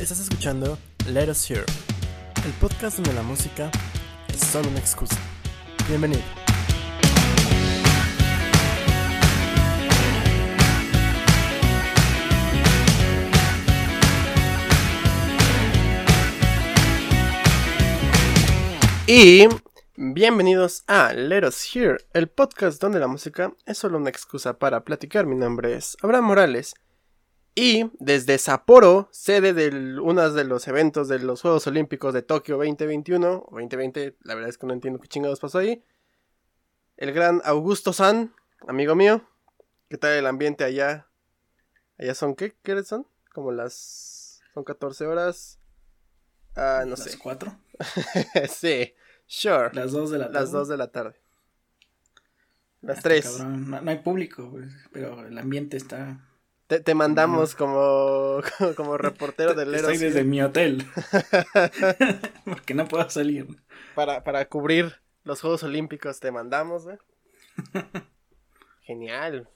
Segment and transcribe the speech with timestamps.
[0.00, 1.64] Estás escuchando Let Us Hear,
[2.46, 3.68] el podcast donde la música
[4.28, 5.16] es solo una excusa.
[5.88, 6.22] Bienvenido.
[19.08, 19.48] Y
[19.96, 24.84] bienvenidos a Let Us Hear, el podcast donde la música es solo una excusa para
[24.84, 25.26] platicar.
[25.26, 26.76] Mi nombre es Abraham Morales.
[27.60, 32.56] Y desde Sapporo, sede de uno de los eventos de los Juegos Olímpicos de Tokio
[32.56, 35.82] 2021, o 2020, la verdad es que no entiendo qué chingados pasó ahí.
[36.96, 38.32] El gran Augusto San,
[38.68, 39.28] amigo mío.
[39.88, 41.08] ¿Qué tal el ambiente allá?
[41.98, 42.54] ¿Allá son qué?
[42.62, 43.08] ¿Qué son?
[43.34, 44.40] Como las...
[44.54, 45.58] Son 14 horas.
[46.54, 47.10] Ah, no sé.
[47.10, 47.58] ¿Las 4?
[48.50, 48.94] sí,
[49.26, 49.70] sure.
[49.72, 50.38] Las 2 de la tarde.
[50.40, 51.20] Las 2 de la tarde.
[52.82, 53.26] Las Este 3.
[53.26, 56.24] cabrón, No, no hay público, pues, pero el ambiente está.
[56.68, 58.42] Te, te mandamos como,
[58.76, 60.86] como reportero del Estoy Eros desde mi hotel.
[62.44, 63.46] Porque no puedo salir.
[63.94, 66.20] para, para cubrir los Juegos Olímpicos.
[66.20, 66.98] Te mandamos, güey.
[68.82, 69.48] Genial.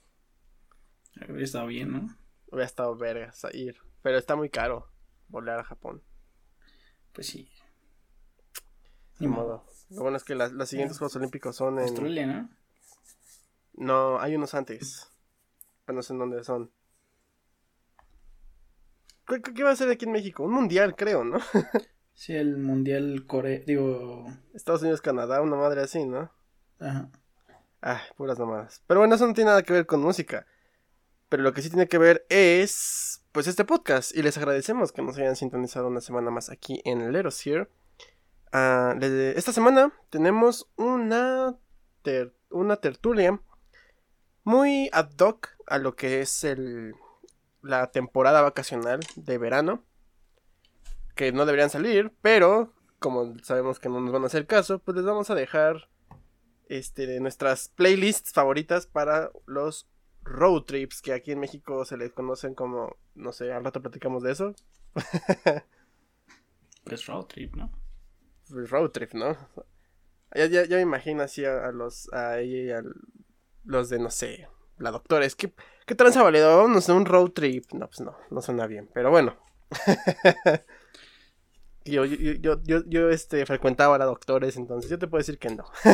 [1.21, 2.17] Habría estado bien, ¿no?
[2.47, 3.77] Hubiera estado vergas a ir.
[4.01, 4.89] Pero está muy caro
[5.29, 6.03] volar a Japón.
[7.13, 7.47] Pues sí.
[9.19, 9.67] Ni modo.
[9.91, 11.85] Lo bueno es que las, los siguientes Juegos Olímpicos son en.
[11.85, 12.51] Australia, ¿no?
[13.75, 15.11] No, hay unos antes.
[15.85, 16.73] Pero no sé en dónde son.
[19.41, 20.43] ¿Qué, va a ser aquí en México?
[20.43, 21.39] Un mundial, creo, ¿no?
[22.15, 23.61] Sí, el mundial Corea.
[23.67, 24.27] Digo.
[24.53, 26.31] Estados Unidos, Canadá, una madre así, ¿no?
[26.79, 27.11] Ajá.
[27.81, 28.83] Ah, puras mamadas.
[28.87, 30.47] Pero bueno, eso no tiene nada que ver con música.
[31.31, 34.15] Pero lo que sí tiene que ver es, pues, este podcast.
[34.15, 37.69] Y les agradecemos que nos hayan sintonizado una semana más aquí en Let Us Here.
[38.53, 41.57] Ah, esta semana tenemos una,
[42.03, 43.41] ter- una tertulia
[44.45, 46.95] muy ad hoc a lo que es el,
[47.63, 49.85] la temporada vacacional de verano.
[51.15, 54.97] Que no deberían salir, pero como sabemos que no nos van a hacer caso, pues
[54.97, 55.89] les vamos a dejar
[56.69, 59.89] este, de nuestras playlists favoritas para los
[60.23, 64.23] road trips, que aquí en México se les conocen como, no sé, al rato platicamos
[64.23, 64.55] de eso.
[66.85, 67.71] Pues road trip, ¿no?
[68.51, 69.37] road trip, ¿no?
[70.35, 72.83] Ya, ya, ya me imagino así a, a los, a, a
[73.65, 74.49] los de, no sé,
[74.83, 75.53] la doctores, ¿qué,
[75.87, 76.69] qué tranza valido?
[76.69, 77.73] No sé, un road trip.
[77.73, 79.37] No, pues no, no suena bien, pero bueno.
[81.85, 85.39] yo, yo, yo, yo, yo, este, frecuentaba a la doctores, entonces yo te puedo decir
[85.39, 85.65] que no.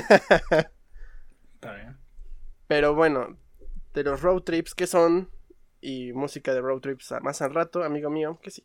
[1.54, 1.98] Está bien.
[2.66, 3.38] Pero bueno,
[3.94, 5.30] de los road trips que son
[5.80, 8.64] y música de road trips más al rato, amigo mío, que sí.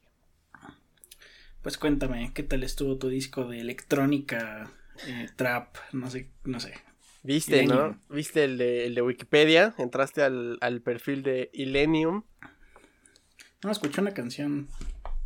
[1.61, 4.69] Pues cuéntame, ¿qué tal estuvo tu disco de electrónica,
[5.07, 6.73] eh, trap, no sé, no sé?
[7.23, 7.97] Viste, ¿no?
[8.09, 12.25] Viste el de, el de Wikipedia, entraste al, al perfil de Illenium,
[13.63, 14.67] No, escuché una canción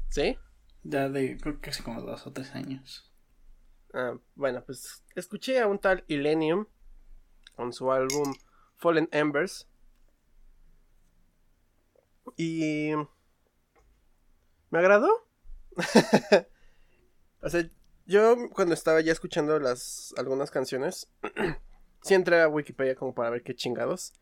[0.09, 0.37] ¿sí?
[0.83, 3.11] ya de, creo que hace como dos o tres años.
[3.93, 6.67] Ah, bueno, pues escuché a un tal Illenium
[7.55, 8.35] con su álbum
[8.75, 9.67] Fallen Embers.
[12.35, 12.91] Y...
[14.69, 15.27] ¿Me agradó?
[17.41, 17.69] o sea,
[18.05, 21.09] yo cuando estaba ya escuchando las algunas canciones,
[22.07, 24.13] sí entré a Wikipedia como para ver qué chingados.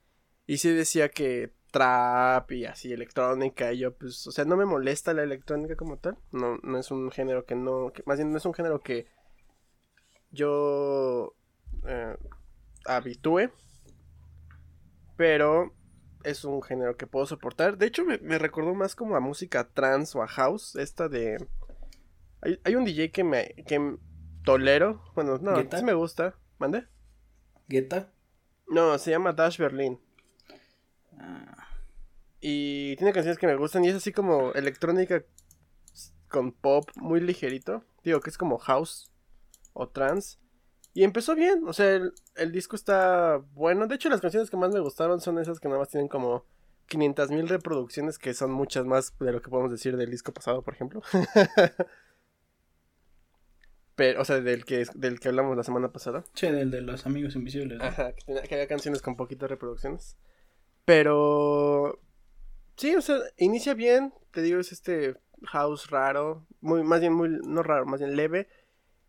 [0.48, 4.66] Y sí decía que trap y así electrónica y yo pues, o sea, no me
[4.66, 6.18] molesta la electrónica como tal.
[6.32, 9.08] No, no es un género que no, que, más bien no es un género que
[10.32, 11.36] yo
[11.88, 12.16] eh,
[12.86, 13.52] habitúe.
[15.18, 15.74] Pero
[16.24, 17.78] es un género que puedo soportar.
[17.78, 20.76] De hecho, me, me recordó más como a música trans o a house.
[20.76, 21.38] Esta de.
[22.42, 23.56] Hay, hay un DJ que me.
[23.68, 23.98] que
[24.44, 25.04] tolero.
[25.16, 26.36] Bueno, no, sí me gusta.
[26.58, 26.88] ¿Mande?
[27.68, 28.12] ¿Guetta?
[28.68, 30.00] No, se llama Dash Berlin.
[32.42, 33.84] Y tiene canciones que me gustan.
[33.86, 35.24] Y es así como electrónica
[36.28, 37.84] con pop muy ligerito.
[38.04, 39.12] Digo que es como house
[39.74, 40.38] o trance.
[40.94, 41.64] Y empezó bien.
[41.68, 43.88] O sea, el, el disco está bueno.
[43.88, 46.46] De hecho, las canciones que más me gustaron son esas que nada más tienen como
[46.88, 48.18] 500 mil reproducciones.
[48.20, 51.02] Que son muchas más de lo que podemos decir del disco pasado, por ejemplo.
[53.96, 56.24] Pero, o sea, del que, del que hablamos la semana pasada.
[56.34, 57.78] che, del de los amigos invisibles.
[57.78, 57.84] ¿no?
[57.86, 60.18] Ajá, que, tenía- que había canciones con poquitas reproducciones.
[60.84, 62.02] Pero.
[62.78, 64.14] Sí, o sea, inicia bien.
[64.32, 65.16] Te digo, es este
[65.46, 66.46] house raro.
[66.60, 67.30] Muy, más bien, muy.
[67.30, 68.48] No raro, más bien leve.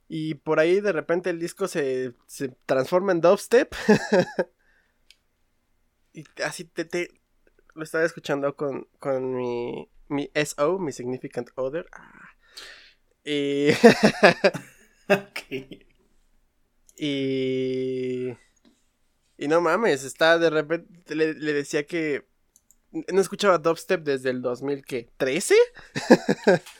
[0.08, 3.74] Y por ahí de repente el disco se, se transforma en dubstep.
[6.12, 7.20] y así te, te-
[7.74, 11.86] Lo estaba escuchando con, con mi, mi SO, mi Significant Other.
[11.92, 12.28] Ah.
[13.24, 13.70] Y.
[15.08, 15.78] Ok.
[16.96, 18.36] Y.
[19.38, 21.14] Y no mames, está de repente.
[21.14, 22.26] Le, le decía que.
[22.90, 25.54] No escuchaba dubstep desde el 2013.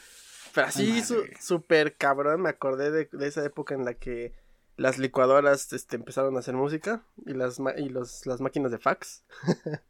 [0.57, 1.03] Pero así,
[1.39, 4.33] súper cabrón, me acordé de, esa época en la que
[4.79, 9.25] las licuadoras este, empezaron a hacer música y las, y los, las máquinas de fax.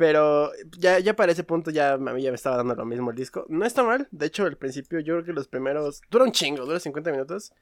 [0.00, 3.44] Pero ya, ya para ese punto ya ya me estaba dando lo mismo el disco.
[3.50, 6.00] No está mal, de hecho al principio yo creo que los primeros...
[6.10, 7.52] Dura un chingo, dura 50 minutos.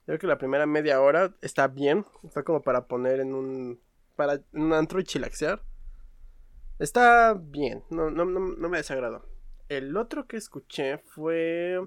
[0.00, 3.80] Yo creo que la primera media hora está bien, está como para poner en un...
[4.14, 5.62] para un antro y chilaxear.
[6.78, 9.24] Está bien, no, no, no, no me desagradó.
[9.70, 11.80] El otro que escuché fue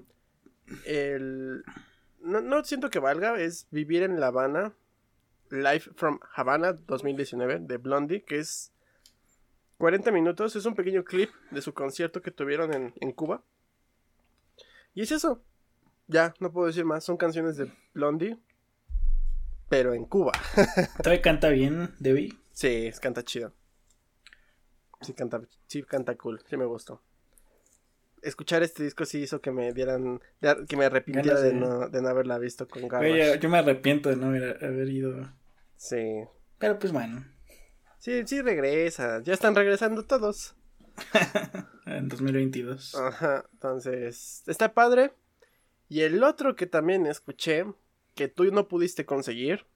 [0.86, 1.62] el...
[2.18, 4.74] No, no siento que valga, es Vivir en La Habana,
[5.50, 8.72] Live from Havana 2019 de Blondie, que es
[9.80, 13.42] 40 minutos, es un pequeño clip de su concierto que tuvieron en, Cuba.
[14.92, 15.42] Y es eso.
[16.06, 17.02] Ya, no puedo decir más.
[17.02, 18.36] Son canciones de Blondie,
[19.70, 20.32] pero en Cuba.
[21.02, 22.38] ¿Todavía canta bien, Debbie?
[22.52, 23.54] Sí, canta chido.
[25.00, 27.00] Sí canta, sí canta cool, sí me gustó.
[28.20, 30.20] Escuchar este disco sí hizo que me dieran,
[30.68, 33.38] que me arrepintiera de, no, de no haberla visto con Garbage.
[33.38, 35.32] yo me arrepiento de no haber, haber ido.
[35.76, 36.24] Sí.
[36.58, 37.24] Pero pues bueno.
[38.00, 39.22] Sí, sí regresa.
[39.22, 40.54] Ya están regresando todos.
[41.86, 42.94] en 2022.
[42.94, 43.44] Ajá.
[43.52, 45.12] Entonces, está padre.
[45.90, 47.66] Y el otro que también escuché,
[48.14, 49.66] que tú no pudiste conseguir.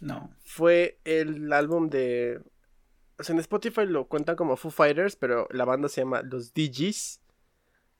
[0.00, 0.34] No.
[0.44, 2.42] Fue el álbum de.
[3.16, 6.52] O sea, en Spotify lo cuentan como Foo Fighters, pero la banda se llama Los
[6.52, 7.20] DJs.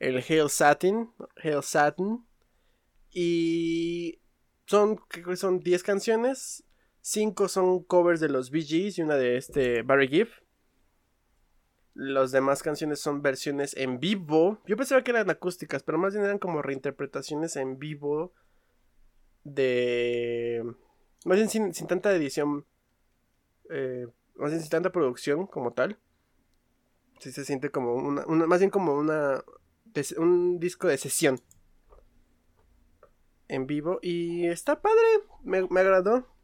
[0.00, 1.12] El Hail Satin.
[1.40, 2.26] Hail Satin.
[3.12, 4.19] Y.
[4.66, 5.00] Son,
[5.37, 6.64] son 10 canciones.
[7.08, 10.28] Cinco son covers de los Bee y una de este Barry Gibb.
[11.94, 14.60] Las demás canciones son versiones en vivo.
[14.66, 18.32] Yo pensaba que eran acústicas, pero más bien eran como reinterpretaciones en vivo
[19.44, 20.64] de...
[21.24, 22.66] Más bien sin, tanta edición.
[23.70, 26.00] Eh, más bien sin tanta producción como tal.
[27.20, 28.26] Sí se siente como una...
[28.26, 29.44] más bien como una...
[30.16, 31.40] Un disco de sesión.
[33.46, 34.00] En vivo.
[34.02, 35.06] Y está padre.
[35.44, 36.35] Me, me agradó.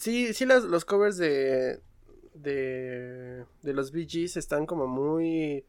[0.00, 1.80] Sí, sí, los covers de,
[2.32, 5.66] de, de los VGs están como muy...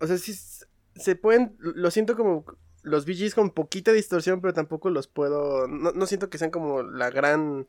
[0.00, 0.34] O sea, sí,
[0.96, 2.44] se pueden, lo siento como
[2.82, 6.82] los VGs con poquita distorsión, pero tampoco los puedo, no, no siento que sean como
[6.82, 7.68] la gran,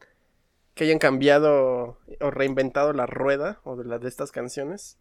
[0.74, 4.98] que hayan cambiado o reinventado la rueda o de las de estas canciones.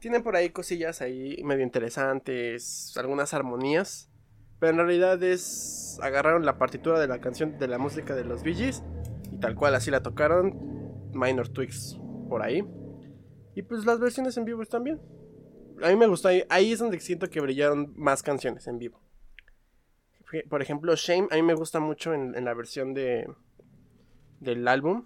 [0.00, 4.10] Tienen por ahí cosillas ahí medio interesantes, algunas armonías.
[4.58, 5.98] Pero en realidad es.
[6.02, 8.82] Agarraron la partitura de la canción de la música de los Bee Gees.
[9.32, 11.10] Y tal cual así la tocaron.
[11.12, 11.98] Minor tweaks
[12.28, 12.64] por ahí.
[13.54, 15.00] Y pues las versiones en vivo están bien.
[15.82, 16.28] A mí me gustó.
[16.28, 19.00] Ahí, ahí es donde siento que brillaron más canciones en vivo.
[20.48, 21.28] Por ejemplo, Shame.
[21.30, 23.26] A mí me gusta mucho en, la versión de.
[24.40, 25.04] Del álbum.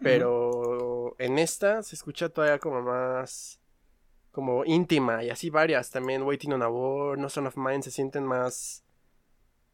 [0.00, 3.61] Pero en esta se escucha todavía como más
[4.32, 7.90] como íntima y así varias también Waiting on a War, No Son of Mine se
[7.90, 8.84] sienten más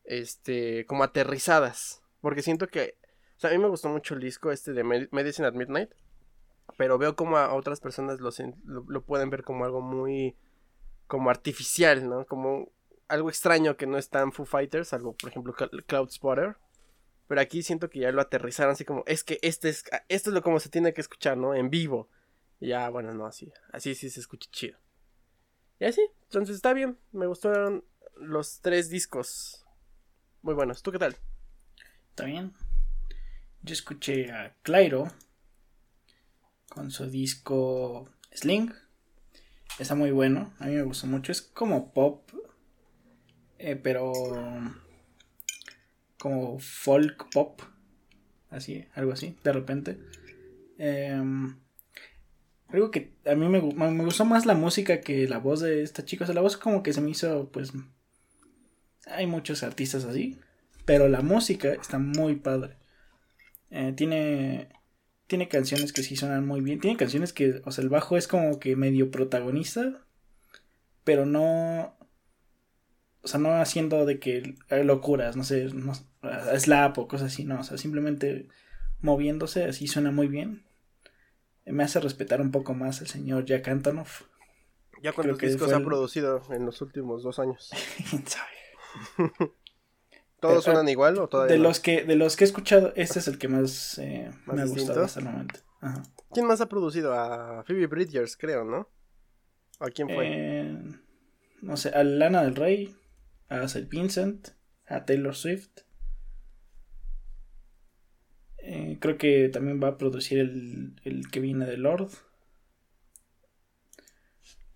[0.04, 2.98] este como aterrizadas, porque siento que
[3.36, 5.90] o sea, a mí me gustó mucho el disco este de Medicine at Midnight,
[6.76, 8.30] pero veo como a otras personas lo,
[8.88, 10.36] lo, pueden ver como algo muy
[11.06, 12.26] como artificial, ¿no?
[12.26, 12.72] Como
[13.06, 16.56] algo extraño que no es tan Foo Fighters, algo por ejemplo Cloud Spotter.
[17.28, 20.34] Pero aquí siento que ya lo aterrizaron así como, es que este es, esto es
[20.34, 21.54] lo como se tiene que escuchar, ¿no?
[21.54, 22.08] En vivo
[22.60, 23.52] ya, bueno, no, así.
[23.72, 24.78] Así sí se escucha chido.
[25.80, 26.98] Y así, entonces está bien.
[27.12, 27.84] Me gustaron
[28.16, 29.64] los tres discos.
[30.42, 30.82] Muy buenos.
[30.82, 31.16] ¿Tú qué tal?
[32.10, 32.52] Está bien.
[33.62, 35.08] Yo escuché a Clairo
[36.68, 38.72] con su disco Sling.
[39.78, 40.52] Está muy bueno.
[40.58, 41.30] A mí me gustó mucho.
[41.30, 42.28] Es como pop.
[43.58, 44.12] Eh, pero.
[46.18, 47.62] Como folk pop.
[48.50, 49.98] Así, algo así, de repente.
[50.78, 51.22] Eh,
[52.68, 56.04] algo que a mí me, me, gustó más la música que la voz de esta
[56.04, 56.24] chica.
[56.24, 57.72] O sea, la voz como que se me hizo, pues...
[59.06, 60.38] Hay muchos artistas así.
[60.84, 62.76] Pero la música está muy padre.
[63.70, 64.68] Eh, tiene...
[65.26, 66.80] Tiene canciones que sí suenan muy bien.
[66.80, 70.04] Tiene canciones que, o sea, el bajo es como que medio protagonista.
[71.04, 71.96] Pero no...
[73.22, 75.92] O sea, no haciendo de que locuras, no sé, no,
[76.56, 77.60] slap o cosas así, no.
[77.60, 78.48] O sea, simplemente
[79.00, 80.67] moviéndose, así suena muy bien
[81.70, 84.22] me hace respetar un poco más el señor Jack Antonoff.
[85.02, 87.70] ¿Ya cuántos discos ha producido en los últimos dos años?
[90.40, 93.28] ¿Todos suenan igual o todavía de los que De los que he escuchado, este es
[93.28, 95.60] el que más, eh, me ha gustado hasta el momento.
[96.32, 97.14] ¿Quién más ha producido?
[97.14, 98.88] A Phoebe Bridgers, creo, ¿no?
[99.80, 100.26] ¿A quién fue?
[100.26, 100.78] Eh,
[101.62, 102.96] no sé, a Lana del Rey,
[103.48, 103.88] a St.
[103.88, 104.48] Vincent,
[104.86, 105.70] a Taylor Swift.
[108.88, 112.08] Eh, creo que también va a producir el, el que viene de Lord.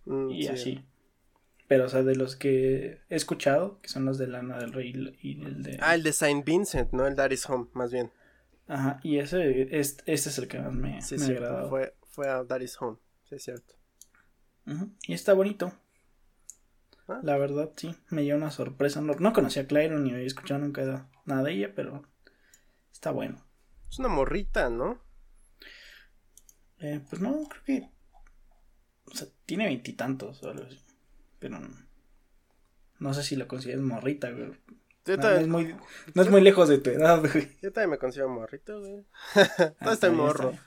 [0.05, 0.49] Mm, y sí.
[0.49, 0.85] así.
[1.67, 5.17] Pero, o sea, de los que he escuchado, que son los de Lana del Rey
[5.23, 5.79] y el de...
[5.81, 7.07] Ah, el de Saint Vincent, ¿no?
[7.07, 8.13] El Daddy's Home, más bien.
[8.67, 11.71] Ajá, y ese, es, este es el que más me, Sí, me ha agradado.
[11.71, 12.99] Fue, fue a Daddy's Home.
[13.25, 13.75] Sí, es cierto.
[14.67, 15.73] Ujú, Y está bonito.
[17.09, 17.21] Ah.
[17.23, 19.01] La verdad, sí, me dio una sorpresa.
[19.01, 22.03] No, no conocía a Clairo ni había escuchado nunca nada de ella, pero
[22.93, 23.43] está bueno.
[23.93, 24.99] Es una morrita, ¿no?
[26.79, 27.91] Eh, pues no, creo que.
[29.05, 30.81] O sea, tiene veintitantos o algo así.
[31.39, 31.69] Pero no,
[33.01, 34.59] no sé si lo consideras morrita, güey.
[35.05, 35.77] Yo, No, no es muy,
[36.15, 37.59] no es muy lejos de tu edad, güey.
[37.61, 39.05] yo también me considero morrito, güey.
[39.35, 40.51] Ah, Todo está está bien, morro.
[40.53, 40.65] está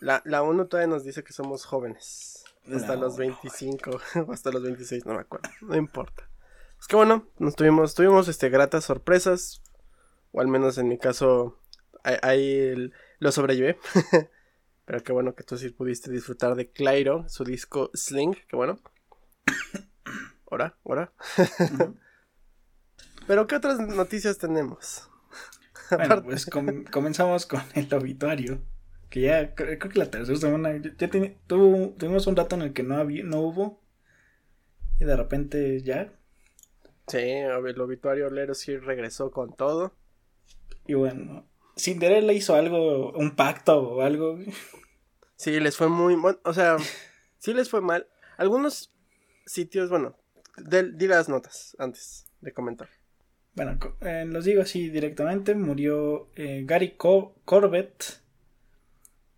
[0.00, 2.44] La, la ONU todavía nos dice que somos jóvenes.
[2.70, 3.90] Hasta La los ONU, 25
[4.26, 5.48] o hasta los 26, no me acuerdo.
[5.62, 6.28] No importa.
[6.78, 9.62] Es que bueno, nos tuvimos, tuvimos este, gratas sorpresas.
[10.32, 11.58] O al menos en mi caso,
[12.04, 13.78] ahí, lo sobrellevé.
[14.84, 18.34] Pero qué bueno que tú sí pudiste disfrutar de Clairo, su disco Sling.
[18.48, 18.78] Qué bueno.
[20.50, 21.12] Ahora, ahora.
[21.74, 21.96] Ujú.
[23.26, 25.10] Pero ¿qué otras noticias tenemos?
[25.90, 28.62] Bueno, pues com- comenzamos con el obituario.
[29.10, 30.74] Que ya creo, que la tercera semana.
[30.76, 31.10] Ya,
[31.46, 33.82] tuvo- tuvimos un rato en el que no, había, no hubo.
[34.98, 36.12] Y de repente ya.
[37.06, 39.94] Sí, el obituario Lero sí regresó con todo.
[40.86, 41.46] Y bueno,
[41.78, 44.38] Cinderella hizo algo, un pacto o algo.
[45.36, 46.16] Sí, les fue muy...
[46.16, 46.76] Bueno, o sea,
[47.38, 48.08] sí les fue mal.
[48.36, 48.92] Algunos
[49.46, 50.16] sitios, bueno,
[50.56, 52.88] di las notas antes de comentar.
[53.54, 55.54] Bueno, eh, los digo así directamente.
[55.54, 58.20] Murió eh, Gary Co- Corbett,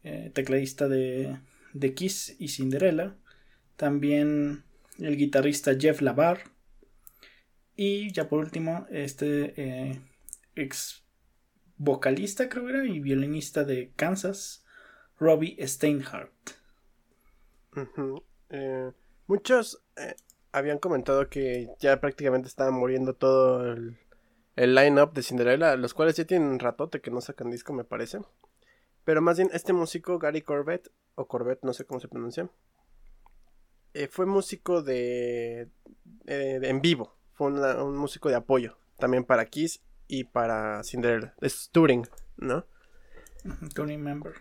[0.02, 1.38] eh, tecladista de,
[1.72, 3.16] de Kiss y Cinderella.
[3.76, 4.64] También
[4.98, 6.44] el guitarrista Jeff Lavar.
[7.76, 10.00] Y ya por último, este eh,
[10.54, 11.02] ex
[11.80, 14.64] vocalista, creo que era, y violinista de Kansas,
[15.18, 16.50] Robbie Steinhardt.
[18.50, 18.92] Eh,
[19.26, 20.14] muchos eh,
[20.52, 23.96] habían comentado que ya prácticamente estaba muriendo todo el,
[24.56, 27.84] el line-up de Cinderella, los cuales ya tienen un ratote que no sacan disco, me
[27.84, 28.20] parece.
[29.04, 32.50] Pero más bien, este músico, Gary Corbett, o Corbett, no sé cómo se pronuncia,
[33.94, 35.70] eh, fue músico de,
[36.26, 37.16] en vivo.
[37.32, 39.80] Fue un músico de apoyo, también para Kiss
[40.10, 41.34] y para Cinderella.
[41.40, 42.66] Es touring, ¿no?
[43.74, 44.34] Don't remember.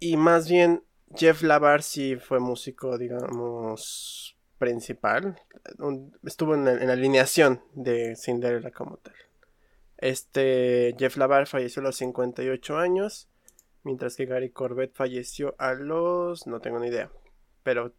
[0.00, 0.82] Y más bien,
[1.14, 5.38] Jeff Lavar sí fue músico, digamos, principal.
[6.24, 9.14] Estuvo en la, en la alineación de Cinderella como tal.
[9.98, 13.28] Este Jeff Lavar falleció a los 58 años,
[13.82, 16.46] mientras que Gary Corbett falleció a los...
[16.46, 17.12] no tengo ni idea,
[17.62, 17.92] pero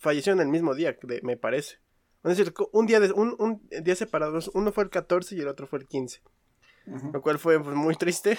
[0.00, 1.81] falleció en el mismo día, me parece.
[2.24, 5.48] Es decir, un día, de, un, un día separados, uno fue el 14 y el
[5.48, 6.22] otro fue el 15
[6.86, 7.12] Ujú.
[7.12, 8.38] lo cual fue pues, muy triste.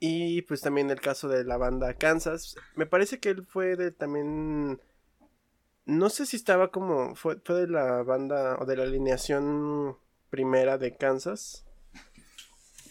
[0.00, 2.56] Y pues también el caso de la banda Kansas.
[2.74, 4.80] Me parece que él fue de también...
[5.86, 7.14] No sé si estaba como...
[7.14, 9.96] Fue, fue de la banda o de la alineación
[10.30, 11.64] primera de Kansas.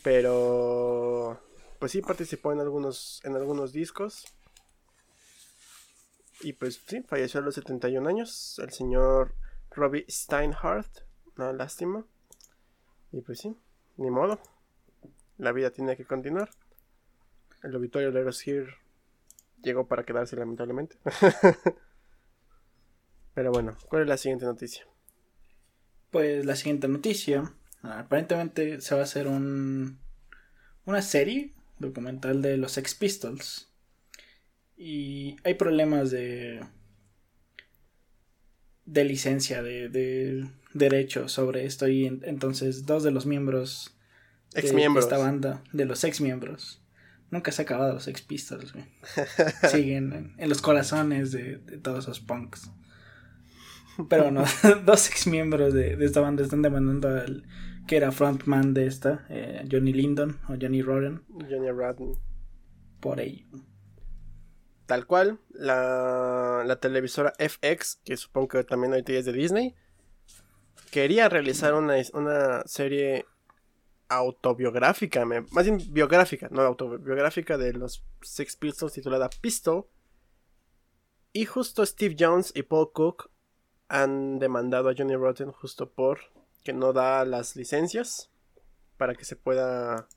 [0.04, 1.40] Pero...
[1.80, 4.26] Pues sí participó en algunos, en algunos discos.
[6.44, 8.60] Y pues sí, falleció a los 71 años.
[8.62, 9.36] El señor
[9.72, 11.06] Robbie Steinhardt.
[11.38, 12.06] Una lástima.
[13.12, 13.56] Y pues sí,
[13.98, 14.40] ni modo.
[15.38, 16.50] La vida tiene que continuar.
[17.64, 18.76] El obituario de Eros Here
[19.62, 20.98] llegó para quedarse lamentablemente.
[23.34, 24.86] Pero bueno, ¿cuál es la siguiente noticia?
[26.12, 27.54] Pues la siguiente noticia.
[27.82, 30.00] Aparentemente se va a hacer un,
[30.86, 33.73] una serie documental de los Sex Pistols.
[34.86, 36.60] Y hay problemas de,
[38.86, 41.88] de licencia, de, de derechos sobre esto.
[41.88, 43.96] Y en- entonces dos de los miembros
[44.54, 45.06] de Ex miembros.
[45.06, 46.82] esta banda, de los ex miembros,
[47.32, 48.74] nunca se ha acabado los Sex Pistols.
[48.74, 48.86] güey.
[49.72, 52.70] Siguen en, en los corazones de, de todos esos punks.
[54.10, 54.44] Pero no,
[54.86, 57.44] dos ex miembros de, de esta banda están demandando al
[57.88, 62.14] que era frontman de esta, eh, Johnny Lindon o Johnny Roden, Johnny Radden.
[63.00, 63.46] por ello.
[64.86, 69.76] Tal cual, la, la televisora FX, que supongo que también ahorita ya es de Disney,
[70.92, 73.26] quería realizar una, una serie
[74.10, 79.88] autobiográfica, más bien biográfica, no autobiográfica de los Sex Pistols titulada Pistol.
[81.32, 83.32] Y justo Steve Jones y Paul Cook
[83.88, 86.20] han demandado a Johnny Rotten justo por
[86.64, 88.30] que no da las licencias
[88.98, 90.08] para que se pueda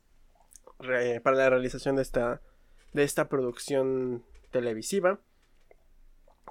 [0.78, 2.42] para la realización de esta
[2.92, 4.25] de esta producción
[4.56, 5.20] televisiva.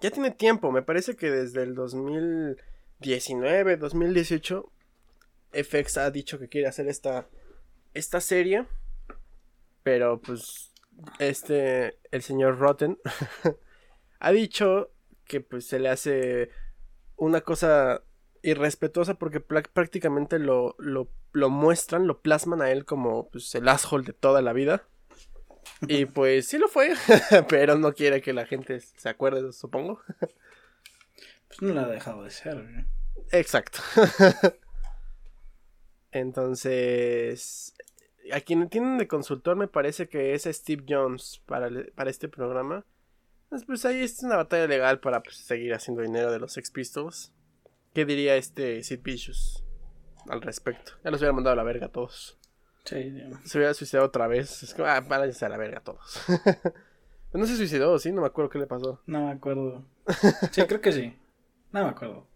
[0.02, 4.72] Ya tiene tiempo, me parece que desde el 2019, 2018
[5.52, 7.28] FX ha dicho que quiere hacer esta
[7.96, 8.68] esta serie,
[9.82, 10.72] pero pues
[11.18, 13.00] este el señor Rotten
[14.20, 14.92] ha dicho
[15.24, 16.52] que pues se le hace
[17.16, 18.04] una cosa
[18.44, 24.06] irrespetuosa porque prácticamente lo, lo, lo, muestran, lo plasman a él como pues, el asshole
[24.06, 24.88] de toda la vida.
[25.82, 26.94] Y pues sí lo fue,
[27.50, 30.02] pero no quiere que la gente se acuerde, supongo.
[31.48, 32.86] Pues no lo ha dejado de ser.
[33.32, 33.80] Exacto.
[36.12, 37.74] Entonces,
[38.32, 42.86] a quien tienen de consultor me parece que es Steve Jones para, para este programa.
[43.68, 47.32] Pues ahí es una batalla legal para pues, seguir haciendo dinero de los Sex Pistols.
[47.94, 49.64] ¿Qué diría este Sid Vicious
[50.28, 50.94] al respecto?
[51.04, 52.38] Ya los hubiera mandado a la verga a todos.
[52.86, 54.64] Sí, Se hubiera suicidado otra vez.
[54.64, 56.22] Es como, ah, váyanse a la verga todos.
[57.34, 58.12] no se suicidó, ¿sí?
[58.12, 59.02] No me acuerdo qué le pasó.
[59.06, 59.84] No me acuerdo.
[60.52, 61.18] Sí, creo que sí.
[61.72, 62.28] No me acuerdo.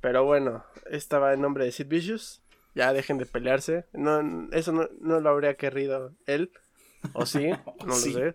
[0.00, 2.40] Pero bueno, estaba en nombre de Sid Vicious.
[2.74, 3.84] Ya dejen de pelearse.
[3.92, 6.52] No, eso no, no lo habría querido él.
[7.12, 7.50] ¿O sí?
[7.80, 8.34] No lo sé.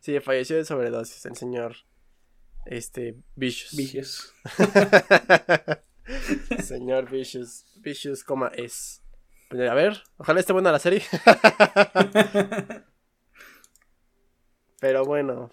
[0.00, 1.76] sí, falleció de sobredosis el señor
[2.64, 3.76] este Vicious.
[3.76, 4.34] Vicious.
[6.62, 7.64] Señor Vicious.
[7.76, 9.02] Vicious, coma es.
[9.48, 11.02] Pues, a ver, ojalá esté buena la serie.
[14.80, 15.50] Pero bueno.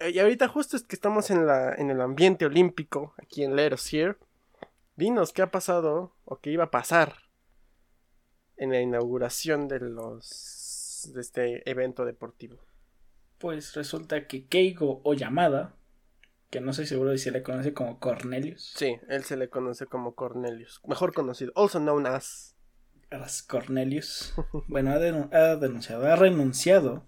[0.00, 3.92] Y ahorita justo es que estamos en, la, en el ambiente olímpico, aquí en Leros
[3.92, 4.16] Here.
[4.96, 7.14] Dinos qué ha pasado o qué iba a pasar
[8.56, 12.58] en la inauguración de los de este evento deportivo.
[13.38, 15.74] Pues resulta que Keigo Oyamada,
[16.50, 18.72] que no soy seguro de si se le conoce como Cornelius.
[18.76, 22.56] Sí, él se le conoce como Cornelius, mejor conocido, also known as
[23.10, 24.34] as Cornelius.
[24.68, 24.98] bueno, ha,
[25.56, 27.06] denunciado, ha renunciado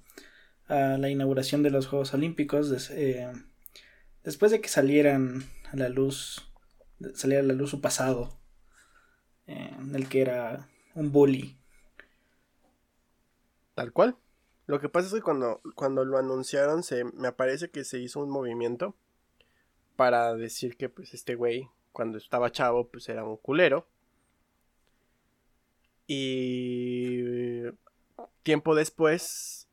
[0.68, 3.32] a la inauguración de los Juegos Olímpicos eh,
[4.24, 6.52] después de que salieran a la luz,
[7.14, 8.38] saliera a la luz su pasado,
[9.46, 11.58] eh, en el que era un bully.
[13.74, 14.16] Tal cual.
[14.66, 18.20] Lo que pasa es que cuando, cuando lo anunciaron, se, me aparece que se hizo
[18.20, 18.96] un movimiento
[19.96, 23.86] para decir que pues este güey, cuando estaba chavo, pues era un culero.
[26.06, 27.62] Y
[28.42, 29.68] tiempo después,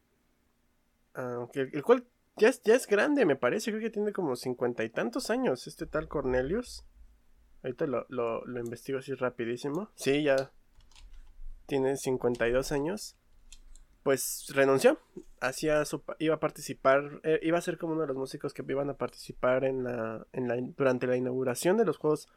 [1.13, 2.05] aunque el cual
[2.38, 5.67] ya es, ya es grande, me parece, creo que tiene como cincuenta y tantos años
[5.67, 6.86] este tal Cornelius.
[7.63, 9.89] Ahorita lo, lo, lo investigo así rapidísimo.
[9.95, 10.51] Sí, ya
[11.69, 13.15] tiene 52 años,
[14.04, 15.00] pues renunció.
[15.42, 18.64] Hacía su, iba a participar, eh, iba a ser como uno de los músicos que
[18.68, 22.28] iban a participar en la, en la, durante la inauguración de los Juegos.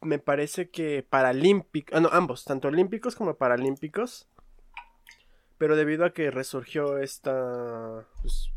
[0.00, 4.28] Me parece que paralímpicos, ah, no, ambos, tanto olímpicos como paralímpicos.
[5.58, 8.52] Pero debido a que resurgió esta, pues,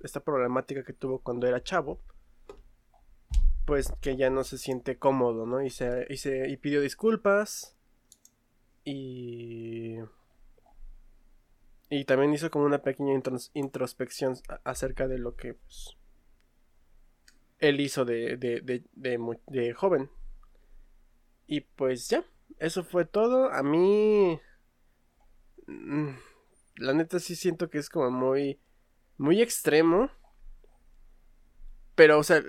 [0.00, 1.98] esta problemática que tuvo cuando era chavo,
[3.64, 5.62] pues que ya no se siente cómodo, ¿no?
[5.62, 7.76] Y se, y se y pidió disculpas
[8.84, 9.96] y.
[11.96, 13.14] Y también hizo como una pequeña
[13.52, 15.96] introspección acerca de lo que pues,
[17.60, 18.82] él hizo de, de, de,
[19.46, 20.10] de, joven.
[21.46, 22.24] Y pues ya,
[22.58, 23.48] eso fue todo.
[23.52, 24.40] A mí.
[25.68, 26.16] Mm,
[26.78, 28.58] la neta sí siento que es como muy.
[29.16, 30.10] Muy extremo.
[31.94, 32.42] Pero, o sea,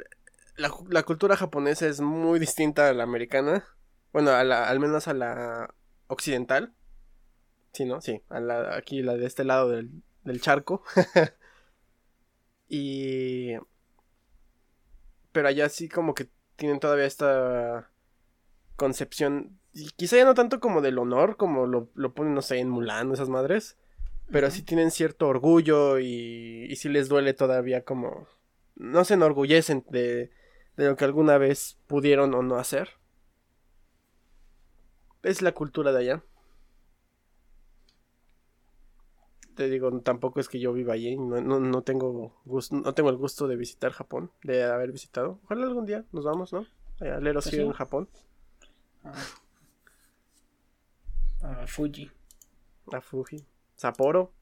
[0.57, 3.63] la, la cultura japonesa es muy distinta a la americana.
[4.11, 5.75] Bueno, a la, al menos a la
[6.07, 6.74] occidental.
[7.75, 7.99] Sí, ¿no?
[7.99, 8.21] Sí,
[8.71, 9.91] aquí la de este lado del,
[10.39, 10.81] charco.
[12.69, 13.55] y...
[15.33, 17.91] Pero allá sí como que tienen todavía esta
[18.77, 22.59] concepción, y quizá ya no tanto como del honor, como lo, lo ponen, no sé,
[22.59, 23.77] en Mulan, esas madres,
[24.31, 28.25] pero sí tienen cierto orgullo y, y sí les duele todavía como...
[28.75, 30.31] No se enorgullecen de,
[30.77, 32.91] de lo que alguna vez pudieron o no hacer
[35.25, 36.23] es la cultura de allá.
[39.55, 43.15] Te digo, tampoco es que yo viva allí, no, no, tengo gusto, no tengo el
[43.15, 45.39] gusto de visitar Japón, de haber visitado.
[45.45, 46.67] Ojalá algún día nos vamos, ¿no?
[46.99, 48.09] A leer pues en Japón.
[51.41, 52.11] A Fuji.
[52.91, 53.45] A Fuji.
[53.75, 54.33] Sapporo.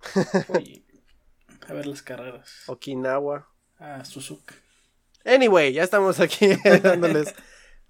[1.68, 2.64] A ver las carreras.
[2.66, 3.46] Okinawa.
[3.78, 4.54] A Suzuka.
[5.24, 6.48] Anyway, ya estamos aquí
[6.82, 7.34] dándoles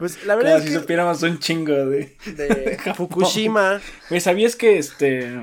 [0.00, 0.68] pues la verdad es que.
[0.70, 2.16] si supiéramos un chingo de.
[2.24, 3.82] De Fukushima.
[4.18, 5.38] ¿Sabías que este.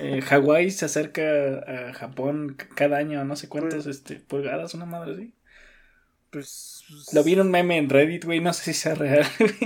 [0.00, 1.22] Eh, Hawái se acerca
[1.58, 5.34] a Japón cada año, no sé cuántas pues este, pulgadas, una madre así?
[6.30, 6.82] Pues.
[7.12, 9.24] Lo vieron meme en Reddit, güey, no sé si sea real,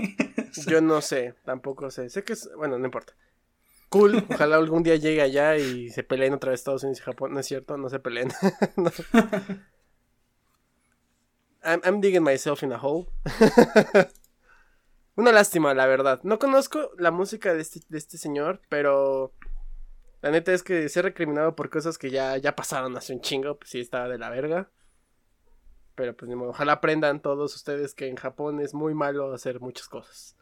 [0.67, 2.11] Yo no sé, tampoco sé.
[2.11, 2.51] Sé que es.
[2.59, 3.15] Bueno, no importa.
[3.89, 7.33] Cool, ojalá algún día llegue allá y se peleen otra vez Estados Unidos y Japón.
[7.33, 8.29] No es cierto, no se peleen.
[11.63, 13.07] I'm, digging myself in a hole.
[15.17, 16.21] Una lástima, la verdad.
[16.23, 19.35] No conozco la música de este, de este señor, pero
[20.23, 23.59] La neta es que ser recriminado por cosas que ya, ya pasaron hace un chingo,
[23.59, 24.71] pues sí estaba de la verga.
[25.95, 29.61] Pero pues ni modo, ojalá aprendan todos ustedes que en Japón es muy malo hacer
[29.61, 30.37] muchas cosas.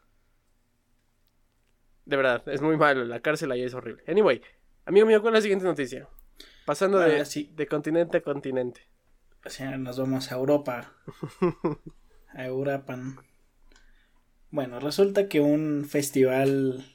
[2.05, 4.03] De verdad, es muy malo, la cárcel ahí es horrible.
[4.07, 4.41] Anyway,
[4.85, 6.09] amigo mío, ¿cuál es la siguiente noticia?
[6.65, 7.51] Pasando de, sí.
[7.55, 8.88] de continente a continente.
[9.45, 10.93] O sea, nos vamos a Europa.
[12.33, 13.17] a Eurapan.
[14.51, 16.85] Bueno, resulta que un festival.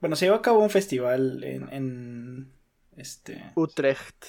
[0.00, 1.72] Bueno, se llevó a cabo un festival en.
[1.72, 2.52] en
[2.96, 3.52] este.
[3.56, 4.24] Utrecht,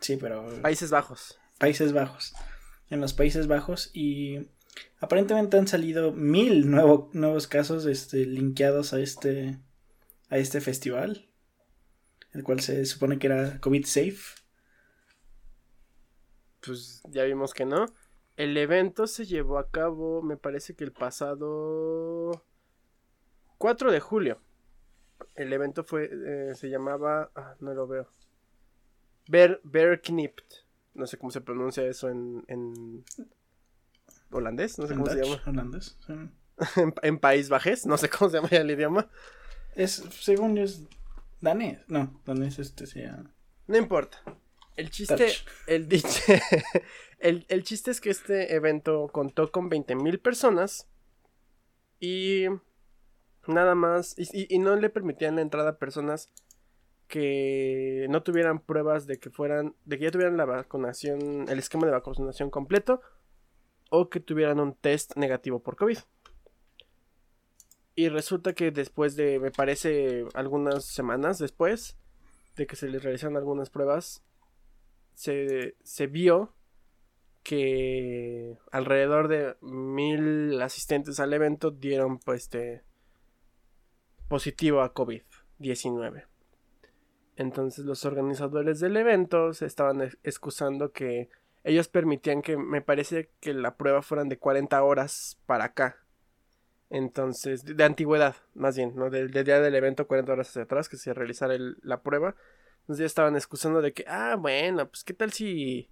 [0.00, 0.60] Sí, pero.
[0.62, 1.38] Países Bajos.
[1.58, 2.34] Países Bajos.
[2.90, 3.90] En los Países Bajos.
[3.92, 4.46] Y
[5.00, 9.58] aparentemente han salido mil nuevo- nuevos casos este, linkeados a este.
[10.30, 11.28] a este festival.
[12.32, 14.35] El cual se supone que era COVID safe.
[16.66, 17.86] Pues ya vimos que no.
[18.36, 22.44] El evento se llevó a cabo, me parece que el pasado
[23.58, 24.40] 4 de julio.
[25.34, 28.10] El evento fue, eh, se llamaba, ah, no lo veo.
[29.28, 30.52] Ber, Berknipt.
[30.94, 33.04] No sé cómo se pronuncia eso en, en
[34.30, 35.42] holandés, no sé En cómo se llama.
[35.46, 36.12] holandés, sí.
[36.80, 39.08] en, en País Bajes, no sé cómo se llama ya el idioma.
[39.74, 40.82] Es, según yo, es
[41.40, 41.80] danés.
[41.88, 43.34] No, danés este se llama.
[43.66, 44.22] No importa.
[44.76, 45.14] El chiste,
[45.66, 45.88] el,
[47.18, 50.88] el, el chiste es que este evento contó con 20.000 personas
[51.98, 52.44] y
[53.46, 56.30] nada más, y, y- y no le permitían la entrada a personas
[57.08, 61.86] que no tuvieran pruebas de que fueran, de que ya tuvieran la vacunación, el esquema
[61.86, 63.00] de vacunación completo
[63.90, 65.98] o que tuvieran un test negativo por COVID.
[67.94, 71.96] Y resulta que después de, me parece, algunas semanas después
[72.56, 74.22] de que se les realizaron algunas pruebas,
[75.16, 76.52] se, se vio
[77.42, 82.82] que alrededor de mil asistentes al evento dieron pues este
[84.28, 86.26] positivo a COVID-19.
[87.36, 91.30] Entonces los organizadores del evento se estaban ex- excusando que
[91.64, 95.96] ellos permitían que me parece que la prueba fueran de 40 horas para acá.
[96.90, 99.10] Entonces, de, antigüedad, más bien, ¿no?
[99.10, 102.36] Del, día del evento, 40 horas hacia atrás, que se realizara la prueba.
[102.86, 105.88] Entonces ya estaban excusando de que, ah, bueno, pues qué tal si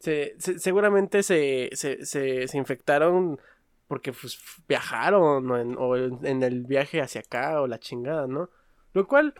[0.00, 3.40] se, se- seguramente se, se, infectaron
[3.86, 8.50] porque pues, viajaron o, en, o en el viaje hacia acá o la chingada, ¿no?
[8.94, 9.34] Lo cual,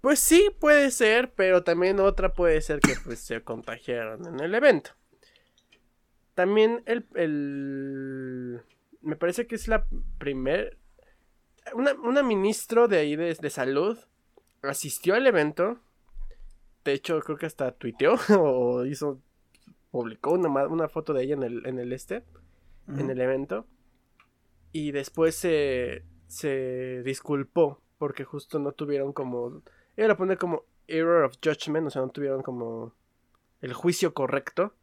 [0.00, 4.54] pues sí puede ser, pero también otra puede ser que pues se contagiaron en el
[4.54, 4.90] evento.
[6.34, 8.62] También el, el
[9.00, 9.86] me parece que es la
[10.18, 10.78] primer
[11.74, 13.98] una, una ministro de ahí de, de salud
[14.62, 15.80] asistió al evento.
[16.84, 19.20] De hecho, creo que hasta tuiteó o hizo
[19.90, 22.24] publicó una, foto de ella en el, en el este,
[22.88, 23.64] en el evento.
[24.72, 29.62] Y después se, se disculpó porque justo no tuvieron como...
[29.96, 32.92] Ella lo pone como error of judgment, o sea, no tuvieron como
[33.60, 34.74] el juicio correcto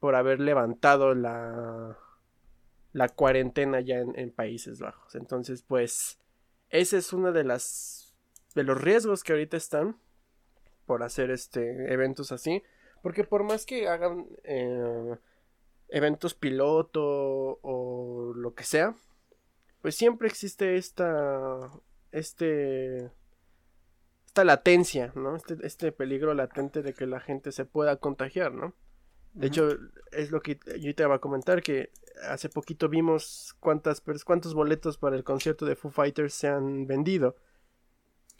[0.00, 1.96] por haber levantado la,
[2.92, 5.14] la cuarentena ya en, en Países Bajos.
[5.14, 6.18] Entonces, pues,
[6.68, 8.14] ese es uno de las
[8.54, 9.96] de los riesgos que ahorita están
[10.86, 12.62] por hacer este eventos así.
[13.02, 15.16] Porque por más que hagan eh,
[15.88, 18.94] eventos piloto o lo que sea,
[19.82, 21.70] pues siempre existe esta.
[22.12, 23.10] Este.
[24.26, 25.36] Esta latencia, ¿no?
[25.36, 28.74] Este, este peligro latente de que la gente se pueda contagiar, ¿no?
[29.32, 29.68] De hecho,
[30.12, 31.90] es lo que yo te iba a comentar, que
[32.28, 37.36] hace poquito vimos cuántas, cuántos boletos para el concierto de Foo Fighters se han vendido.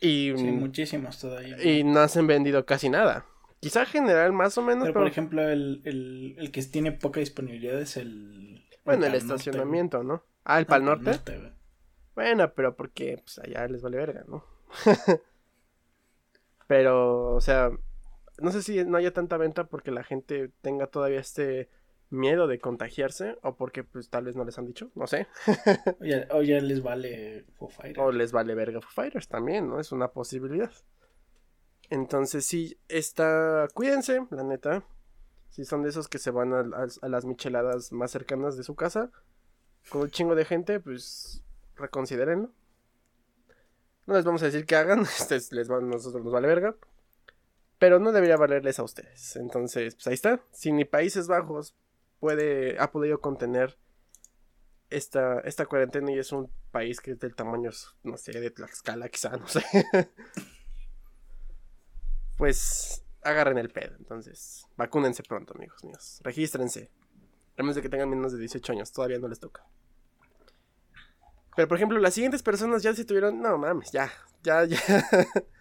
[0.00, 1.62] Y, Sí, muchísimos todavía.
[1.62, 3.24] y no se han vendido casi nada.
[3.60, 7.20] Quizá general más o menos, Pero pero, por ejemplo, el, el, el que tiene poca
[7.20, 8.64] disponibilidad es el.
[8.84, 10.22] bueno, el Norte, estacionamiento, ¿no?
[10.44, 10.66] Ah, el.
[10.66, 11.18] Pal Norte.
[11.26, 11.52] güey.
[12.14, 14.44] Bueno, pero porque pues, allá les vale verga, ¿no?
[16.66, 17.70] pero, o sea,
[18.38, 21.68] no sé si no haya tanta venta porque la gente tenga todavía este
[22.10, 25.26] miedo de contagiarse o porque pues tal vez no les han dicho, no sé.
[26.00, 27.98] O ya, o ya les vale Foo Fighters.
[28.06, 29.80] O les vale verga Foo Fighters también, ¿no?
[29.80, 30.70] Es una posibilidad.
[31.90, 33.68] Entonces sí, está...
[33.74, 34.84] Cuídense, la neta.
[35.50, 38.62] Si son de esos que se van a, a- a las micheladas más cercanas de
[38.64, 39.10] su casa,
[39.88, 41.44] con un chingo de gente, pues
[41.76, 42.50] reconsidérenlo.
[44.06, 46.76] No les vamos a decir que hagan, este les va, nosotros nos vale verga.
[47.78, 49.36] Pero no debería valerles a ustedes.
[49.36, 50.40] Entonces, pues ahí está.
[50.50, 51.74] Si ni Países Bajos
[52.78, 53.78] ha podido contener
[54.90, 57.70] esta, esta cuarentena y es un país que es del tamaño,
[58.02, 59.64] no sé, de Tlaxcala quizá, no sé.
[62.36, 63.96] pues agarren el pedo.
[63.98, 66.20] Entonces, vacúnense pronto, amigos míos.
[66.22, 66.90] Regístrense.
[67.58, 69.64] A menos de que tengan menos de 18 años, todavía no les toca.
[71.56, 73.40] Pero por ejemplo, las siguientes personas ya se tuvieron.
[73.40, 74.12] No mames, ya.
[74.42, 74.78] Ya, ya.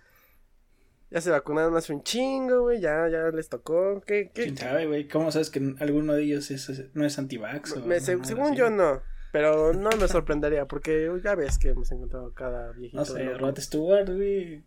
[1.16, 2.82] ya se vacunaron hace un chingo, güey.
[2.82, 4.02] Ya, ya les tocó.
[4.06, 4.44] ¿Qué, qué?
[4.44, 5.08] ¿Quién sabe, güey?
[5.08, 7.78] ¿Cómo sabes que alguno de ellos es, no es antivax?
[7.86, 9.02] Me- se- según yo, no.
[9.32, 13.00] Pero no me sorprendería, porque ya ves que hemos encontrado cada viejito.
[13.00, 13.34] No sé.
[13.34, 14.66] Rod Stewart, güey.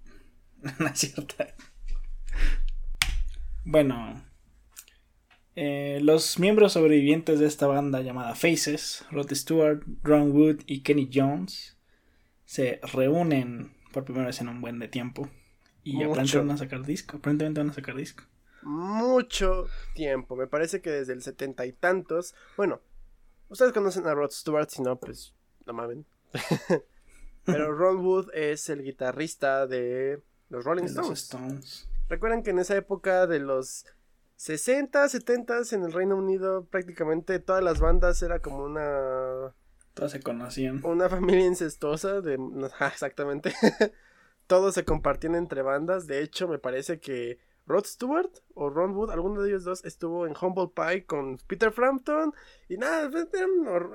[0.80, 1.34] no es cierto.
[3.64, 4.24] Bueno.
[5.54, 11.10] eh, los miembros sobrevivientes de esta banda llamada Faces, Rod Stewart, Ron Wood y Kenny
[11.12, 11.76] Jones,
[12.44, 15.28] se reúnen por primera vez en un buen de tiempo.
[15.92, 17.16] Y aparentemente van a sacar disco.
[17.16, 18.24] Aparentemente van a sacar disco.
[18.62, 20.36] Mucho tiempo.
[20.36, 22.34] Me parece que desde el setenta y tantos.
[22.56, 22.80] Bueno,
[23.48, 25.34] ustedes conocen a Rod Stewart, si no, pues
[25.66, 26.04] no mamen.
[27.44, 31.22] Pero Ron Wood es el guitarrista de los Rolling De los Stones.
[31.22, 31.88] Stones.
[32.08, 33.86] Recuerdan que en esa época de los
[34.36, 39.54] 60, 70 en el Reino Unido prácticamente todas las bandas era como una
[39.94, 40.80] Todos se conocían.
[40.84, 43.54] una familia incestuosa de ajá, exactamente.
[44.48, 46.08] Todos se compartían entre bandas.
[46.08, 50.26] De hecho, me parece que Rod Stewart o Ron Wood, alguno de ellos dos, estuvo
[50.26, 52.34] en Humble Pie con Peter Frampton.
[52.68, 53.28] Y nada, pues,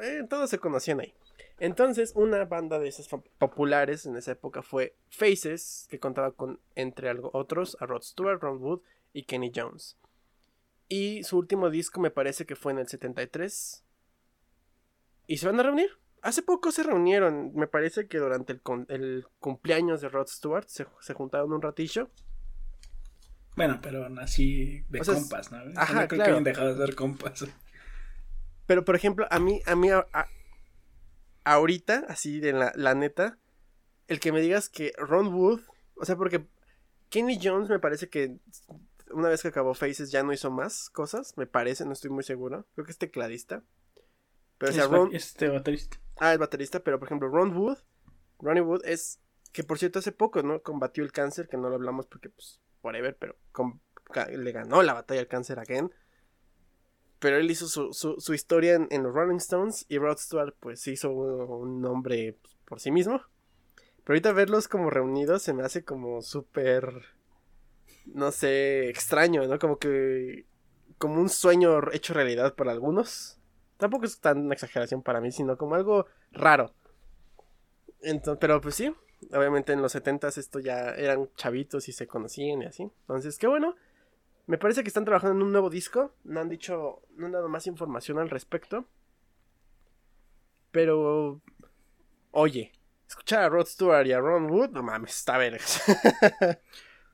[0.03, 1.13] eh, todos se conocían ahí.
[1.59, 3.07] Entonces, una banda de esas
[3.39, 8.39] populares en esa época fue Faces, que contaba con, entre algo otros, a Rod Stewart,
[8.39, 9.97] Ron Wood y Kenny Jones.
[10.87, 13.83] Y su último disco me parece que fue en el 73.
[15.25, 15.89] ¿Y se van a reunir?
[16.23, 20.87] Hace poco se reunieron, me parece que durante el, el cumpleaños de Rod Stewart se,
[21.01, 22.09] se juntaron un ratillo.
[23.55, 25.57] Bueno, pero así de O sea, es- compas, ¿no?
[25.79, 26.23] ajá, no creo claro.
[26.23, 27.45] que hayan dejado de ser compas.
[28.65, 30.27] Pero por ejemplo, a mí, a mí, a- a-
[31.43, 33.37] ahorita, así de la, la neta,
[34.07, 35.61] el que me digas que Ron Wood,
[35.95, 36.47] o sea, porque
[37.09, 38.37] Kenny Jones me parece que
[39.11, 42.23] una vez que acabó Faces ya no hizo más cosas, me parece, no estoy muy
[42.23, 42.65] seguro.
[42.73, 43.61] Creo que es tecladista.
[44.57, 45.97] Pero o sea, Ron, Este baterista.
[46.17, 47.77] Ah, el baterista, pero por ejemplo, Ron Wood,
[48.39, 49.19] Ronnie Wood es,
[49.51, 50.61] que por cierto hace poco, ¿no?
[50.61, 53.35] Combatió el cáncer, que no lo hablamos porque, pues, whatever, pero
[54.37, 55.91] le ganó la batalla al cáncer again.
[57.19, 61.11] Pero él hizo su, su, historia en, los Rolling Stones y Rod Stewart, pues, hizo
[61.11, 63.21] un, un nombre pues, por sí mismo.
[64.03, 67.03] Pero ahorita verlos como reunidos se me hace como súper,
[68.05, 69.57] no sé, extraño, ¿no?
[69.57, 70.45] Como que,
[70.97, 73.39] como un sueño hecho realidad para algunos.
[73.77, 76.73] Tampoco es tan una exageración para mí, sino como algo raro.
[78.01, 78.93] Entonces, pero pues sí,
[79.31, 82.83] obviamente en los 70s esto ya eran chavitos y se conocían y así.
[82.83, 83.75] Entonces, qué bueno.
[84.45, 86.13] Me parece que están trabajando en un nuevo disco.
[86.23, 88.85] No han dicho, no han dado más información al respecto.
[90.71, 91.41] Pero,
[92.31, 92.73] oye,
[93.07, 95.81] escuchar a Rod Stewart y a Ron Wood, no mames, está vergas.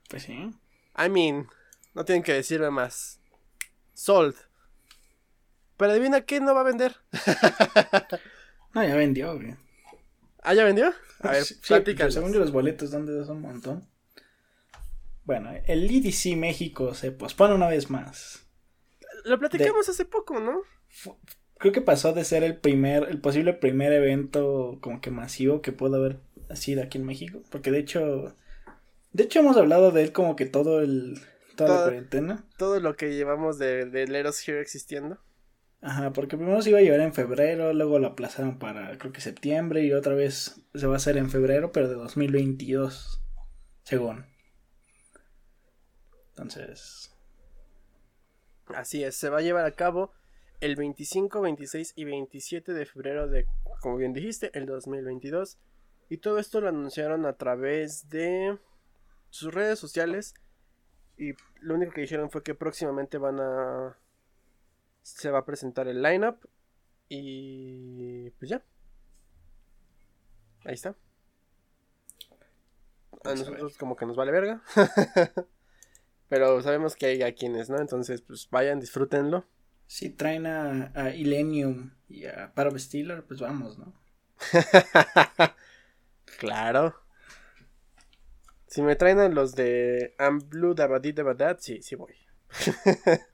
[0.09, 0.51] Pues sí.
[0.97, 1.47] I mean,
[1.93, 3.21] no tienen que decirme más.
[3.93, 4.35] Sold.
[5.79, 6.95] Pero adivina qué no va a vender.
[8.75, 9.55] No, ya vendió, güey.
[10.43, 10.93] ¿Ah, ya vendió?
[11.21, 12.13] A ver, Sí, platícanos.
[12.13, 13.87] según yo los boletos dan de un montón.
[15.23, 18.45] Bueno, el EDC México se pospone una vez más.
[19.25, 20.61] Lo platicamos hace poco, ¿no?
[21.57, 25.71] Creo que pasó de ser el primer, el posible primer evento como que masivo que
[25.71, 26.19] pudo haber
[26.55, 27.41] sido aquí en México.
[27.51, 28.35] Porque de hecho,
[29.13, 31.19] de hecho hemos hablado de él como que todo el,
[31.55, 32.45] toda la Todo- cuarentena.
[32.57, 35.19] Todo lo que llevamos de, de Let Us Here existiendo.
[35.81, 39.21] Ajá, porque primero se iba a llevar en febrero, luego lo aplazaron para creo que
[39.21, 43.21] septiembre y otra vez se va a hacer en febrero, pero de 2022,
[43.83, 44.25] según.
[46.31, 47.09] Entonces,
[48.75, 50.11] Así es, se va a llevar a cabo
[50.61, 53.47] el 25, 26 y 27 de febrero de,
[53.81, 55.57] como bien dijiste, el 2022.
[56.09, 58.57] Y todo esto lo anunciaron a través de
[59.29, 60.33] sus redes sociales.
[61.17, 63.97] Y lo único que dijeron fue que próximamente van a...
[65.17, 66.45] Se va a presentar el lineup.
[67.07, 68.63] Y pues ya.
[70.65, 70.89] Ahí está.
[70.89, 70.95] A
[73.23, 74.61] Vamos a nosotros como que nos vale verga.
[76.29, 77.79] Pero sabemos que hay a quienes, ¿no?
[77.79, 79.45] Entonces, pues vayan, disfrútenlo.
[79.87, 83.93] si traen a, a Illenium y a Parov Steeler, pues vamos, ¿no?
[86.39, 86.95] claro.
[88.67, 92.13] Si me traen a los de I'm Blue Dabadi Dabadad, sí, sí voy.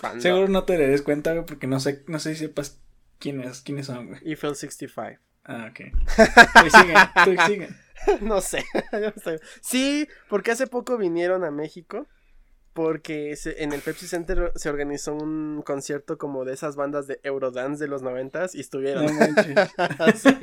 [0.00, 0.20] Panda.
[0.20, 2.80] Seguro no te des cuenta, güey, porque no sé, no sé si sepas
[3.18, 4.20] quiénes, quiénes son, güey.
[4.24, 5.18] Eiffel 65.
[5.44, 5.80] Ah, ok.
[6.62, 7.76] Tú siguen, tú siguen.
[8.20, 8.64] no sé.
[8.92, 9.40] no sé.
[9.62, 12.06] Sí, porque hace poco vinieron a México.
[12.72, 17.20] Porque se- en el Pepsi Center se organizó un concierto como de esas bandas de
[17.22, 19.06] Eurodance de los noventas y estuvieron.
[19.06, 19.70] No manches.
[20.22, 20.36] Sí.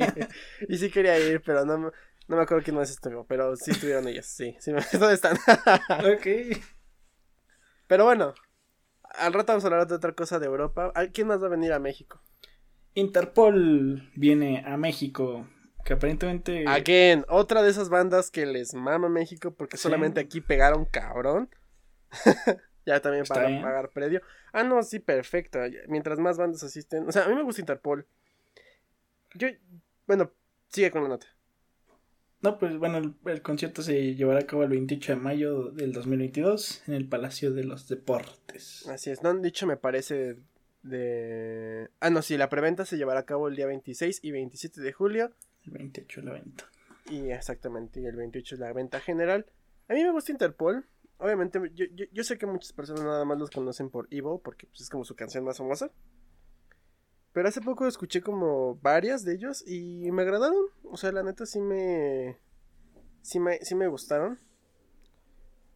[0.67, 1.91] Y sí quería ir, pero no, me-
[2.27, 3.23] no me acuerdo quién más estuvo.
[3.27, 4.55] Pero sí estuvieron ellos, sí.
[4.59, 5.35] sí me- ¿Dónde están?
[5.35, 6.57] ok.
[7.85, 8.33] pero bueno,
[9.13, 10.91] al rato vamos a hablar de otra cosa de Europa.
[10.95, 12.21] ¿A- ¿Quién más va a venir a México?
[12.95, 15.47] Interpol viene a México.
[15.85, 16.63] Que aparentemente.
[16.67, 19.83] Again, otra de esas bandas que les mama México porque Sí.
[19.83, 21.49] solamente aquí pegaron cabrón.
[22.85, 23.61] ya también Está para bien.
[23.61, 24.21] pagar predio.
[24.53, 25.59] Ah, no, sí, perfecto.
[25.87, 27.07] Mientras más bandas asisten.
[27.07, 28.07] O sea, a mí me gusta Interpol.
[29.35, 29.47] Yo,
[30.07, 30.31] bueno,
[30.69, 31.27] sigue con la nota.
[32.43, 35.93] No, pues bueno, el, el concierto se llevará a cabo el 28 de mayo del
[35.93, 38.85] 2022 en el Palacio de los Deportes.
[38.89, 40.35] Así es, no han dicho, me parece,
[40.83, 41.89] de...
[42.01, 44.91] Ah, no, sí, la preventa se llevará a cabo el día 26 y 27 de
[44.91, 45.31] julio.
[45.65, 46.69] El 28 de la venta.
[47.09, 49.45] Y exactamente, y el 28 es la venta general.
[49.87, 50.85] A mí me gusta Interpol.
[51.19, 54.67] Obviamente, yo, yo, yo sé que muchas personas nada más los conocen por Evil, porque
[54.67, 55.91] pues, es como su canción más famosa.
[57.33, 60.65] Pero hace poco escuché como varias de ellos y me agradaron.
[60.83, 62.39] O sea, la neta sí me...
[63.21, 64.39] Sí me, sí me gustaron.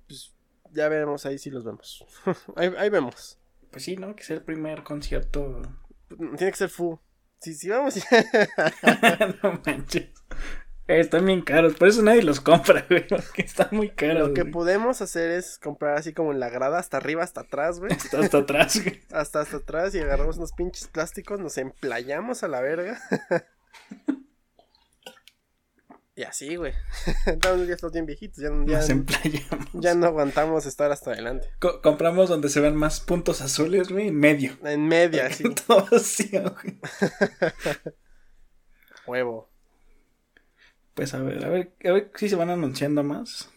[0.07, 0.35] Pues
[0.71, 2.05] ya veremos ahí si los vemos.
[2.55, 3.39] ahí, ahí vemos.
[3.71, 4.15] Pues sí, ¿no?
[4.15, 5.61] Que sea el primer concierto.
[6.09, 6.97] Tiene que ser full.
[7.39, 7.95] Sí, sí, vamos.
[9.43, 10.11] no manches.
[10.87, 13.05] Eh, Están bien caros, por eso nadie los compra, güey.
[13.07, 14.29] Porque están muy caros.
[14.29, 14.53] Lo que güey.
[14.53, 17.91] podemos hacer es comprar así como en la grada, hasta arriba, hasta atrás, güey.
[17.97, 19.01] Está hasta atrás, güey.
[19.11, 22.99] Hasta hasta atrás y agarramos unos pinches plásticos, nos emplayamos a la verga.
[26.15, 26.73] y así, güey.
[27.27, 29.67] Entonces ya estamos bien viejitos, ya, ya, Nos emplayamos.
[29.73, 31.47] ya no aguantamos estar hasta adelante.
[31.59, 34.57] Co- compramos donde se ven más puntos azules, güey, en medio.
[34.63, 36.79] En media, así, Todo vacío, güey.
[39.05, 39.51] huevo.
[40.97, 43.49] Pues a ver, a ver, a ver si se van anunciando más.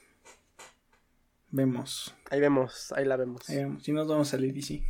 [1.50, 2.14] Vemos.
[2.30, 3.48] Ahí vemos, ahí la vemos.
[3.50, 3.82] Ahí vemos.
[3.82, 4.84] Si nos vamos a salir y sí.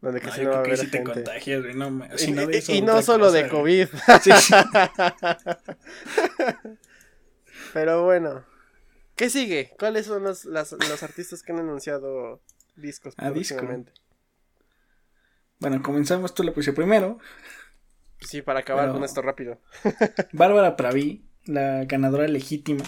[0.00, 1.12] Donde que No, si va a que haber sí te gente.
[1.12, 1.74] contagias, güey.
[1.74, 3.52] No, me- Y, si no de y- eso, y no otra solo de cosa.
[3.54, 3.88] COVID.
[4.22, 4.54] Sí, sí.
[7.72, 8.44] Pero bueno.
[9.16, 9.72] ¿Qué sigue?
[9.78, 12.40] ¿Cuáles son los, las- los artistas que han anunciado
[12.76, 13.56] discos Ah, disco.
[13.56, 13.92] próximamente?
[15.58, 16.34] Bueno, comenzamos.
[16.34, 17.18] Tú lo puse primero.
[18.20, 19.60] Sí, para acabar Pero- con esto rápido.
[20.32, 22.84] Bárbara Praví, la ganadora legítima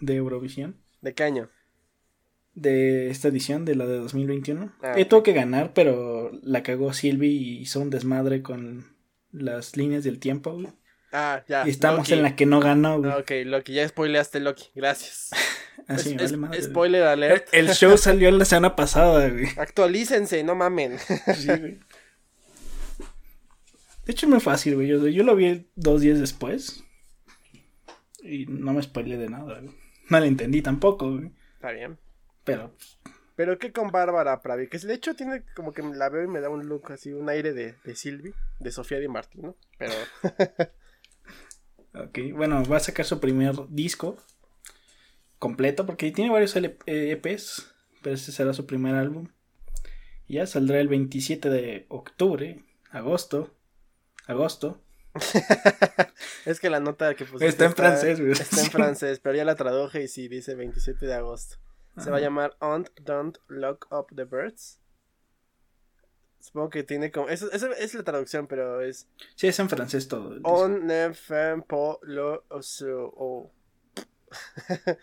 [0.00, 0.76] de Eurovisión.
[1.00, 1.48] ¿De qué año?
[2.54, 4.72] de esta edición, de la de 2021.
[4.82, 8.96] Ah, Eh, tuvo que ganar, pero la cagó Silvi y hizo un desmadre con
[9.30, 10.68] las líneas del tiempo, güey.
[11.12, 11.66] Ah, ya.
[11.66, 12.14] y estamos Loki.
[12.14, 13.10] en la que no ganó, güey.
[13.12, 14.70] Ah, ok, Loki, ya spoileaste Loki.
[14.74, 15.30] Gracias.
[15.86, 16.70] Así Es- me es- vale madre, güey.
[16.70, 17.48] spoiler alert.
[17.52, 19.48] el show salió la semana pasada, güey.
[19.58, 20.98] Actualícense, no mamen.
[20.98, 21.78] Sí, güey.
[24.06, 24.86] De hecho, es muy fácil, güey.
[24.86, 26.84] Yo, yo lo vi dos días después.
[28.22, 29.74] Y no me spoilé de nada, güey.
[30.08, 31.32] No le entendí tampoco, güey.
[31.54, 31.98] Está bien.
[32.44, 32.72] Pero,
[33.34, 36.40] Pero qué con Bárbara Pravi, que de hecho tiene como que la veo y me
[36.40, 39.56] da un look así, un aire de, de Silvi, de Sofía Di Martino.
[39.76, 39.92] Pero
[42.04, 42.18] ok.
[42.34, 44.16] Bueno, va a sacar su primer disco
[45.40, 47.74] completo porque tiene varios LP eh, EPs.
[48.02, 49.28] Pero este será su primer álbum.
[50.28, 53.52] Y ya saldrá el 27 de octubre, agosto.
[54.26, 54.80] Agosto.
[56.44, 58.32] es que la nota que pusiste Está en francés, güey.
[58.32, 61.56] Está en francés, pero ya la traduje y sí dice 27 de agosto.
[61.96, 64.78] Se va a llamar On Don't Lock Up the Birds.
[66.40, 67.28] Supongo que tiene como.
[67.28, 69.08] Esa esa es la traducción, pero es.
[69.34, 70.38] Sí, es en francés todo.
[70.44, 72.40] On ne fait pas le.
[73.16, 73.50] Oh.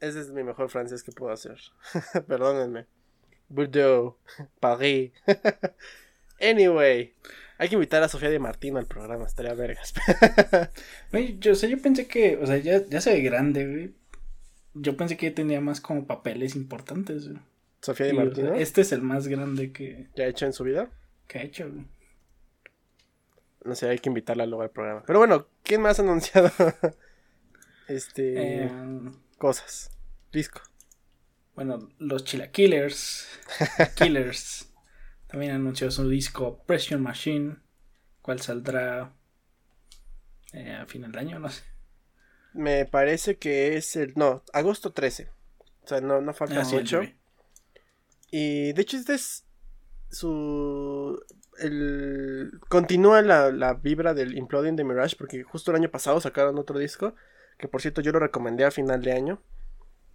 [0.00, 1.58] Ese es mi mejor francés que puedo hacer.
[2.26, 2.86] Perdónenme.
[3.48, 4.16] Bordeaux,
[4.58, 5.12] Paris.
[6.40, 7.14] Anyway,
[7.58, 9.92] hay que invitar a Sofía de Martino al programa, estaría vergas.
[11.12, 13.94] Güey, yo, o sea, yo pensé que, o sea, ya, ya se ve grande, güey.
[14.74, 17.40] Yo pensé que tenía más como papeles importantes, güey.
[17.82, 20.46] Sofía de Y, o sea, Martino, este es el más grande que, ya ha hecho
[20.46, 20.90] en su vida.
[21.26, 21.84] que ha hecho, güey.
[23.64, 25.02] No sé, hay que invitarla luego al programa.
[25.06, 26.50] Pero bueno, ¿quién más ha anunciado?
[27.88, 28.64] este.
[28.64, 28.70] Eh,
[29.36, 29.90] Cosas.
[30.32, 30.60] Disco.
[31.54, 33.28] bueno, los Chilaquillers,
[33.96, 34.69] Killers,
[35.30, 37.56] también anunció su disco Pressure Machine,
[38.22, 39.12] cual saldrá
[40.52, 41.62] eh, a final de año, no sé.
[42.52, 44.12] Me parece que es el.
[44.16, 45.30] No, agosto 13.
[45.84, 47.02] O sea, no, no falta Ah, mucho.
[48.30, 49.44] Y de hecho, este es
[50.10, 51.22] su.
[51.58, 56.58] El, continúa la, la vibra del Imploding de Mirage, porque justo el año pasado sacaron
[56.58, 57.14] otro disco,
[57.58, 59.42] que por cierto yo lo recomendé a final de año.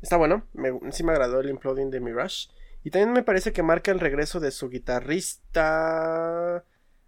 [0.01, 2.49] Está bueno, me, sí me agradó el Imploding de Mirage.
[2.85, 6.63] Y también me parece que marca el regreso de su guitarrista.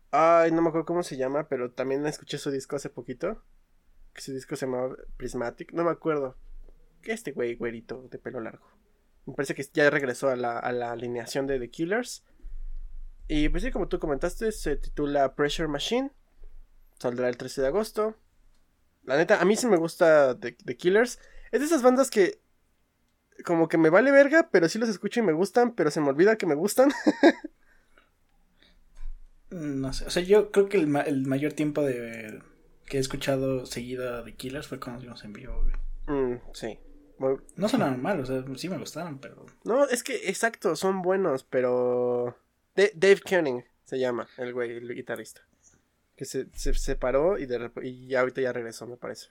[0.09, 3.43] Ay, no me acuerdo cómo se llama, pero también escuché su disco hace poquito.
[4.11, 6.35] Que su disco se llamaba Prismatic, no me acuerdo.
[7.03, 8.65] Este güey, güerito, de pelo largo.
[9.27, 12.25] Me parece que ya regresó a la, a la alineación de The Killers.
[13.27, 16.11] Y pues sí, como tú comentaste, se titula Pressure Machine.
[16.97, 18.15] Saldrá el 13 de agosto.
[19.03, 21.19] La neta, a mí sí me gusta The, The Killers.
[21.51, 22.41] Es de esas bandas que
[23.45, 26.09] como que me vale verga, pero sí los escucho y me gustan, pero se me
[26.09, 26.91] olvida que me gustan.
[29.49, 32.41] No sé, o sea, yo creo que el, ma- el mayor tiempo de
[32.85, 35.75] que he escuchado seguida de Killers fue cuando nos en vivo, güey.
[36.35, 36.79] Mm, sí.
[37.55, 39.45] No sonaron mal, o sea, sí me gustaron, pero...
[39.63, 42.37] No, es que exacto, son buenos, pero.
[42.75, 45.41] De- Dave Koenig se llama, el güey, el guitarrista.
[46.17, 49.27] Que se, se separó y, de y ya ahorita ya regresó, me parece.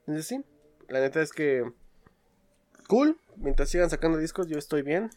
[0.00, 0.42] Entonces sí,
[0.88, 1.70] la neta es que.
[2.92, 5.08] Cool, mientras sigan sacando discos, yo estoy bien.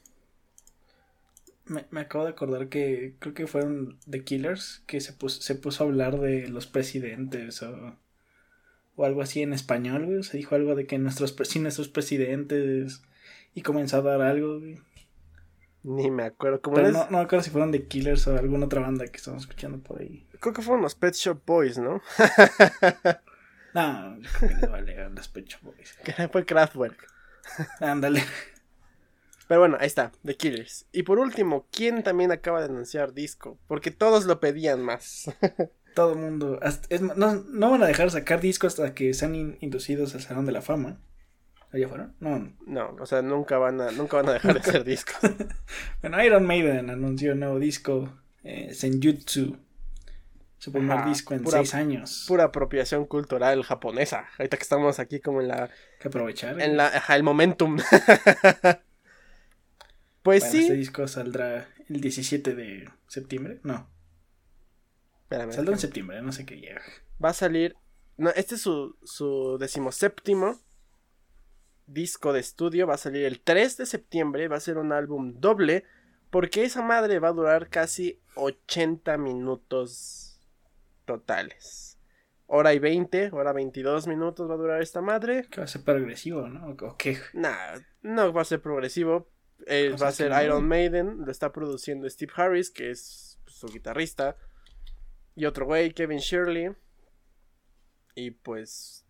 [1.65, 5.55] Me, me acabo de acordar que creo que fueron The Killers que se puso, se
[5.55, 7.97] puso a hablar de los presidentes o,
[8.95, 10.23] o algo así en español, güey.
[10.23, 13.01] Se dijo algo de que nuestros, sin nuestros presidentes
[13.53, 14.80] y comenzó a dar algo, güey.
[15.84, 18.67] Ni me acuerdo cómo Pero no, no me acuerdo si fueron The Killers o alguna
[18.67, 20.26] otra banda que estamos escuchando por ahí.
[20.39, 22.01] Creo que fueron los Pet Shop Boys, ¿no?
[23.73, 25.93] No, yo creo que les vale los Pet Shop Boys.
[26.05, 27.14] que fue Kraftwerk.
[27.79, 28.23] Ándale.
[29.47, 30.85] Pero bueno, ahí está, The Killers.
[30.91, 33.59] Y por último, ¿quién también acaba de anunciar disco?
[33.67, 35.31] Porque todos lo pedían más.
[35.95, 36.59] Todo el mundo.
[36.61, 40.21] hasta- es no, no van a dejar sacar discos hasta que sean in- inducidos al
[40.21, 40.99] Salón de la Fama.
[41.73, 42.15] ¿O ¿Ya fueron?
[42.19, 42.51] No.
[42.65, 45.15] No, o sea, nunca van a, nunca van a dejar de hacer discos.
[46.01, 48.11] Bueno, Iron Maiden anunció un nuevo disco,
[48.43, 49.57] eh, Senjutsu.
[50.66, 52.26] Su primer Ajá, disco en pura- seis años.
[52.28, 54.28] Pura apropiación cultural japonesa.
[54.39, 56.59] Ahorita que estamos aquí como en la, que aprovechar.
[56.59, 57.78] en la, ajá, el momentum.
[60.24, 60.61] pues Bueno, sí.
[60.63, 63.59] Este disco saldrá el 17 de septiembre.
[63.61, 63.88] No,
[65.22, 66.82] Espérame, saldrá en septiembre, no sé qué llega.
[67.24, 67.76] va a salir.
[68.18, 70.59] No, este es su, su decimoséptimo
[71.86, 72.88] disco de estudio.
[72.88, 74.47] Va a salir el 3 de septiembre.
[74.47, 75.84] Va a ser un álbum doble.
[76.32, 80.34] Porque esa madre va a durar casi 80 minutos
[81.06, 81.99] totales.
[82.47, 85.47] Hora y 20, hora 22 minutos va a durar esta madre.
[85.49, 86.76] Que va a ser progresivo, ¿no?
[86.88, 87.18] ¿O qué?
[87.34, 89.32] Nah, no va a ser progresivo.
[89.66, 90.43] Eh, va a ser no.
[90.43, 91.26] Iron Maiden.
[91.26, 94.38] Lo está produciendo Steve Harris, que es pues, su guitarrista.
[95.34, 96.72] Y otro güey, Kevin Shirley.
[98.14, 99.06] Y pues.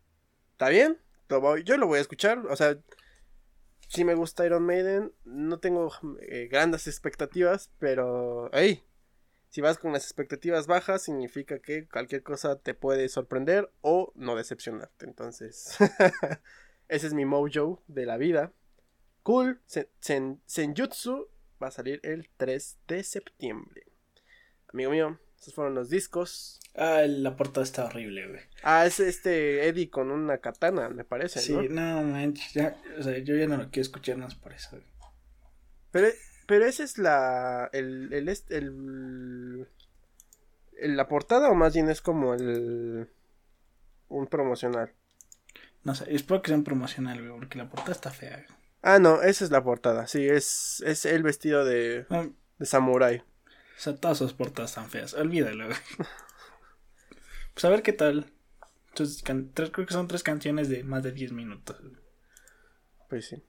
[0.53, 0.97] Está bien.
[1.27, 2.39] lo voy- yo lo voy a escuchar.
[2.49, 2.77] O sea.
[3.89, 5.11] Si me gusta Iron Maiden.
[5.25, 5.91] No tengo
[6.21, 7.69] eh, grandes expectativas.
[7.79, 8.49] Pero.
[8.53, 8.81] ¡Ey!
[9.55, 14.35] Si vas con las expectativas bajas, significa que cualquier cosa te puede sorprender o no
[14.35, 15.05] decepcionarte.
[15.05, 15.77] Entonces.
[16.89, 18.51] ese es mi mojo de la vida.
[19.23, 19.61] Cool.
[19.65, 21.29] Sen- Sen- Senjutsu
[21.63, 23.83] va a salir el 3 de septiembre.
[24.73, 26.59] Amigo mío, esos fueron los discos.
[26.75, 28.41] Ah, la portada está horrible, güey.
[28.61, 31.61] Ah, es este Eddie con una katana, me parece, Sí, ¿no?
[31.63, 32.51] no manches.
[32.55, 34.71] Ya, o sea, yo ya no lo quiero escuchar más por eso.
[34.71, 34.83] güey.
[35.91, 36.09] Pero,
[36.45, 37.69] pero esa es la.
[37.73, 39.67] El, el, el,
[40.77, 43.09] el- La portada, o más bien es como el.
[44.07, 44.93] Un promocional.
[45.83, 48.37] No sé, espero que sea un promocional, güey, porque la portada está fea.
[48.47, 48.59] güey.
[48.81, 50.05] Ah, no, esa es la portada.
[50.07, 52.27] Sí, es, es el vestido de, Ah,
[52.59, 53.17] de samurái.
[53.19, 55.13] O sea, todas sus portadas están feas.
[55.15, 55.77] Olvídalo, güey.
[57.53, 58.31] Pues a ver qué tal.
[58.89, 61.79] Entonces, can- tres- creo que son tres canciones de más de 10 minutos.
[61.81, 61.95] güey.
[63.09, 63.43] Pues sí.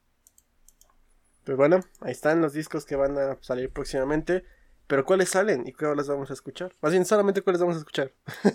[1.46, 4.44] Pues bueno, ahí están los discos que van a salir próximamente.
[4.88, 6.74] Pero ¿cuáles salen y cuáles vamos a escuchar?
[6.82, 8.12] Más bien, solamente cuáles vamos a escuchar.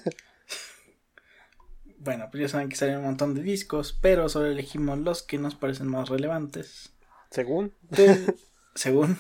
[2.04, 5.38] Bueno, pues ya saben que salen un montón de discos, pero solo elegimos los que
[5.38, 6.94] nos parecen más relevantes.
[7.30, 7.76] Según.
[7.96, 8.04] Tú,
[8.74, 9.20] según,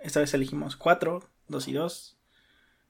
[0.00, 2.18] esta vez elegimos cuatro, dos y dos.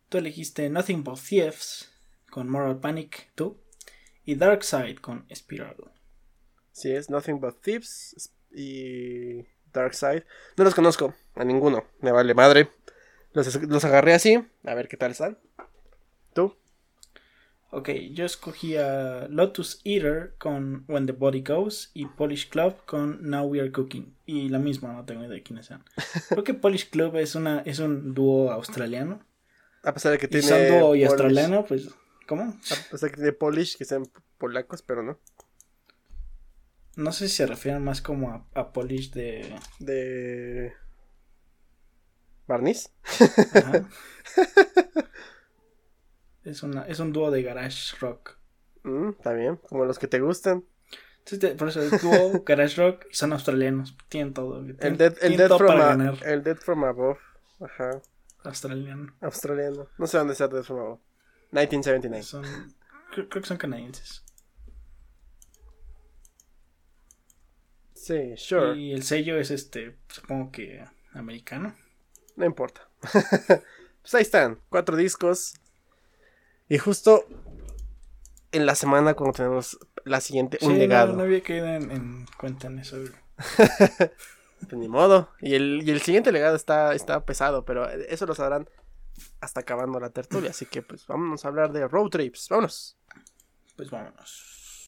[0.09, 1.93] Tú elegiste Nothing But Thieves
[2.31, 3.53] con Moral Panic 2
[4.25, 5.77] y Dark Side con Spiral.
[6.73, 10.25] Sí, es Nothing But Thieves y Dark Side.
[10.57, 11.85] No los conozco, a ninguno.
[12.01, 12.71] Me vale madre.
[13.33, 15.39] Los, los agarré así, a ver qué tal están.
[16.35, 16.57] ¿Tú?
[17.71, 23.29] Ok, yo escogí a Lotus Eater con When the Body Goes y Polish Club con
[23.29, 24.17] Now We Are Cooking.
[24.25, 25.85] Y la misma, no tengo idea de quiénes sean.
[26.31, 29.21] Creo que Polish Club es, una, es un dúo australiano.
[29.83, 30.47] A pesar de que Y tiene.
[30.47, 31.91] son dúo y Polish- australiano, pues,
[32.27, 32.43] ¿cómo?
[32.45, 34.05] A pesar de que tiene Polish, que sean
[34.39, 35.19] polacos, pero no.
[36.99, 39.55] No sé si se refieren más como a, a Polish de...
[39.79, 40.73] De.
[42.49, 42.91] ¿Barniz?
[43.55, 43.89] Ajá.
[46.45, 48.37] es, una, es un dúo de garage rock.
[48.83, 50.65] Mm, está bien, como los que te gustan.
[51.21, 53.97] Entonces, por eso es dúo, garage rock y son australianos.
[54.09, 54.59] Tienen todo.
[54.61, 57.19] El Dead, el dead from, a- el Dead from Above.
[57.61, 58.01] Ajá.
[58.43, 59.15] Australiano.
[59.21, 59.89] Australiano.
[59.99, 61.01] No sé dónde está Dead from Above.
[61.53, 62.25] 1979.
[62.25, 62.43] Son,
[63.13, 64.25] creo, creo que son canadienses.
[67.99, 68.79] Sí, sure.
[68.79, 71.75] Y el sello es este, supongo que americano.
[72.37, 72.89] No importa.
[73.03, 74.61] pues ahí están.
[74.69, 75.55] Cuatro discos.
[76.69, 77.27] Y justo
[78.53, 81.13] en la semana cuando tenemos la siguiente, un legado.
[81.13, 82.99] No, no había caído en, en cuenta en eso.
[84.61, 85.31] Pues ni modo.
[85.41, 88.69] Y el, y el siguiente legado está, está pesado, pero eso lo sabrán
[89.41, 90.51] hasta acabando la tertulia.
[90.51, 92.49] Así que pues vámonos a hablar de road trips.
[92.49, 92.99] Vámonos.
[93.77, 94.87] Pues vámonos.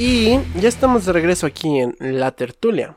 [0.00, 2.96] Y ya estamos de regreso aquí en La Tertulia,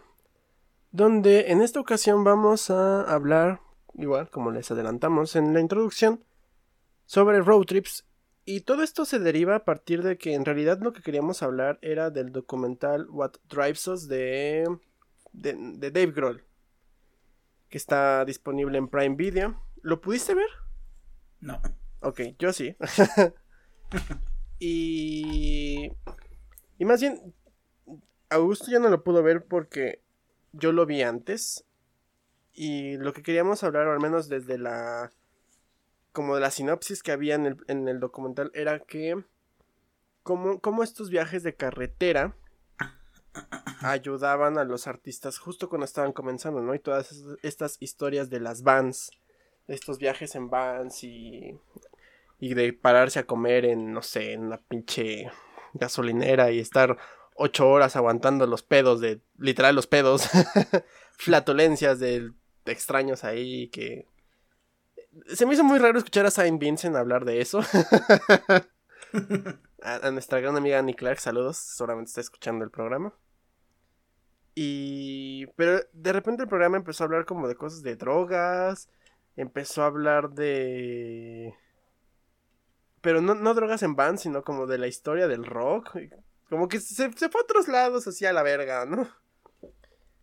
[0.92, 3.60] donde en esta ocasión vamos a hablar,
[3.96, 6.24] igual como les adelantamos en la introducción,
[7.08, 8.06] sobre road trips.
[8.46, 11.80] Y todo esto se deriva a partir de que en realidad lo que queríamos hablar
[11.82, 14.68] era del documental What Drives Us de,
[15.34, 16.44] de, de Dave Grohl,
[17.70, 19.60] que está disponible en Prime Video.
[19.82, 20.50] ¿Lo pudiste ver?
[21.40, 21.60] No.
[22.02, 22.76] Ok, yo sí.
[24.60, 25.94] y
[26.82, 27.36] y más bien,
[28.32, 30.02] Augusto ya no lo pudo ver porque
[30.52, 31.64] yo lo vi antes.
[32.54, 35.12] Y lo que queríamos hablar, al menos desde la.
[36.12, 39.24] como de la sinopsis que había en el, documental, era que.
[40.24, 42.36] Como estos viajes de carretera
[43.82, 46.74] ayudaban a los artistas justo cuando estaban comenzando, ¿no?
[46.74, 49.12] Y todas estas historias de las vans,
[49.68, 51.60] estos viajes en vans y,
[52.40, 55.30] y de pararse a comer en, no sé, en una pinche
[55.74, 56.98] gasolinera y estar
[57.36, 60.30] ocho horas aguantando los pedos de, literal los pedos,
[61.18, 62.32] flatulencias de,
[62.66, 64.08] extraños ahí que...
[65.28, 67.60] Se me hizo muy raro escuchar a Saint Vincent hablar de eso.
[69.82, 73.14] a, nuestra gran amiga Annie Clark, saludos, seguramente está escuchando el programa.
[74.56, 75.48] Y...
[75.58, 78.90] Pero de repente el programa empezó a hablar como de cosas de drogas,
[79.36, 81.54] empezó a hablar de
[83.02, 85.98] pero no, no drogas en band, sino como de la historia del rock.
[86.50, 89.10] Como que se, se fue a otros lados así a la verga, ¿no?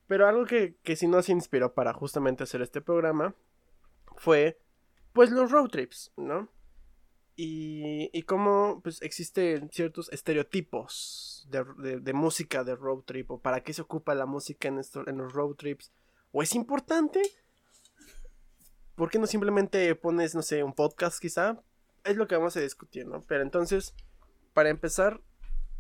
[0.07, 3.35] Pero algo que, que sí nos inspiró para justamente hacer este programa
[4.17, 4.59] fue,
[5.13, 6.49] pues, los road trips, ¿no?
[7.37, 13.63] Y, y cómo, pues, existen ciertos estereotipos de, de, música de road trip, o para
[13.63, 15.93] qué se ocupa la música en, esto, en los road trips,
[16.33, 17.23] o es importante,
[18.97, 21.63] ¿por qué no simplemente pones, no sé, un podcast quizá?
[22.09, 23.23] Es lo que vamos a discutir, ¿no?
[23.23, 23.95] Pero entonces,
[24.55, 25.21] para empezar,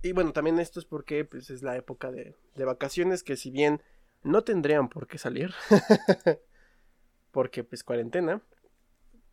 [0.02, 3.50] y bueno, también esto es porque pues, es la época de, de vacaciones que si
[3.50, 3.82] bien
[4.22, 5.52] no tendrían por qué salir,
[7.32, 8.42] porque pues cuarentena,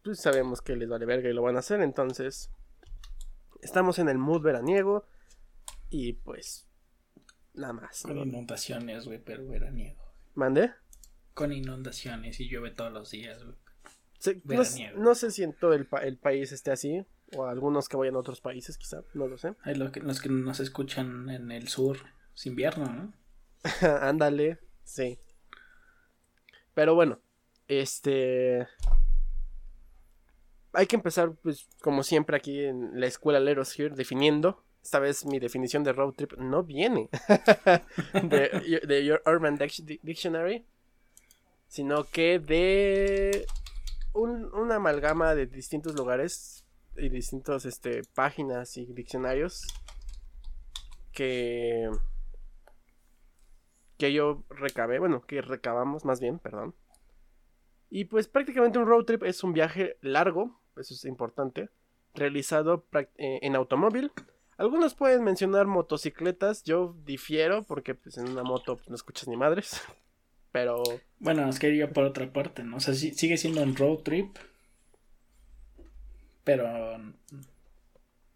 [0.03, 2.49] pues sabemos que les vale verga y lo van a hacer, entonces
[3.61, 5.05] estamos en el mood veraniego
[5.89, 6.67] y pues
[7.53, 8.03] nada más.
[8.03, 10.03] Con inundaciones, güey, pero veraniego.
[10.35, 10.71] ¿Mande?
[11.33, 13.64] Con inundaciones y llueve todos los días, güey
[14.95, 15.85] no, sé si en todo el,
[16.17, 17.05] país esté así,
[17.35, 19.53] o algunos que vayan a otros países, quizá, no lo sé.
[19.63, 21.97] Hay los que, los que nos escuchan en el sur,
[22.35, 23.13] es invierno, ¿no?
[24.01, 25.19] Ándale, sí.
[26.73, 27.19] Pero bueno,
[27.67, 28.67] este...
[30.73, 34.63] Hay que empezar, pues, como siempre aquí en la escuela Leros Here, definiendo.
[34.83, 37.09] Esta vez mi definición de road trip no viene
[38.13, 40.65] de, de Your Urban Dictionary,
[41.67, 43.47] sino que de
[44.15, 46.65] un, una amalgama de distintos lugares
[46.97, 49.67] y distintas este, páginas y diccionarios
[51.11, 51.89] que
[53.97, 56.75] que yo recabé, bueno, que recabamos más bien, perdón.
[57.89, 61.69] Y pues prácticamente un road trip es un viaje largo, eso es importante,
[62.13, 64.11] realizado eh, en automóvil.
[64.57, 69.81] Algunos pueden mencionar motocicletas, yo difiero porque pues en una moto no escuchas ni madres.
[70.55, 70.81] Pero.
[71.19, 72.77] Bueno, es que iría por otra parte, ¿no?
[72.77, 74.37] O sea, sigue siendo un road trip.
[76.45, 77.13] Pero.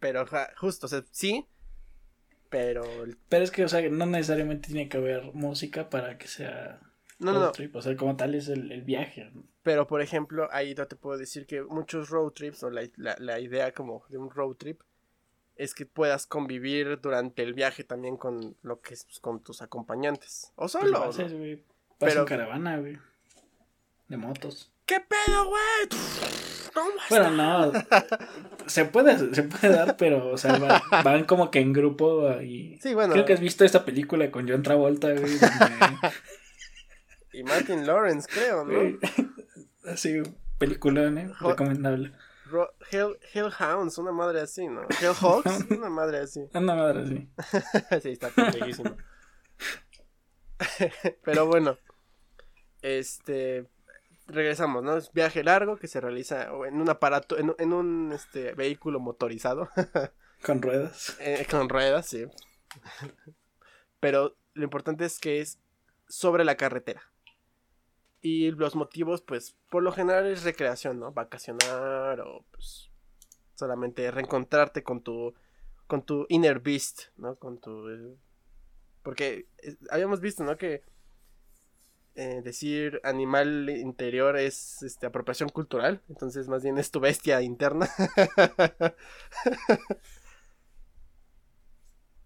[0.01, 0.25] Pero
[0.57, 1.45] justo, o sea, sí.
[2.49, 2.83] Pero.
[3.29, 6.81] Pero es que, o sea, no necesariamente tiene que haber música para que sea.
[7.19, 7.73] No, road trip.
[7.77, 9.31] O sea, como tal es el, viaje.
[9.63, 13.73] Pero, por ejemplo, ahí te puedo decir que muchos road trips, o la, la idea
[13.73, 14.81] como de un road trip,
[15.55, 19.61] es que puedas convivir durante el viaje también con lo que es pues, con tus
[19.61, 20.51] acompañantes.
[20.55, 20.75] O pues
[21.99, 22.11] solo.
[22.11, 22.19] Pero...
[22.21, 22.97] en caravana, güey.
[24.07, 24.71] De motos.
[24.85, 25.61] ¿Qué pedo, güey?
[27.09, 27.71] Bueno, no.
[28.65, 30.57] se puede, se puede dar, pero, o sea,
[31.03, 32.79] van, como que en grupo y.
[32.81, 33.13] Sí, bueno.
[33.13, 35.37] Creo que has visto esta película con John Travolta, güey.
[37.33, 38.97] y Martin Lawrence, creo, ¿no?
[39.85, 40.23] Así,
[40.57, 41.31] película, ¿eh?
[41.39, 42.13] Recomendable.
[42.91, 44.81] Hell, Hellhounds, una madre así, ¿no?
[45.01, 46.41] Hellhawks, una madre así.
[46.53, 47.29] Una madre así.
[48.01, 48.95] sí, está bellísimo.
[51.23, 51.77] Pero bueno,
[52.81, 53.65] este,
[54.27, 54.97] regresamos, ¿no?
[54.97, 59.69] Es viaje largo que se realiza en un aparato, en, un este, vehículo motorizado.
[60.45, 61.17] con ruedas.
[61.19, 62.25] Eh, con ruedas, sí.
[63.99, 65.59] Pero lo importante es que es
[66.07, 67.01] sobre la carretera.
[68.21, 71.11] Y los motivos, pues, por lo general es recreación, ¿no?
[71.11, 72.89] Vacacionar o, pues,
[73.55, 75.33] solamente reencontrarte con tu,
[75.87, 77.35] con tu inner beast, ¿no?
[77.35, 77.89] Con tu...
[77.89, 78.17] eh,
[79.03, 80.57] porque eh, habíamos visto, ¿no?
[80.57, 80.83] Que
[82.19, 87.89] eh, decir animal interior es este, apropiación cultural, entonces más bien es tu bestia interna.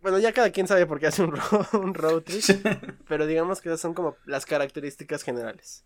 [0.02, 2.44] bueno, ya cada quien sabe por qué hace un, ro- un road trip,
[3.08, 5.86] pero digamos que esas son como las características generales.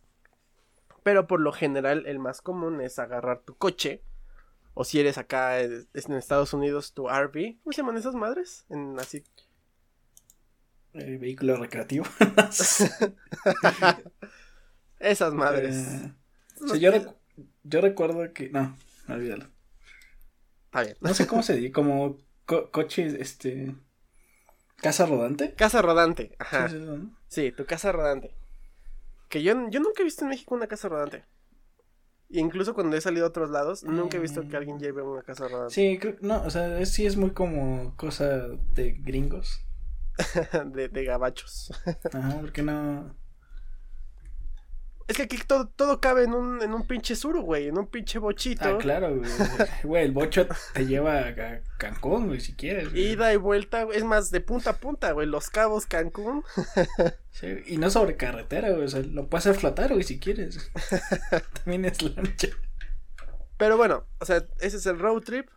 [1.03, 4.03] Pero por lo general el más común es agarrar tu coche,
[4.73, 8.65] o si eres acá eh, en Estados Unidos tu RV, ¿cómo se llaman esas madres?
[8.69, 9.23] En así
[10.97, 12.05] Eh, vehículo recreativo.
[14.99, 15.75] esas madres.
[15.75, 16.13] Eh,
[16.61, 17.15] o sea, yo, recu-
[17.63, 18.49] yo recuerdo que.
[18.49, 18.75] No,
[19.07, 19.45] olvídalo.
[20.65, 20.97] Está bien.
[21.01, 23.75] No sé cómo se dice, como co- coche, este.
[24.77, 25.53] Casa rodante.
[25.55, 26.69] Casa rodante, ajá.
[27.27, 28.35] Sí, tu casa rodante.
[29.27, 31.25] Que yo, yo nunca he visto en México una casa rodante.
[32.29, 35.47] Incluso cuando he salido a otros lados, nunca he visto que alguien lleve una casa
[35.47, 35.73] rodante.
[35.73, 39.65] Sí, creo, no, o sea, es- sí es muy como cosa de gringos.
[40.73, 41.71] de, de gabachos.
[42.13, 43.15] Ajá, porque no.
[45.07, 47.69] Es que aquí todo, todo cabe en un, en un pinche suru, güey.
[47.69, 48.67] En un pinche bochito.
[48.67, 49.31] Ah, claro, güey.
[49.83, 52.91] Güey, el bocho te lleva a a Cancún, güey, si quieres.
[52.91, 53.13] güey.
[53.13, 55.25] Ida y vuelta, güey, es más, de punta a punta, güey.
[55.25, 56.43] Los Cabos, Cancún.
[57.31, 58.85] Sí, y no sobre carretera, güey.
[58.85, 60.71] O sea, lo puedes hacer flotar, güey, si quieres.
[61.53, 62.47] También es lancha.
[63.57, 65.47] Pero bueno, o sea, ese es el road trip.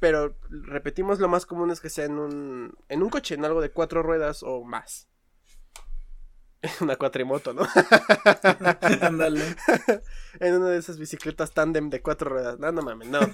[0.00, 3.60] Pero repetimos, lo más común es que sea en un, en un coche, en algo
[3.60, 5.08] de cuatro ruedas o más.
[6.80, 7.62] Una cuatrimoto, ¿no?
[9.00, 9.42] Ándale.
[10.40, 12.58] en una de esas bicicletas tándem de cuatro ruedas.
[12.58, 13.20] No, no mames, no.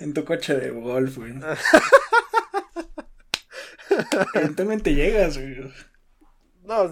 [0.00, 1.34] En tu coche de golf, güey.
[4.34, 5.72] Eventualmente llegas, güey.
[6.62, 6.88] No,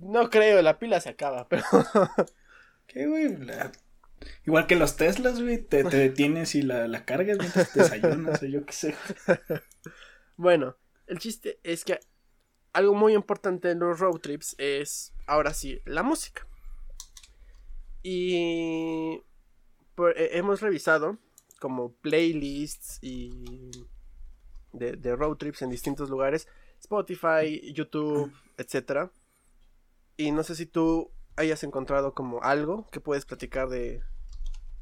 [0.00, 1.64] no creo, la pila se acaba, pero...
[2.86, 3.36] ¿Qué, güey?
[3.36, 3.70] La-
[4.46, 5.58] Igual que los Teslas, güey.
[5.62, 8.94] Te, te detienes y la, la cargas mientras te desayunas o yo qué sé.
[10.36, 12.00] Bueno, el chiste es que
[12.72, 16.46] algo muy importante en los road trips es, ahora sí, la música.
[18.02, 19.22] Y
[19.94, 21.18] por- eh, hemos revisado
[21.60, 23.70] como playlists y
[24.72, 26.48] de, de road trips en distintos lugares,
[26.80, 29.12] Spotify, YouTube, etcétera.
[30.16, 34.02] Y no sé si tú hayas encontrado como algo que puedes platicar de,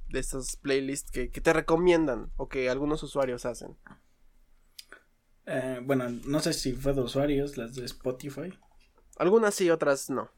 [0.09, 3.77] de estas playlists que, que te recomiendan o que algunos usuarios hacen.
[5.47, 8.53] Eh, bueno, no sé si fue de usuarios, las de Spotify.
[9.19, 10.31] Algunas sí, otras no.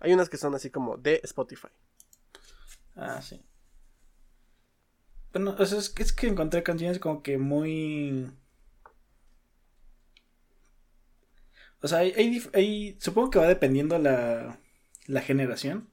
[0.00, 1.68] Hay unas que son así como de Spotify.
[2.96, 3.40] Ah, sí.
[5.32, 8.30] Bueno, o sea, es, que- es que encontré canciones como que muy...
[11.82, 14.58] O sea, hay, hay- supongo que va dependiendo la,
[15.08, 15.90] la generación.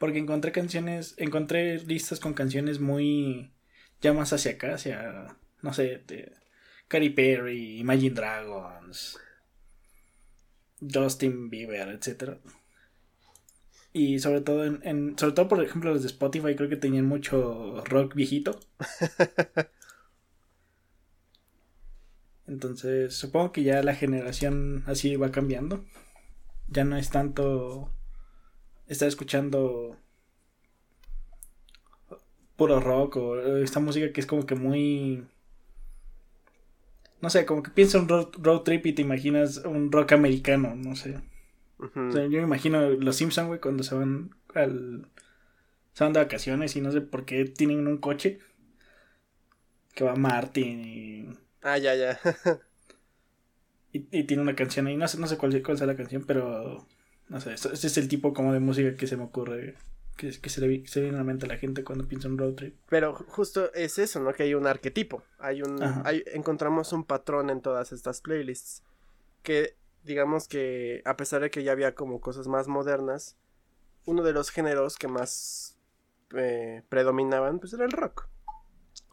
[0.00, 3.52] Porque encontré canciones, encontré listas con canciones muy...
[4.02, 5.38] Ya más hacia acá, hacia...
[5.62, 6.32] No sé, de
[6.88, 9.18] Katy Perry, Imagine Dragons,
[10.80, 12.38] Justin Bieber, etcétera.
[13.92, 17.06] Y sobre todo en, en- sobre todo por ejemplo los de Spotify creo que tenían
[17.06, 18.60] mucho rock viejito.
[22.46, 25.84] Entonces, supongo que ya la generación así va cambiando.
[26.68, 27.92] Ya no es tanto
[28.88, 29.96] estar escuchando
[32.56, 35.24] puro rock o esta música que es como que muy
[37.20, 40.74] no sé, como que piensa un road, road trip y te imaginas un rock americano,
[40.76, 41.20] no sé.
[41.78, 42.08] Ujú.
[42.08, 45.08] O sea, yo me imagino los Simpson, güey, cuando se van al.
[45.92, 48.38] Se van de vacaciones y no sé por qué tienen un coche.
[49.94, 51.28] Que va Martin y.
[51.62, 52.20] Ah, ya, ya.
[53.92, 54.96] Y, y tiene una canción ahí.
[54.96, 56.86] No sé, no sé cuál, cuál sea la canción, pero.
[57.28, 59.74] No sé, este es el tipo como de música que se me ocurre.
[60.16, 62.26] Que, que se, le, se le viene a la mente a la gente cuando piensa
[62.26, 62.74] en road trip.
[62.88, 64.32] Pero justo es eso, ¿no?
[64.32, 65.22] Que hay un arquetipo.
[65.38, 65.82] Hay un.
[66.04, 68.82] Hay- encontramos un patrón en todas estas playlists.
[69.42, 73.36] Que digamos que a pesar de que ya había como cosas más modernas,
[74.06, 75.76] uno de los géneros que más
[76.34, 78.28] eh, predominaban, pues era el rock.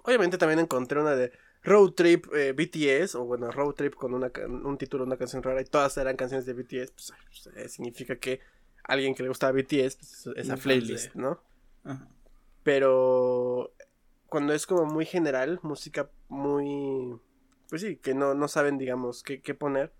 [0.03, 1.33] Obviamente también encontré una de
[1.63, 5.61] Road Trip eh, BTS, o bueno, Road Trip con una, un título, una canción rara,
[5.61, 7.13] y todas eran canciones de BTS, pues,
[7.55, 8.41] eh, significa que
[8.83, 11.41] alguien que le gustaba BTS, pues, esa playlist, ¿no?
[11.83, 12.07] Ajá.
[12.63, 13.73] Pero
[14.27, 17.19] cuando es como muy general, música muy...
[17.69, 19.93] Pues sí, que no, no saben, digamos, qué, qué poner.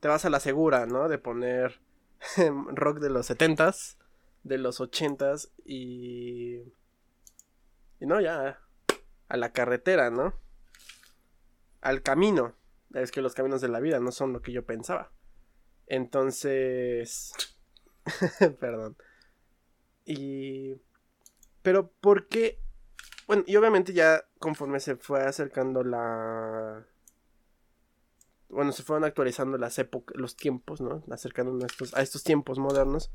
[0.00, 1.08] Te vas a la segura, ¿no?
[1.08, 1.80] De poner
[2.72, 3.98] rock de los setentas,
[4.42, 6.62] de los ochentas y...
[8.00, 8.60] Y no, ya.
[9.28, 10.34] A la carretera, ¿no?
[11.86, 12.52] Al camino.
[12.94, 15.12] Es que los caminos de la vida no son lo que yo pensaba.
[15.86, 17.32] Entonces...
[18.58, 18.96] Perdón.
[20.04, 20.80] Y...
[21.62, 22.58] Pero ¿por qué?
[23.28, 26.84] Bueno, y obviamente ya conforme se fue acercando la...
[28.48, 31.04] Bueno, se fueron actualizando las épocas, los tiempos, ¿no?
[31.08, 33.12] Acercándonos a estos, a estos tiempos modernos.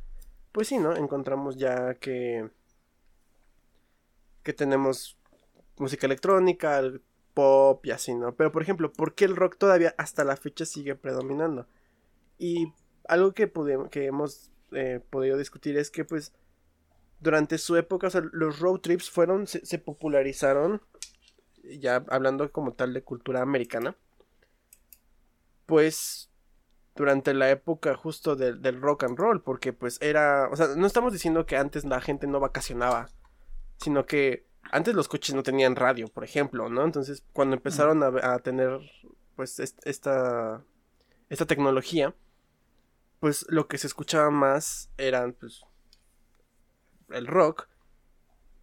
[0.53, 0.95] Pues sí, ¿no?
[0.95, 2.49] Encontramos ya que...
[4.43, 5.17] Que tenemos
[5.75, 6.81] música electrónica,
[7.33, 8.35] pop y así, ¿no?
[8.35, 11.67] Pero por ejemplo, ¿por qué el rock todavía hasta la fecha sigue predominando?
[12.37, 12.73] Y
[13.07, 13.51] algo que,
[13.91, 16.33] que hemos eh, podido discutir es que pues
[17.19, 20.81] durante su época, o sea, los road trips fueron, se, popularizaron,
[21.63, 23.95] ya hablando como tal de cultura americana,
[25.67, 26.31] pues
[26.95, 31.13] durante la época justo del rock and roll, porque pues era, o sea, no estamos
[31.13, 33.07] diciendo que antes la gente no vacacionaba,
[33.77, 36.83] sino que antes los coches no tenían radio, por ejemplo, ¿no?
[36.83, 38.79] Entonces, cuando empezaron a, tener,
[39.35, 40.63] pues, esta,
[41.29, 42.15] esta tecnología,
[43.19, 45.61] pues lo que se escuchaba más eran, pues,
[47.09, 47.67] el rock.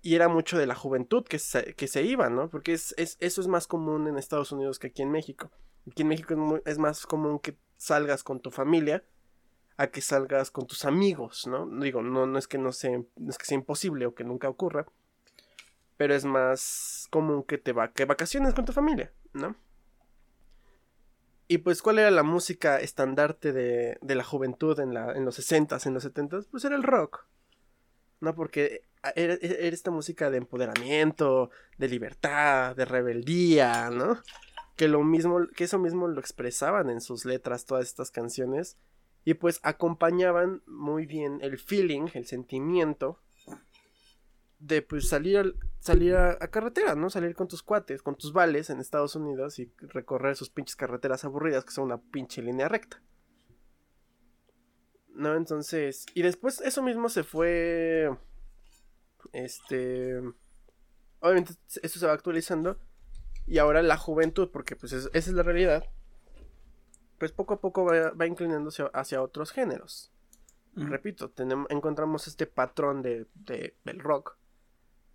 [0.00, 2.48] Y era mucho de la juventud que se, que se iba, ¿no?
[2.48, 5.50] Porque es, eso es más común en Estados Unidos que aquí en México.
[5.90, 9.04] Aquí en México es, más común que salgas con tu familia
[9.76, 11.68] a que salgas con tus amigos, ¿no?
[11.80, 14.48] Digo, no, no es que no sea, no es que sea imposible o que nunca
[14.48, 14.86] ocurra,
[15.98, 19.54] pero es más común que te va que vacaciones con tu familia, ¿no?
[21.48, 25.38] Y pues, ¿cuál era la música estandarte de, de la juventud en, la, en los
[25.38, 26.46] 60s, en los 70s?
[26.50, 27.26] Pues era el rock,
[28.20, 28.34] ¿no?
[28.34, 28.82] Porque
[29.16, 34.22] era, era, esta música de empoderamiento, de libertad, de rebeldía, ¿no?
[34.76, 38.76] Que lo mismo, que eso mismo lo expresaban en sus letras todas estas canciones.
[39.24, 43.20] Y pues acompañaban muy bien el feeling, el sentimiento
[44.58, 47.10] de pues salir, salir a, carretera, ¿no?
[47.10, 51.24] Salir con tus cuates, con tus vales en Estados Unidos y recorrer sus pinches carreteras
[51.24, 53.00] aburridas que son una pinche línea recta.
[55.14, 55.34] ¿No?
[55.36, 58.16] Entonces, y después eso mismo se fue,
[59.32, 60.20] este,
[61.20, 62.78] obviamente eso se va actualizando
[63.46, 65.88] y ahora la juventud, porque pues esa es la realidad,
[67.18, 70.12] pues poco a poco va, inclinándose hacia otros géneros.
[70.76, 74.38] Repito, tenemos, encontramos este patrón de, de, del rock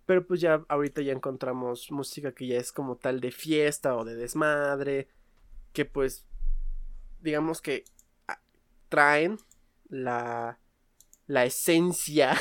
[0.06, 4.04] pero pues ya ahorita ya encontramos música que ya es como tal de fiesta o
[4.04, 5.08] de desmadre.
[5.72, 6.26] Que pues
[7.20, 7.84] digamos que
[8.28, 8.40] ah,
[8.88, 9.38] traen
[9.88, 10.58] la,
[11.26, 12.36] la esencia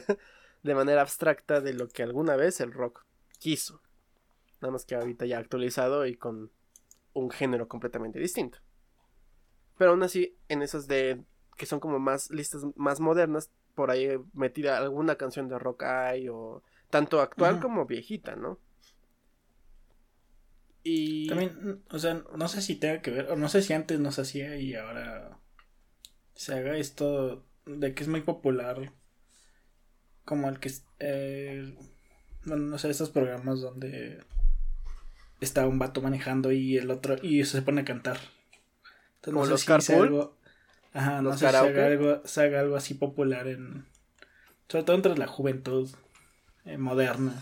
[0.62, 3.04] de manera abstracta de lo que alguna vez el rock
[3.38, 3.80] quiso.
[4.60, 6.52] Nada más que ahorita ya actualizado y con
[7.14, 8.58] un género completamente distinto.
[9.78, 11.24] Pero aún así, en esas de
[11.56, 16.28] que son como más listas más modernas, por ahí metida alguna canción de rock hay
[16.28, 18.58] o tanto actual como viejita, ¿no?
[20.82, 21.28] Y...
[21.28, 24.12] También, o sea, no sé si tenga que ver, o no sé si antes no
[24.12, 25.38] se hacía y ahora
[26.34, 28.92] se haga esto de que es muy popular,
[30.24, 31.76] como el que, eh,
[32.44, 34.22] bueno, no sé, estos programas donde
[35.40, 38.18] está un vato manejando y el otro, y se pone a cantar.
[39.16, 40.38] Entonces, los si algo,
[40.92, 43.86] ajá, no sé si haga algo, se haga algo así popular en,
[44.68, 45.90] sobre todo entre la juventud.
[46.68, 47.32] Eh, moderna.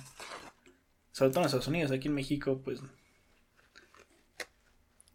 [1.10, 2.80] Sobre todo en Estados Unidos, aquí en México, pues.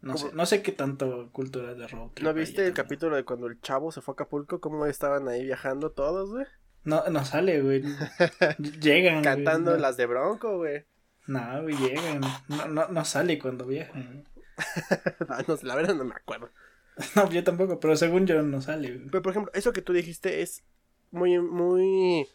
[0.02, 3.46] No sé, no sé qué tanto cultura de road ¿No viste el capítulo de cuando
[3.46, 4.60] el chavo se fue a Acapulco?
[4.60, 6.44] ¿Cómo estaban ahí viajando todos, güey?
[6.84, 7.82] No, no sale, güey.
[8.80, 9.22] llegan.
[9.22, 10.84] Cantando las de Bronco, güey.
[11.26, 12.20] No, güey, llegan.
[12.48, 14.28] No, no, no sale cuando viajan.
[15.48, 16.50] no, la verdad no me acuerdo.
[17.16, 18.92] no, yo tampoco, pero según yo no sale.
[18.92, 19.08] Güey.
[19.08, 20.64] Pero por ejemplo, eso que tú dijiste es
[21.12, 22.28] muy, muy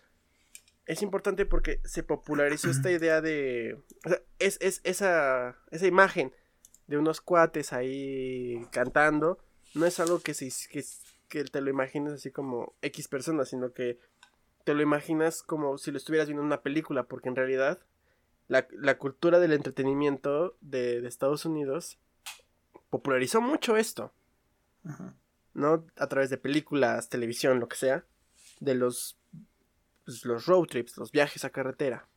[0.87, 3.77] es importante porque se popularizó esta idea de.
[4.05, 6.33] O sea, es, es esa, esa imagen
[6.87, 9.37] de unos cuates ahí cantando.
[9.75, 10.83] No es algo que, se, que,
[11.27, 13.99] que te lo imagines así como X personas, sino que
[14.63, 17.79] te lo imaginas como si lo estuvieras viendo en una película, porque en realidad
[18.47, 21.99] la, la cultura del entretenimiento de, de, Estados Unidos
[22.89, 24.13] popularizó mucho esto.
[25.53, 25.85] ¿No?
[25.97, 28.05] A través de películas, televisión, lo que sea.
[28.61, 29.16] De los
[30.07, 32.07] pues, los road trips, los viajes a carretera.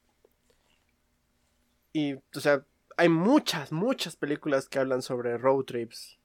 [1.93, 2.64] Y, o sea,
[2.97, 6.20] hay muchas, muchas películas que hablan sobre road trips.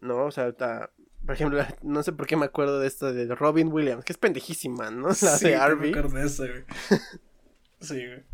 [0.00, 0.24] ¿No?
[0.24, 4.06] O sea, por ejemplo, no sé por qué me acuerdo de esto de Robin Williams,
[4.06, 5.08] que es pendejísima, ¿no?
[5.20, 5.92] La de Harvey.
[7.80, 8.24] sí, güey.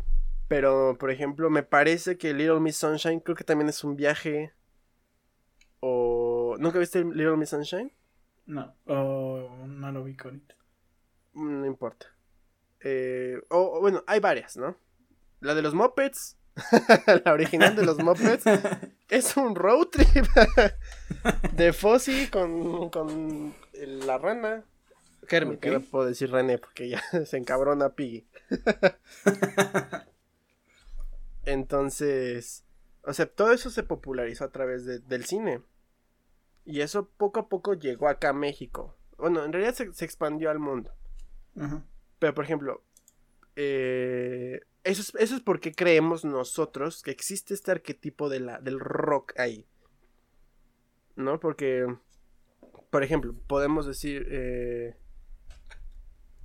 [0.47, 4.53] Pero, por ejemplo, me parece que Little Miss Sunshine creo que también es un viaje.
[5.81, 6.55] O.
[6.59, 7.91] ¿Nunca viste Little Miss Sunshine?
[8.45, 10.41] No, o no lo vi con
[11.33, 12.12] No importa.
[12.83, 14.77] Eh, o, bueno, hay varias, ¿no?
[15.39, 16.37] La de los Muppets,
[17.25, 18.45] la original de los Muppets,
[19.09, 20.25] es un road trip
[21.53, 24.63] de Fozzie con, con la rana.
[25.27, 28.27] Kermit, que no puedo decir René porque ya se encabrona Piggy.
[31.45, 32.65] Entonces,
[33.03, 35.61] o sea, todo eso se popularizó a través del cine.
[36.65, 38.97] Y eso poco a poco llegó acá a México.
[39.17, 40.91] Bueno, en realidad se, expandió al mundo.
[42.23, 42.81] Pero, por ejemplo,
[43.57, 48.79] eh, eso, es, eso es porque creemos nosotros que existe este arquetipo de la, del
[48.79, 49.67] rock ahí.
[51.17, 51.41] ¿No?
[51.41, 51.85] Porque,
[52.89, 54.95] por ejemplo, podemos decir eh,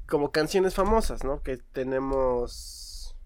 [0.08, 1.44] como canciones famosas, ¿no?
[1.44, 3.16] Que tenemos,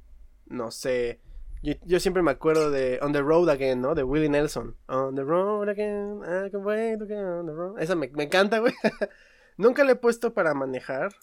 [0.45, 1.23] no sé,
[1.63, 3.95] yo, siempre me acuerdo de On the Road Again, ¿no?
[3.95, 4.77] De Willie Nelson.
[4.89, 7.81] On the Road Again, I can wait on the road.
[7.81, 8.75] Esa me, me encanta, güey.
[9.57, 11.15] Nunca la he puesto para manejar,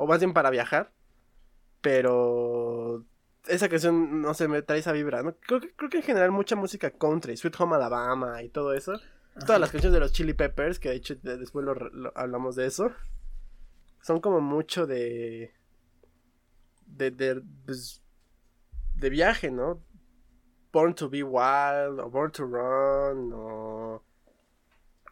[0.00, 0.94] o más bien para viajar,
[1.82, 3.04] pero
[3.46, 5.36] esa canción, no sé, me trae esa vibra, ¿no?
[5.36, 8.94] Creo, creo que en general mucha música country, Sweet Home Alabama y todo eso.
[9.44, 12.90] Todas las canciones de los Chili Peppers, que de hecho después lo, hablamos de eso,
[14.00, 15.52] son como mucho de...
[16.86, 18.02] De, de, pues,
[18.94, 19.84] de viaje, ¿no?
[20.72, 24.02] Born to be Wild, o Born to Run, o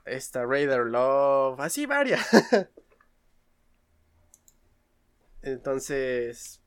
[0.06, 2.26] esta Raider Love, así varias.
[5.42, 6.60] Entonces...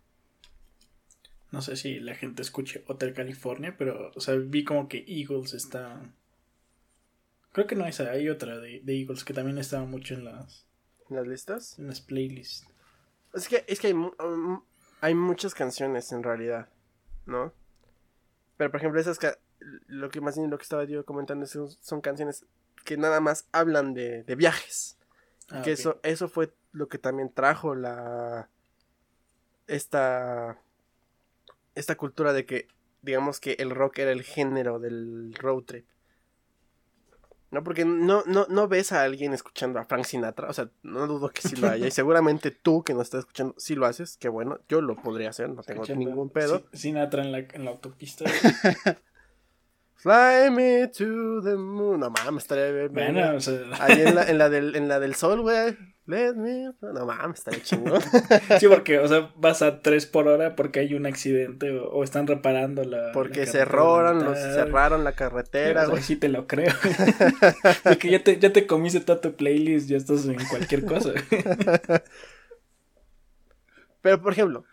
[1.52, 5.54] No sé si la gente escuche Hotel California, pero, o sea, vi como que Eagles
[5.54, 6.02] está...
[7.52, 10.66] Creo que no esa, hay otra de, Eagles que también estaba mucho en las...
[11.10, 11.78] ¿En las listas?
[11.78, 12.66] En las playlists.
[13.34, 14.64] Es que, es que hay, um,
[15.02, 16.70] hay muchas canciones en realidad.
[17.26, 17.54] ¿no?
[18.58, 19.34] Pero por ejemplo, esas que
[19.88, 22.46] lo que más bien lo que estaba yo comentando son, canciones
[22.84, 24.98] que nada más hablan de, viajes.
[25.50, 28.50] Ah, que eso, eso fue lo que también trajo la
[29.68, 30.60] esta
[31.76, 32.68] esta cultura de que
[33.02, 35.86] digamos que el rock era el género del road trip.
[37.52, 37.64] ¿no?
[37.64, 41.30] Porque no, no, no ves a alguien escuchando a Frank Sinatra, o sea, no dudo
[41.30, 44.30] que sí lo haya, y seguramente tú que nos estás escuchando sí lo haces, que
[44.30, 46.64] bueno, yo lo podría hacer, no tengo ningún pedo.
[46.72, 48.26] Sinatra en la, en la autopista.
[49.96, 52.00] Fly me to the moon.
[52.00, 52.92] No mames, estaría bien.
[52.92, 53.60] Bueno, o sea...
[53.80, 55.78] Ahí en la, en la, del, en la del sol, güey.
[56.08, 56.72] Let me.
[56.82, 58.02] No mames, estaría chingón.
[58.60, 62.28] sí, porque, o sea, vas a 3 por hora porque hay un accidente o, están
[62.28, 63.12] reparando la.
[63.14, 66.02] Porque cerraron, los, cerraron la carretera, güey.
[66.02, 66.74] Sí, te lo creo.
[67.84, 71.14] porque ya te, ya te comiste toda tu playlist, ya estás en cualquier cosa.
[74.02, 74.66] Pero, por ejemplo,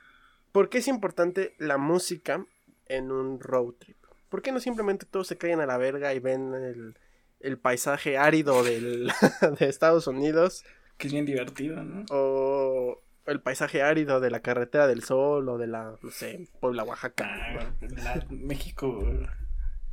[0.53, 2.47] ¿por qué es importante la música
[2.87, 3.99] en un road trip?
[4.31, 6.95] ¿Por qué no simplemente todos se caen a la verga y ven
[7.41, 9.13] el, paisaje árido del,
[9.59, 10.65] de Estados Unidos?
[10.99, 12.05] Que es bien divertido, ¿no?
[12.11, 16.85] O el paisaje árido de la carretera del sol o de la, no sé, Puebla,
[16.85, 17.27] Oaxaca.
[17.29, 19.01] Ah, México.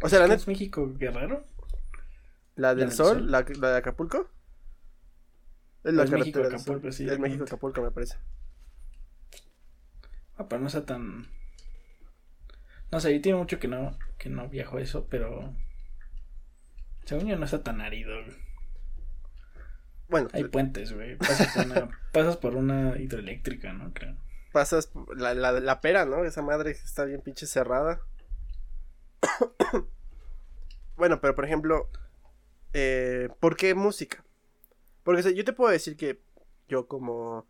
[0.02, 1.46] O sea, la ¿Es México Guerrero?
[2.56, 3.30] ¿La del sol?
[3.30, 4.30] ¿La, de Acapulco?
[5.84, 7.08] Es la carretera México, Acapulco, sí.
[7.08, 8.18] Es México Acapulco, me parece.
[10.38, 11.28] Ah, pero no sea tan.
[12.92, 15.54] No sé, y tiene mucho que no, que no viajo eso, pero.
[17.04, 18.16] Según yo no está tan árido.
[20.08, 20.30] Bueno.
[20.34, 21.18] Hay puentes, güey.
[22.14, 23.94] Pasas, por una hidroeléctrica, ¿no?
[23.94, 24.16] Creo.
[24.52, 26.24] Pasas la, la, la pera, ¿no?
[26.24, 28.02] Esa madre está bien pinche cerrada.
[30.96, 31.90] bueno, pero por ejemplo,
[32.74, 34.24] eh, ¿por qué música?
[35.04, 36.22] Porque yo te puedo decir que
[36.68, 37.48] yo como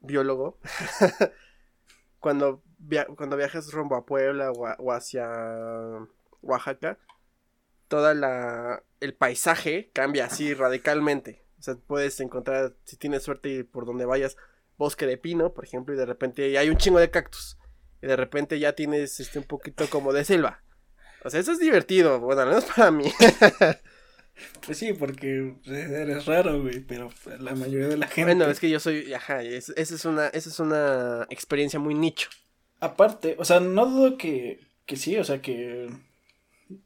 [0.00, 0.58] biólogo
[2.20, 2.62] cuando,
[3.16, 5.26] cuando viajas rumbo a Puebla o, hacia
[6.42, 6.98] Oaxaca,
[7.88, 11.45] toda la el paisaje cambia así radicalmente.
[11.66, 14.36] O sea, puedes encontrar, si tienes suerte y por donde vayas,
[14.78, 17.58] bosque de pino, por ejemplo, y de repente hay un chingo de cactus.
[18.00, 20.62] Y de repente ya tienes este un poquito como de selva.
[21.24, 23.10] O sea, eso es divertido, bueno, al menos para mí.
[24.64, 27.10] Pues sí, porque eres raro, güey, pero
[27.40, 28.34] la mayoría de la gente.
[28.34, 32.28] Bueno, es que yo soy, ajá, esa es una, esa es una experiencia muy nicho.
[32.78, 35.88] Aparte, o sea, no dudo que, que sí, o sea, que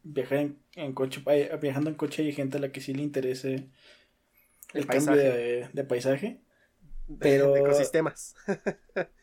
[0.04, 1.22] viajar en, coche,
[1.60, 3.68] viajando en coche hay gente a la que sí le interese
[4.74, 6.40] el, cambio de, paisaje.
[7.18, 7.54] Pero.
[7.54, 8.34] De ecosistemas.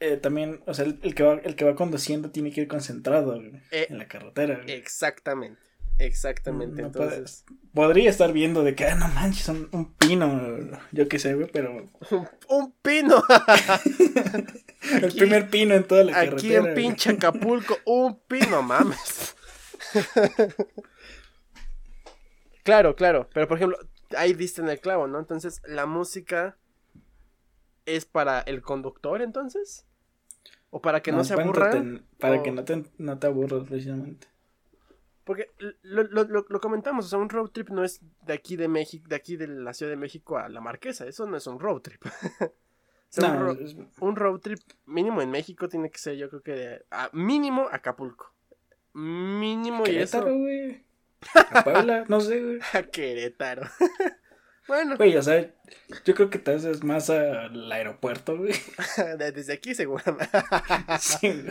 [0.00, 3.36] Eh, también, o sea, el, que va, el que va conduciendo tiene que ir concentrado
[3.70, 4.60] eh, en la carretera.
[4.66, 5.62] Exactamente.
[5.98, 7.44] Exactamente, entonces.
[7.72, 10.58] podría estar viendo de que, ah, no manches, un, pino,
[10.90, 11.88] yo qué sé, güey, pero.
[12.48, 13.22] Un, pino.
[15.02, 16.36] el primer pino en toda la carretera.
[16.36, 19.36] Aquí en pinche Acapulco, un pino, mames.
[22.64, 23.78] claro, claro, pero por ejemplo,
[24.16, 25.18] ahí diste en el clavo, ¿no?
[25.18, 26.56] Entonces, la música
[27.86, 29.86] es para el conductor, entonces.
[30.70, 31.70] ¿O para que no, se aburra?
[32.18, 34.26] Para que no te, no te aburras, precisamente.
[35.24, 35.50] Porque
[35.82, 39.06] lo, lo, lo, comentamos, o sea, un road trip no es de aquí de México,
[39.08, 41.80] de aquí de la Ciudad de México a la Marquesa, eso no es un road
[41.80, 42.04] trip.
[44.00, 48.32] un, road trip mínimo en México tiene que ser, yo creo que de, mínimo Acapulco.
[48.92, 50.24] Mínimo y eso.
[51.34, 52.58] A Puebla, no sé, güey.
[52.72, 53.68] A Querétaro.
[54.68, 54.96] bueno.
[54.96, 55.50] Güey, o sea,
[56.04, 58.54] yo creo que te haces más al aeropuerto, güey.
[59.18, 60.28] Desde aquí seguramente.
[60.98, 61.44] sí,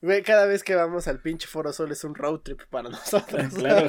[0.00, 0.22] güey.
[0.22, 3.54] cada vez que vamos al pinche Foro Sol es un road trip para nosotros.
[3.54, 3.88] Claro.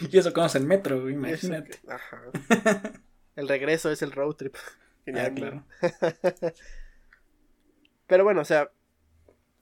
[0.00, 1.78] y eso como es el metro, güey, imagínate.
[1.88, 2.22] Ajá.
[3.36, 4.56] El regreso es el road trip.
[5.04, 5.64] Genial, ah, claro.
[8.06, 8.70] Pero bueno, o sea,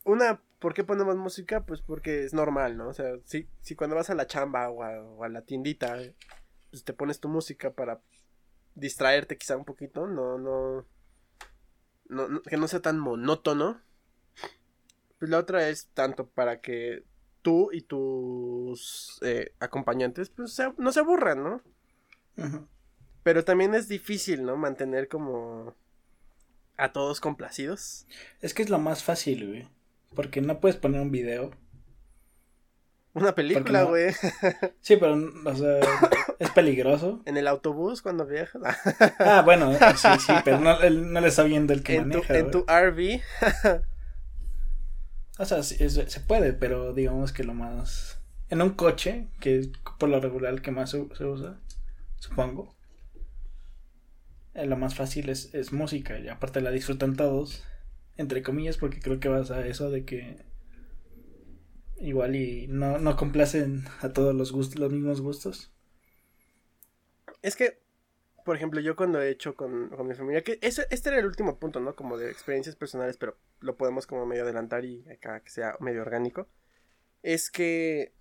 [0.05, 1.65] una ¿Por qué ponemos música?
[1.65, 2.89] Pues porque es normal, ¿no?
[2.89, 4.83] O sea, si, si cuando vas a la chamba o
[5.23, 5.99] a, la tiendita,
[6.71, 8.01] pues te pones tu música para
[8.75, 10.87] distraerte quizá un poquito, no, no,
[12.09, 13.83] no, que no sea tan monótono.
[15.19, 17.05] Pues la otra es tanto para que
[17.43, 21.63] tú y tus eh, acompañantes pues no se aburran, ¿no?
[23.23, 24.57] Pero también es difícil, ¿no?
[24.57, 25.75] Mantener como
[26.77, 28.07] a todos complacidos.
[28.41, 29.76] Es que es lo más fácil, güey.
[30.15, 31.51] Porque no puedes poner un video.
[33.17, 34.13] Una película, güey.
[34.83, 35.81] Sí, pero, o sea,
[36.39, 37.23] es peligroso.
[37.27, 38.63] En el autobús cuando viajas.
[39.19, 42.35] ah, bueno, sí, sí, pero no, no le está viendo el que en maneja.
[42.35, 43.21] Tu, en tu RV.
[45.39, 48.21] o sea, se puede, pero digamos que lo más...
[48.51, 51.59] En un coche, que es por lo regular que más se, usa,
[52.19, 52.77] supongo.
[54.53, 57.65] Eh, lo más fácil es, es música y aparte la disfrutan todos
[58.17, 60.45] entre comillas, porque creo que vas a eso de que
[61.99, 65.73] igual y no, no complacen a todos los gustos, los mismos gustos.
[67.43, 67.81] Es que,
[68.45, 71.59] por ejemplo, yo cuando he hecho con, mi familia, que ese, este era el último
[71.59, 71.95] punto, ¿no?
[71.95, 76.03] Como de experiencias personales, pero lo podemos como medio adelantar y acá que sea medio
[76.03, 76.49] orgánico.
[77.23, 78.15] Es que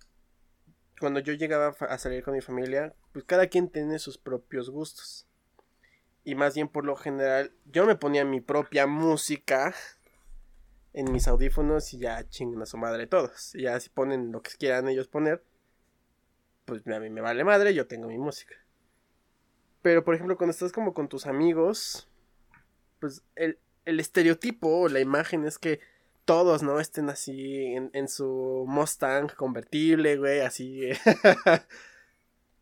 [0.98, 5.28] cuando yo llegaba a salir con mi familia, pues cada quien tiene sus propios gustos.
[6.26, 9.72] Y más bien por lo general, yo me ponía mi propia música
[10.92, 13.54] en mis audífonos y ya chingan a su madre todos.
[13.54, 15.44] Y ya si ponen lo que quieran ellos poner,
[16.64, 18.56] pues a mí me vale madre, yo tengo mi música.
[19.82, 22.08] Pero por ejemplo, cuando estás como con tus amigos,
[22.98, 25.78] pues el, estereotipo o la imagen es que
[26.24, 26.80] todos, ¿no?
[26.80, 30.90] Estén así en, en su Mustang convertible, güey, así.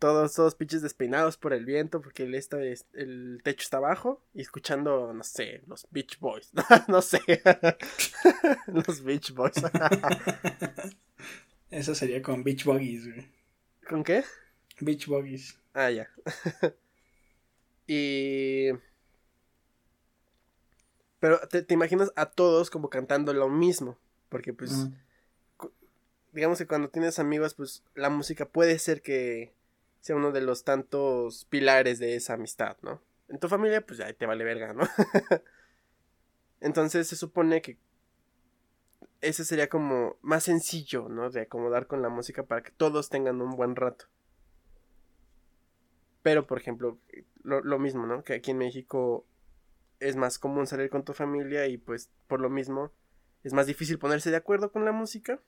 [0.04, 4.42] todos, todos pinches despeinados por el viento porque el, esta, el techo está abajo y
[4.42, 6.52] escuchando, no sé, los Beach Boys.
[6.88, 7.22] no sé.
[8.66, 9.54] los Beach Boys.
[11.70, 13.26] Eso sería con Beach Buggies, güey.
[13.88, 14.24] ¿Con qué?
[14.78, 15.58] Beach Buggies.
[15.72, 16.10] Ah, ya.
[17.86, 18.72] y...
[21.18, 23.96] Pero te, imaginas a todos como cantando lo mismo.
[24.28, 24.86] Porque pues...
[26.34, 29.54] Digamos que cuando tienes amigos, pues la música puede ser que
[30.04, 33.00] sea uno de los tantos pilares de esa amistad, ¿no?
[33.30, 34.86] En tu familia, pues ya te vale verga, ¿no?
[36.60, 37.78] Entonces se supone que
[39.22, 41.30] ese sería como más sencillo, ¿no?
[41.30, 44.04] De acomodar con la música para que todos tengan un buen rato.
[46.20, 46.98] Pero, por ejemplo,
[47.42, 48.24] lo, lo, mismo, ¿no?
[48.24, 49.26] Que aquí en México
[50.00, 52.92] es más común salir con tu familia y pues por lo mismo
[53.42, 55.40] es más difícil ponerse de acuerdo con la música.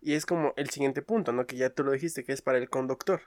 [0.00, 1.48] Y es como el siguiente punto, ¿no?
[1.48, 3.22] Que ya tú lo dijiste, que es para el conductor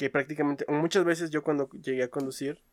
[0.00, 2.64] que prácticamente, muchas veces yo cuando llegué a conducir,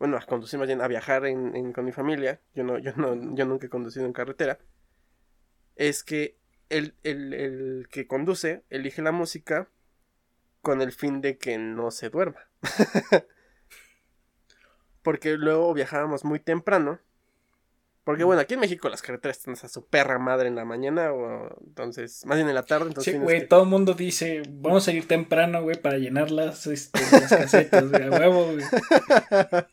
[0.00, 3.14] bueno, a conducir más bien, a viajar en, con mi familia, yo, no, yo, no,
[3.36, 4.58] yo nunca he conducido en carretera,
[5.76, 6.36] es que
[6.70, 9.68] el, el, que conduce elige la música
[10.62, 12.40] con el fin de que no se duerma.
[15.04, 16.98] Porque luego viajábamos muy temprano
[18.04, 21.12] porque bueno, aquí en México las carreteras están a su perra madre en la mañana
[21.12, 22.88] o entonces, más bien en la tarde.
[22.88, 26.66] Entonces sí, güey, todo el mundo dice, vamos a ir temprano, güey, para llenar las,
[26.66, 28.64] este, las casetas, güey, huevo, güey.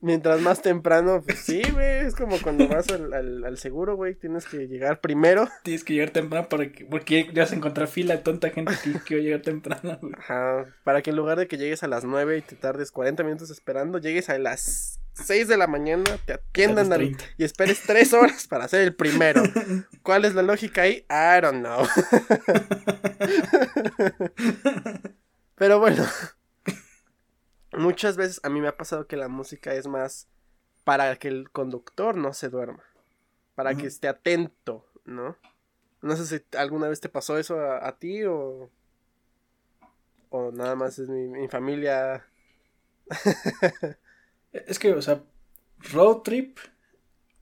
[0.00, 4.44] Mientras más temprano, pues sí, güey, es como cuando vas al, al, seguro, güey, tienes
[4.44, 5.48] que llegar primero.
[5.62, 8.74] Tienes que llegar temprano para que, porque ya vas a encontrar fila de tonta gente
[8.82, 10.12] que quiere llegar temprano, güey.
[10.18, 13.22] Ajá, para que en lugar de que llegues a las 9 y te tardes 40
[13.22, 18.46] minutos esperando, llegues a las 6 de la mañana, te atiendan y esperes 3 horas
[18.48, 19.42] para ser el primero.
[20.02, 21.06] ¿Cuál es la lógica ahí?
[21.08, 21.86] I don't know.
[25.54, 26.04] Pero bueno,
[27.72, 30.28] muchas veces a mí me ha pasado que la música es más
[30.84, 32.82] para que el conductor no se duerma,
[33.54, 35.36] para que esté atento, ¿no?
[36.00, 38.70] No sé si alguna vez te pasó eso a, ti o,
[40.30, 42.26] o nada más es mi, mi familia.
[44.52, 45.24] Es que, o sea,
[45.94, 46.58] road trip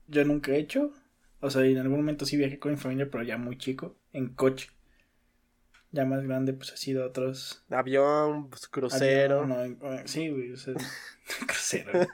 [0.07, 0.93] yo nunca he hecho.
[1.39, 4.29] O sea, en algún momento sí viajé con mi familia, pero ya muy chico, en
[4.33, 4.69] coche.
[5.91, 7.63] Ya más grande, pues ha sido otros.
[7.69, 9.41] Avión, pues, crucero.
[9.41, 10.73] Avión, no, sí, güey, o sea,
[11.47, 12.07] crucero.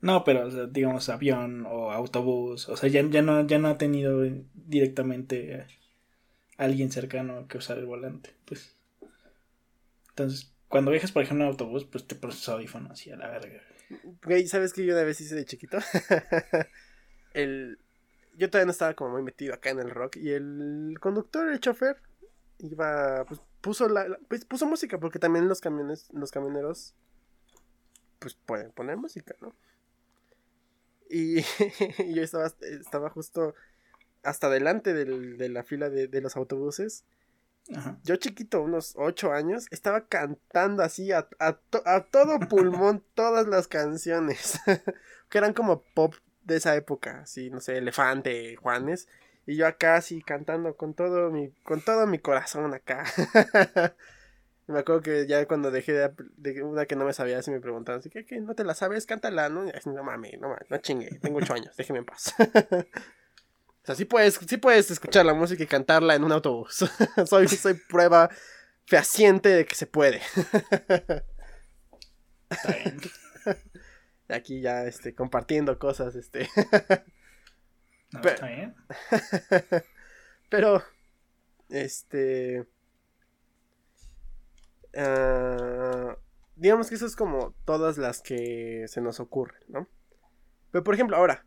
[0.00, 3.68] No, pero o sea, digamos avión o autobús, o sea, ya, ya, no, ya no
[3.68, 4.22] ha tenido
[4.54, 5.66] directamente
[6.58, 8.76] alguien cercano que usar el volante, pues.
[10.10, 13.60] Entonces, cuando viajas, por ejemplo, en autobús, pues te pones audífonos y a la verga.
[14.24, 15.78] Güey, ¿sabes qué yo una vez hice de chiquito?
[17.34, 17.78] el...
[18.36, 21.58] Yo todavía no estaba como muy metido acá en el rock y el conductor, el
[21.58, 21.96] chofer,
[22.58, 26.94] iba, pues puso la, pues, puso música porque también los camiones, los camioneros,
[28.18, 29.54] pues pueden poner música, ¿no?
[31.08, 31.42] Y,
[32.14, 33.54] yo estaba, estaba justo
[34.22, 37.04] hasta delante de la fila de, los autobuses.
[38.04, 43.66] Yo chiquito, unos ocho años, estaba cantando así a, a, a todo pulmón todas las
[43.66, 44.60] canciones.
[45.28, 49.08] que eran como pop de esa época, así, no sé, Elefante, Juanes.
[49.46, 53.04] Y yo acá así cantando con todo mi, con todo mi corazón acá.
[54.66, 58.00] me acuerdo que ya cuando dejé de, una que no me sabía, así me preguntaban,
[58.00, 59.64] así que, no te la sabes, cántala, ¿no?
[59.64, 62.34] Y así, no mames, no mames, no chingue, tengo ocho años, déjeme en paz.
[62.38, 66.84] o sea, sí puedes, sí puedes escuchar la música y cantarla en un autobús.
[67.26, 68.28] soy, soy prueba
[68.86, 70.20] fehaciente de que se puede.
[74.28, 76.50] Aquí ya, este, compartiendo cosas, este.
[78.16, 78.74] No, está bien.
[80.50, 80.82] Pero,
[81.68, 82.66] este
[84.96, 86.16] Ah,
[86.56, 89.86] digamos que eso es como todas las que se nos ocurren, ¿no?
[90.70, 91.44] Pero por ejemplo, ahora,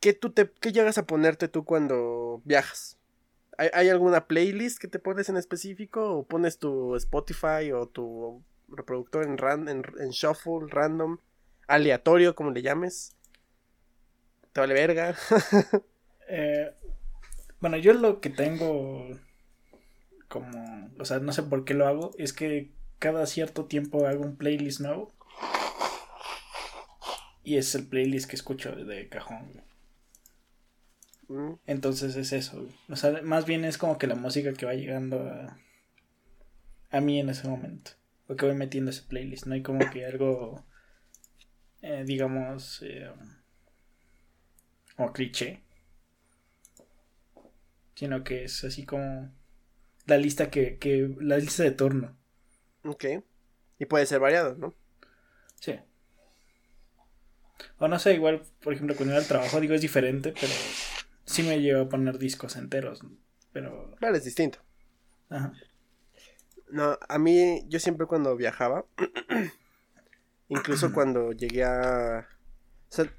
[0.00, 2.98] ¿qué, tú te, qué llegas a ponerte tú cuando viajas?
[3.56, 6.12] ¿Hay, alguna playlist que te pones en específico?
[6.12, 9.36] ¿O pones tu Spotify o tu reproductor en,
[9.68, 11.18] en, shuffle, random,
[11.68, 13.13] aleatorio, como le llames?
[14.54, 15.14] ¿Te vale verga?
[16.26, 16.72] Eh,
[17.60, 19.10] bueno, yo lo que tengo
[20.26, 24.24] como, o sea, no sé por qué lo hago, es que cada cierto tiempo hago
[24.24, 25.12] un playlist nuevo.
[27.42, 29.62] Y es el playlist que escucho de cajón.
[31.28, 31.52] Mm.
[31.66, 32.66] Entonces es eso.
[32.88, 35.58] O sea, más bien es como que la música que va llegando a,
[36.90, 37.90] a mí en ese momento.
[38.28, 39.44] O que voy metiendo ese playlist.
[39.44, 40.64] No hay como que algo,
[41.82, 43.10] eh, digamos, eh,
[44.96, 45.62] como cliché.
[47.94, 49.30] Sino que es así como
[50.06, 52.16] la lista que, que, la lista de turno.
[52.84, 53.04] Ok.
[53.78, 54.74] Y puede ser variado, ¿no?
[55.60, 55.78] Sí.
[57.78, 60.52] O no sé, igual, por ejemplo, cuando iba al trabajo, digo, es diferente, pero
[61.24, 63.00] sí me llevo a poner discos enteros,
[63.52, 63.96] pero...
[64.00, 64.58] Vale, es distinto.
[65.28, 65.52] Ajá.
[66.70, 68.84] No, a mí, yo siempre cuando viajaba,
[70.48, 72.28] incluso cuando llegué a...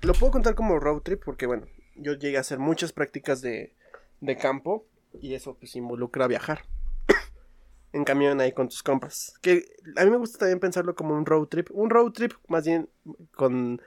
[0.02, 3.74] Lo puedo contar como road trip porque, bueno, yo llegué a hacer muchas prácticas de,
[4.22, 4.86] de campo
[5.22, 6.66] y eso pues involucra viajar
[7.94, 9.34] en camión ahí con tus compas.
[9.42, 9.66] Que
[9.98, 11.70] a mí me gusta también pensarlo como un road trip.
[11.72, 12.90] Un road trip más bien
[13.34, 13.82] con...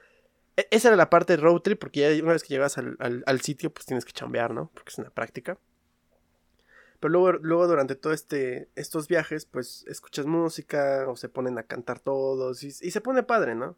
[0.56, 2.96] E, esa era la parte de road trip porque ya una vez que llegas al,
[2.98, 4.70] al, sitio pues tienes que chambear, ¿no?
[4.74, 5.58] Porque es una práctica.
[7.00, 11.62] Pero luego, luego durante todo este, estos viajes pues escuchas música o se ponen a
[11.62, 13.76] cantar todos y se pone padre, ¿no?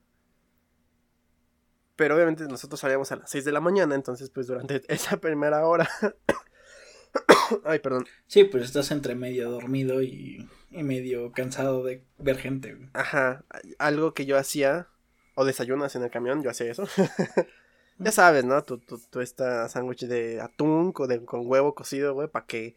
[2.00, 5.66] Pero obviamente nosotros salíamos a las 6 de la mañana, entonces pues durante esa primera
[5.66, 5.86] hora
[7.64, 8.06] Ay, perdón.
[8.26, 12.78] Sí, pues estás entre medio dormido y, medio cansado de ver gente.
[12.94, 13.44] Ajá,
[13.78, 14.88] algo que yo hacía,
[15.34, 16.88] o desayunas en el camión, yo hacía eso.
[17.98, 18.64] ya sabes, ¿no?
[18.64, 22.76] Tu, tu, tu esta sándwich de atún con, con huevo cocido, güey, para que...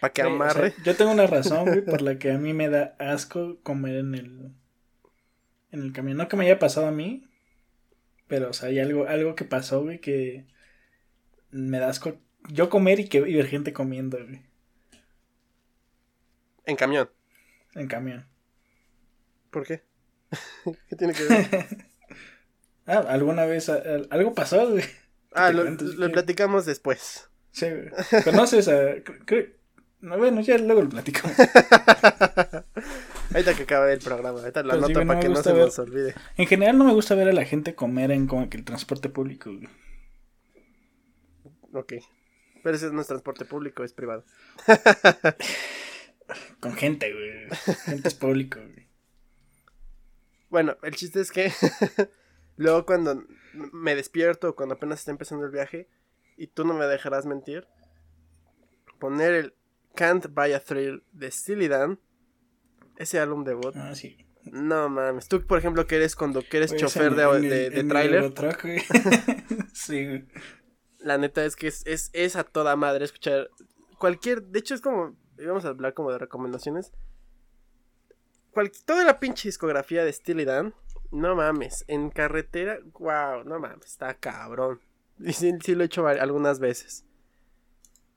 [0.00, 0.74] Para que amarre.
[0.84, 4.14] yo tengo una razón, güey, por la que a mí me da asco comer en
[4.14, 4.52] el...
[5.72, 6.18] En el camión.
[6.18, 7.31] No que me haya pasado a mí,
[8.32, 10.46] pero, o sea, hay algo, algo que pasó, güey, que
[11.50, 12.18] me da asco
[12.48, 14.40] yo comer y, que, y ver gente comiendo, güey.
[16.64, 17.10] En camión.
[17.74, 18.26] En camión.
[19.50, 19.82] ¿Por qué?
[20.88, 21.46] ¿Qué tiene que ver?
[22.86, 24.84] ah, alguna vez algo pasó, güey.
[25.34, 27.28] Ah, lo, platicamos después.
[27.50, 27.90] Sí, güey.
[28.24, 28.94] ¿Conoces a.?
[30.00, 31.36] No, bueno, ya luego lo platicamos.
[33.32, 36.14] Ahorita que acaba el programa, ahorita la nota para que no se nos olvide.
[36.36, 39.08] En general no me gusta ver a la gente comer en como que el transporte
[39.08, 39.68] público, güey.
[41.72, 41.94] Ok.
[42.62, 44.24] Pero ese no es transporte público, es privado.
[46.60, 47.48] Con gente, güey.
[47.84, 48.88] Gente es público, güey.
[50.48, 51.50] Bueno, el chiste es que
[52.56, 53.24] luego cuando
[53.72, 55.88] me despierto, cuando apenas está empezando el viaje,
[56.36, 57.66] y tú no me dejarás mentir,
[58.98, 59.54] poner el
[59.94, 61.98] Can't Buy a Thrill de Steely Dan,
[62.96, 63.76] ese álbum de bot.
[63.76, 64.16] Ah, sí.
[64.44, 68.32] No mames, tú por ejemplo que eres cuando que eres chofer de, de, de trailer.
[69.72, 70.24] sí, güey.
[70.98, 73.50] La neta es que es, es, a toda madre escuchar
[73.98, 74.42] cualquier.
[74.42, 75.16] De hecho, es como.
[75.38, 76.92] íbamos a hablar como de recomendaciones.
[78.84, 80.74] toda la pinche discografía de Steely Dan,
[81.10, 84.80] no mames, en carretera, wow, no mames, está cabrón.
[85.18, 87.04] Y sí, sí lo he hecho algunas veces.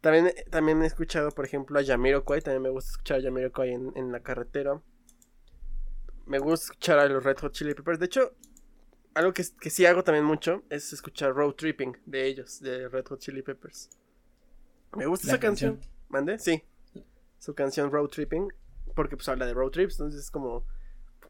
[0.05, 2.39] También, también he escuchado, por ejemplo, a Jamiroquai.
[2.39, 4.79] También me gusta escuchar a Jamiroquai en, en la carretera.
[6.27, 7.97] Me gusta escuchar a los Red Hot Chili Peppers.
[7.97, 8.35] De hecho,
[9.15, 13.07] algo que, que sí hago también mucho es escuchar Road Tripping de ellos, de Red
[13.07, 13.89] Hot Chili Peppers.
[14.95, 15.79] Me gusta esa canción.
[16.09, 16.37] ¿Mande?
[16.37, 16.63] Sí.
[17.39, 18.53] Su canción Road Tripping.
[18.93, 19.95] Porque pues habla de road trips.
[19.95, 20.67] Entonces es como.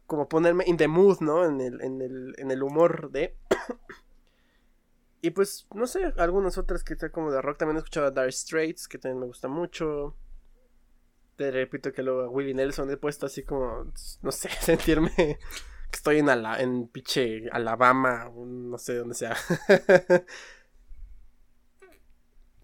[0.06, 1.46] Como ponerme in the mood, ¿no?
[1.46, 3.38] En el, en el, en el humor de.
[5.26, 7.58] Y pues, no sé, algunas otras que están como de rock.
[7.58, 10.16] También he escuchado a Dire Straits, que también me gusta mucho.
[11.36, 13.92] Te repito que luego a Willie Nelson he puesto así como,
[14.22, 15.40] no sé, sentirme que
[15.92, 19.36] estoy en, Ala en pinche Alabama, no sé dónde sea.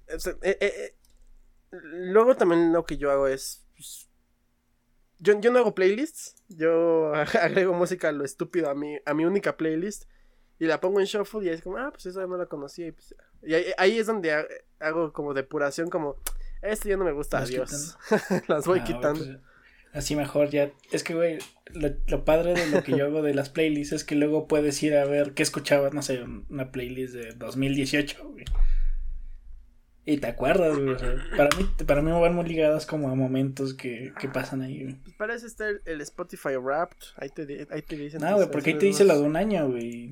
[0.07, 0.95] Eh, eh, eh,
[1.71, 3.65] luego también lo que yo hago es...
[3.75, 4.07] Pues,
[5.17, 7.11] yo, yo no hago playlists, yo
[7.41, 10.03] agrego música a lo estúpido a mi, a mi única playlist
[10.61, 12.85] y la pongo en shuffle y es como, ah, pues esa no la conocía.
[12.85, 14.31] Y, pues, y ahí, es donde
[14.79, 16.17] hago como depuración, como,
[16.61, 17.97] esto ya no me gusta, adiós.
[18.47, 19.25] las voy ah, quitando.
[19.25, 19.39] Pues,
[19.91, 20.71] así mejor ya.
[20.91, 21.39] Es que, güey,
[21.73, 24.95] lo, padre de lo que yo hago de las playlists es que luego puedes ir
[24.95, 28.45] a ver qué escuchabas, no sé, una playlist de 2018, güey.
[30.05, 30.95] Y te acuerdas, güey.
[31.35, 34.83] para mí, para mí me van muy ligadas como a momentos que, que pasan ahí,
[34.83, 34.95] güey.
[35.01, 36.97] Pues parece estar el Spotify Wrapped.
[37.15, 38.21] Ahí te, ahí te dicen.
[38.21, 40.11] No, güey, porque ahí te dice lo de un año, güey.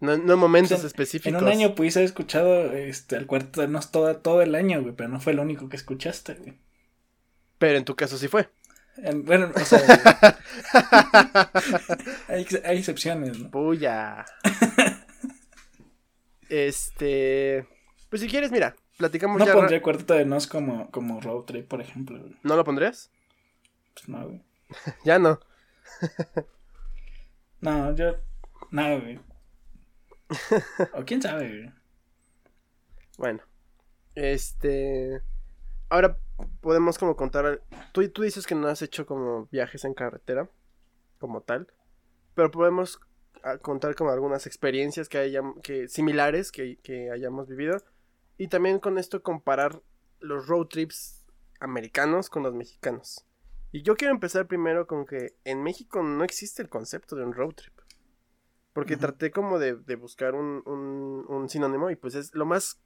[0.00, 1.38] No, no momentos específicos.
[1.38, 4.80] En un año pudiste haber escuchado este, el cuarto de nos todo, todo el año,
[4.80, 6.58] güey, pero no fue el único que escuchaste, güey.
[7.58, 8.48] Pero en tu caso sí fue.
[9.24, 9.78] bueno, o sea,
[12.28, 13.50] hay, hay, excepciones, ¿no?
[13.50, 14.24] Puya.
[16.48, 17.66] este.
[18.08, 19.52] Pues si quieres, mira, platicamos no ya.
[19.52, 22.18] No pondría cuarto de nos como, como road trip, por ejemplo.
[22.18, 22.36] Güey.
[22.42, 23.10] ¿No lo pondrías?
[23.92, 24.42] Pues no, güey.
[25.04, 25.38] ya no.
[27.60, 28.16] no, yo.
[28.70, 29.29] No, güey.
[30.94, 31.72] o quién sabe.
[33.18, 33.42] Bueno,
[34.14, 35.22] este.
[35.88, 36.16] Ahora
[36.60, 37.62] podemos como contar.
[37.92, 40.48] Tú, tú dices que no has hecho como viajes en carretera,
[41.18, 41.72] como tal.
[42.34, 43.00] Pero podemos
[43.42, 47.76] ah, contar como algunas experiencias que hayan, que similares que, que hayamos vivido.
[48.38, 49.82] Y también con esto comparar
[50.20, 51.24] los road trips
[51.60, 53.26] americanos con los mexicanos.
[53.72, 57.32] Y yo quiero empezar primero con que en México no existe el concepto de un
[57.32, 57.79] road trip.
[58.80, 60.62] Porque traté como de, buscar un,
[61.28, 62.80] un, sinónimo y pues es lo más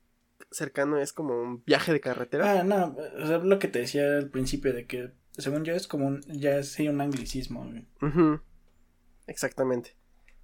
[0.50, 2.58] cercano es como un viaje de carretera.
[2.60, 5.86] Ah, no, o sea, lo que te decía al principio de que según yo es
[5.86, 7.72] como un, ya es un anglicismo.
[9.28, 9.96] Exactamente.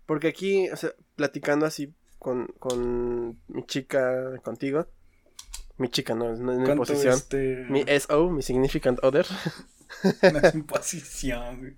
[0.07, 4.87] Porque aquí, o sea, platicando así con, con mi chica, contigo,
[5.79, 7.67] mi chica no, no es mi posición, este...
[7.69, 9.27] mi SO, mi significant other.
[10.33, 11.77] no es mi posición,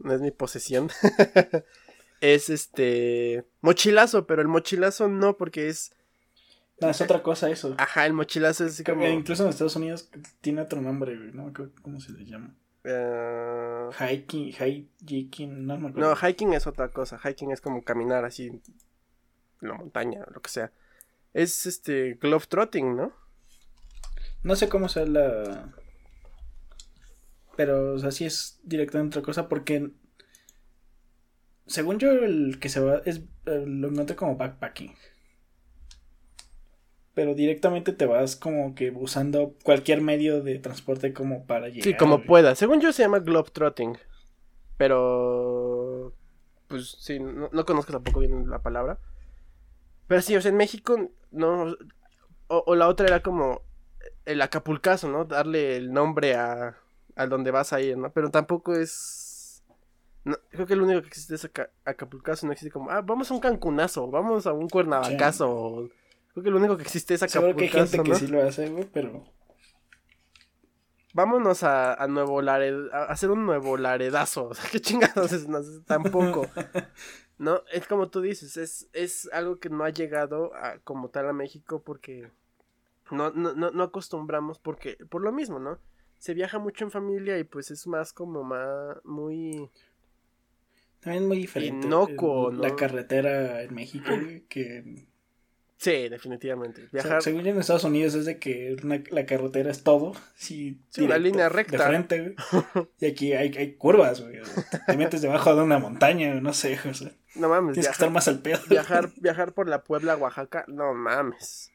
[0.00, 0.90] No es mi posesión.
[2.20, 5.92] es este mochilazo, pero el mochilazo no porque es
[6.80, 7.74] no, es otra cosa eso.
[7.78, 10.10] Ajá, el mochilazo es como incluso en Estados Unidos
[10.42, 11.52] tiene otro nombre, no
[11.82, 12.54] cómo se le llama.
[12.84, 13.90] Uh...
[13.92, 17.18] Hiking, hiking, no me No, hiking es otra cosa.
[17.18, 18.62] Hiking es como caminar así en
[19.60, 20.70] la montaña, lo que sea.
[21.32, 23.12] Es este glove trotting, ¿no?
[24.42, 25.72] No sé cómo sea la
[27.56, 29.90] pero o sea, sí es directamente otra cosa porque
[31.66, 34.94] según yo, el que se va es eh, lo noté como backpacking.
[37.14, 41.84] Pero directamente te vas como que usando cualquier medio de transporte como para llegar.
[41.84, 42.54] Sí, como pueda.
[42.54, 43.96] Según yo se llama globetrotting.
[44.76, 46.12] Pero.
[46.68, 48.98] Pues sí, no, conozco tampoco bien la palabra.
[50.08, 51.74] Pero sí, o sea, en México no.
[52.48, 53.62] O, o la otra era como
[54.24, 55.24] el acapulcazo, ¿no?
[55.24, 56.76] Darle el nombre a,
[57.16, 58.12] a donde vas a ir, ¿no?
[58.12, 59.25] Pero tampoco es
[60.50, 61.48] creo que lo único que existe es
[61.84, 65.88] Acapulcazo, no existe como, ah, vamos a un Cancunazo, vamos a un Cuernavacazo.
[66.32, 67.46] Creo que lo único que existe es Acapulcazo.
[67.46, 69.24] Seguro que hay gente que sí lo hace, güey, pero.
[71.14, 74.48] Vámonos a, a Nuevo Laredo, a hacer un Nuevo Laredazo.
[74.50, 76.46] O sea, qué chingados es, no, tampoco.
[77.38, 81.28] no, es como tú dices, es, es algo que no ha llegado a, como tal
[81.28, 82.30] a México porque
[83.10, 85.78] no, no, no, no acostumbramos porque, por lo mismo, ¿no?
[86.18, 89.70] Se viaja mucho en familia y pues es más como más, muy
[91.06, 91.86] también es muy diferente.
[91.86, 94.10] Inocuo, La carretera en México,
[94.48, 95.06] que.
[95.76, 96.88] Sí, definitivamente.
[96.90, 97.22] Viajar...
[97.22, 98.76] según yo en Estados Unidos es de que
[99.10, 100.14] la carretera es todo.
[100.34, 101.76] Sí, una línea recta.
[101.76, 102.34] De frente,
[103.00, 104.40] Y aquí hay, hay curvas, güey.
[104.86, 106.76] Te metes debajo de una montaña, no sé,
[107.36, 107.74] No mames.
[107.74, 108.58] Tienes que estar más al pedo.
[108.68, 111.70] Viajar, viajar por la Puebla, Oaxaca, no mames.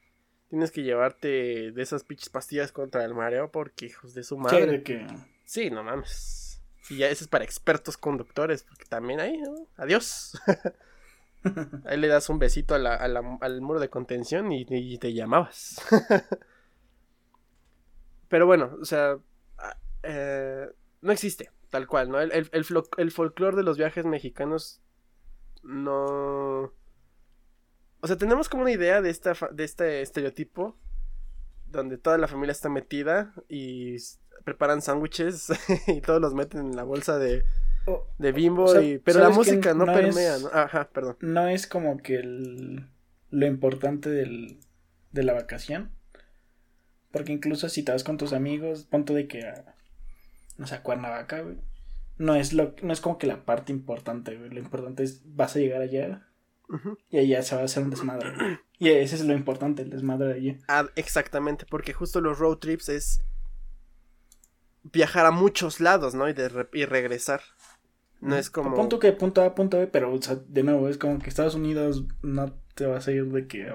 [0.49, 4.41] tienes que llevarte de esas pinches pastillas contra el mareo porque hijos de su Sí,
[4.41, 4.65] madre.
[4.65, 5.07] de que.
[5.45, 6.40] Sí, no mames.
[6.91, 9.65] Y ya eso es para expertos conductores, porque también ahí, ¿no?
[9.77, 10.37] adiós.
[11.85, 14.97] ahí le das un besito a la- a la- al muro de contención y, y
[14.97, 15.81] te llamabas.
[18.29, 19.17] Pero bueno, o sea,
[19.57, 20.67] ah, eh,
[21.01, 22.19] no existe, tal cual, ¿no?
[22.19, 22.65] El, el, el,
[22.97, 24.81] el folclore de los viajes mexicanos
[25.63, 26.71] no...
[28.03, 30.75] O sea, tenemos como una idea de, esta, de este estereotipo
[31.71, 33.97] donde toda la familia está metida y
[34.43, 35.47] preparan sándwiches
[35.87, 37.43] y todos los meten en la bolsa de,
[38.17, 40.49] de bimbo, O sea, y, pero la ¿sabes que música no, no permea, es- ¿no?
[40.53, 41.17] Ajá, perdón.
[41.21, 42.87] no es como que el,
[43.29, 44.59] lo importante del,
[45.11, 45.91] de la vacación.
[47.11, 49.75] Porque incluso si te vas con tus amigos, punto de que a,
[50.57, 51.57] no sé, a Cuernavaca, güey.
[52.17, 54.49] No es, lo, no es como que la parte importante, güey.
[54.49, 56.27] Lo importante es, vas a llegar allá
[57.09, 58.33] Y allá se va a hacer un desmadre.
[58.35, 58.59] güey.
[58.81, 60.57] Y ese es lo importante, el desmadre de allá.
[60.67, 63.21] Ah, exactamente, porque justo los road trips es
[64.81, 66.27] viajar a muchos lados, ¿no?
[66.27, 67.41] Y, de re- y regresar.
[68.21, 68.75] No es como...
[68.75, 71.53] Punto que punto A, punto B, pero o sea, de nuevo, es como que Estados
[71.53, 73.71] Unidos no te vas a ir de que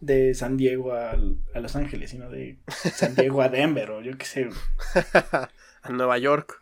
[0.00, 4.16] de San Diego a, a Los Ángeles, sino de San Diego a Denver o yo
[4.16, 4.48] qué sé.
[5.82, 6.60] a Nueva York.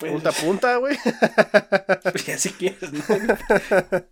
[0.00, 0.96] Pues, Punta a punta, güey.
[2.02, 3.00] pues ya si quieres, ¿no?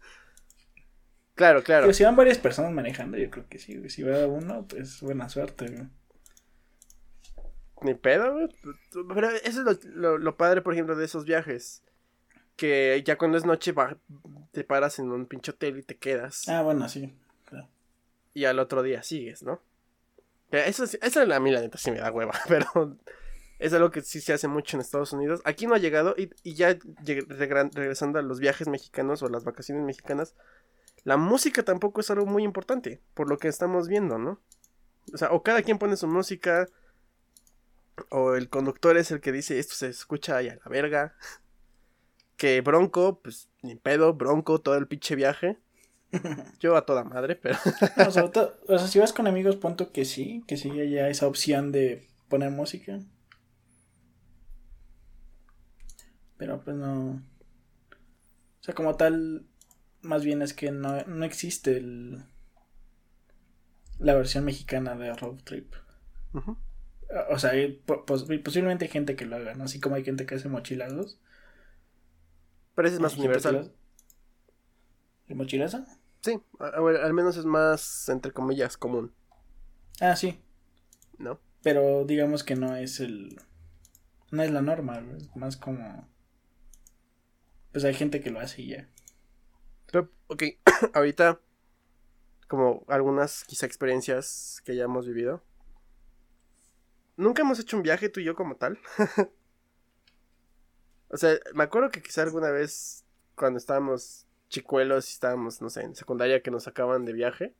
[1.35, 1.83] claro, claro.
[1.85, 3.89] Pero si van varias personas manejando, yo creo que sí, güey.
[3.91, 5.89] Si va uno, pues buena suerte, güey.
[7.83, 8.49] Ni pedo, güey.
[9.15, 11.83] Pero eso es lo, lo- lo padre, por ejemplo, de esos viajes.
[12.57, 13.97] Que ya cuando es noche va-
[14.53, 16.49] te paras en un pinche hotel y te quedas.
[16.49, 17.15] Ah, bueno, sí.
[17.45, 17.69] claro.
[18.35, 19.63] Y al otro día sigues, ¿no?
[20.51, 22.97] Eso, eso a mí la neta sí me da hueva, pero
[23.59, 25.41] es algo que sí se hace mucho en Estados Unidos.
[25.45, 29.85] Aquí no ha llegado y, y ya regresando a los viajes mexicanos o las vacaciones
[29.85, 30.35] mexicanas,
[31.05, 34.41] la música tampoco es algo muy importante, por lo que estamos viendo, ¿no?
[35.13, 36.69] O sea, o cada quien pone su música,
[38.11, 41.15] o el conductor es el que dice esto se escucha ahí a la verga.
[42.37, 45.59] Que Bronco, pues ni pedo, Bronco todo el pinche viaje.
[46.61, 47.59] Yo a toda madre, pero...
[47.97, 48.07] No,
[48.69, 52.07] o sea, si vas con amigos, punto que sí, que sí haya esa opción de
[52.29, 53.01] poner música.
[56.39, 57.11] Pero pues no.
[57.11, 59.47] O sea, como tal,
[60.03, 62.25] más bien es que no, no existe el,
[63.99, 65.73] la versión mexicana de Road Trip.
[67.31, 69.65] O sea, hay pos- posiblemente hay gente que lo haga, ¿no?
[69.65, 71.19] Así como hay gente que hace mochilados.
[72.75, 73.73] Pero ese es más universal.
[75.27, 75.85] ¿El mochilazo?
[76.23, 76.67] Sí, a-
[77.05, 79.13] al menos es más, entre comillas, común,
[80.01, 80.41] Ah, sí.
[81.19, 81.41] ¿no?
[81.63, 83.41] Pero digamos que no es el.
[84.31, 86.07] No es la norma, es más como.
[87.79, 88.89] Pues hay gente que lo hace y ya.
[89.93, 90.43] Pero, ok,
[90.95, 91.39] ahorita,
[92.49, 95.45] como algunas quizá experiencias que ya hemos vivido.
[97.17, 98.81] Nunca hemos hecho un viaje tú y yo como tal.
[101.09, 103.05] o sea, me acuerdo que quizá alguna vez
[103.37, 107.55] cuando estábamos chicuelos y estábamos, no sé, en secundaria que nos sacaban de viaje.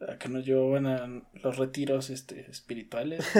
[0.00, 3.26] Ah, Que nos llevaban a los retiros este, espirituales.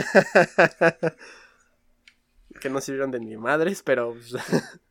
[2.60, 4.14] que no sirvieron de ni madres, pero...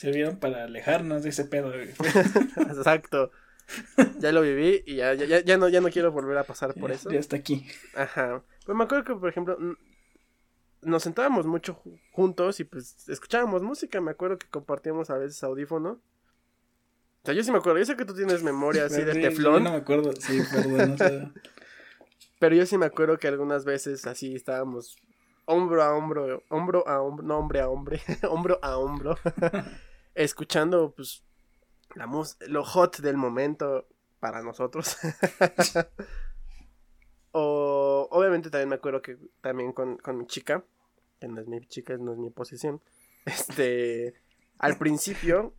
[0.00, 1.90] Sirvieron para alejarnos de ese pedo, güey.
[2.70, 3.30] Exacto.
[4.18, 6.88] Ya lo viví y ya, ya, ya- no, ya no quiero volver a pasar por
[6.88, 7.10] Ya- eso.
[7.10, 7.66] Ya está aquí.
[7.94, 8.42] Ajá.
[8.64, 9.58] Pues me acuerdo que, por ejemplo,
[10.80, 14.00] nos sentábamos mucho ju- juntos y pues escuchábamos música.
[14.00, 15.90] Me acuerdo que compartíamos a veces audífono.
[15.90, 17.78] O sea, yo sí me acuerdo.
[17.80, 19.52] Yo sé que tú tienes memoria así de teflón.
[19.52, 20.92] Yo no me acuerdo, sí, perdón.
[20.92, 21.30] o sea,
[22.40, 24.96] Pero yo sí me acuerdo que algunas veces así estábamos
[25.44, 28.00] hombro a hombro, hombro a hombro, no hombre a hombre,
[28.30, 29.18] hombro a hombro,
[30.14, 31.24] escuchando pues
[31.94, 32.08] la
[32.48, 33.88] lo hot del momento
[34.20, 34.96] para nosotros.
[37.32, 40.64] o obviamente también me acuerdo que también con, con mi chica,
[41.20, 42.80] que no es mi chica, no es mi posición,
[43.24, 44.14] este,
[44.58, 45.54] al principio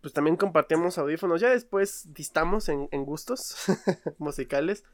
[0.00, 3.56] pues también compartíamos audífonos, ya después distamos en, en gustos
[4.18, 4.84] musicales.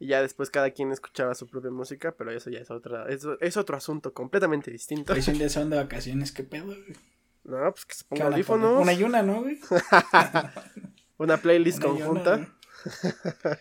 [0.00, 3.24] Y ya después cada quien escuchaba su propia música, pero eso ya es otra, es,
[3.40, 5.14] es otro asunto completamente distinto.
[5.22, 6.96] Son de vacaciones, ¿qué pedo, güey?
[7.44, 9.58] No, pues que se ¿Qué ponga audífonos, una, y una, ¿no, güey?
[11.42, 12.48] playlist Una una, conjunta.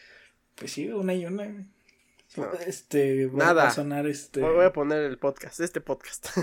[0.56, 1.66] Pues sí, una y una, güey.
[2.38, 2.52] No.
[2.68, 3.68] Este, va Nada.
[3.68, 4.41] a sonar este.
[4.41, 6.28] Voy a poner el podcast, este podcast.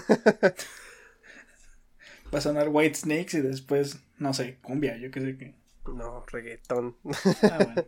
[2.34, 5.54] Va a sonar White Snakes y después, no sé, cumbia, yo qué sé qué.
[5.86, 6.96] no, reggaetón.
[7.42, 7.84] Ah, bueno.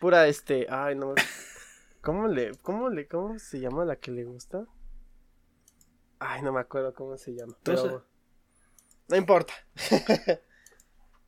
[0.00, 1.14] Pura este, ay no.
[2.00, 4.66] ¿Cómo le, cómo le, cómo se llama la que le gusta?
[6.18, 7.54] Ay, no me acuerdo cómo se llama.
[7.62, 8.04] Pero
[9.10, 9.52] no importa.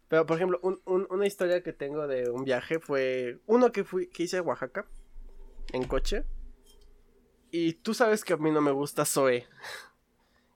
[0.09, 3.83] Pero, por ejemplo, un- un- una historia que tengo de un viaje fue uno que,
[3.85, 4.87] fui, que hice a Oaxaca
[5.73, 6.25] en coche.
[7.51, 9.47] Y tú sabes que a mí no me gusta Zoe.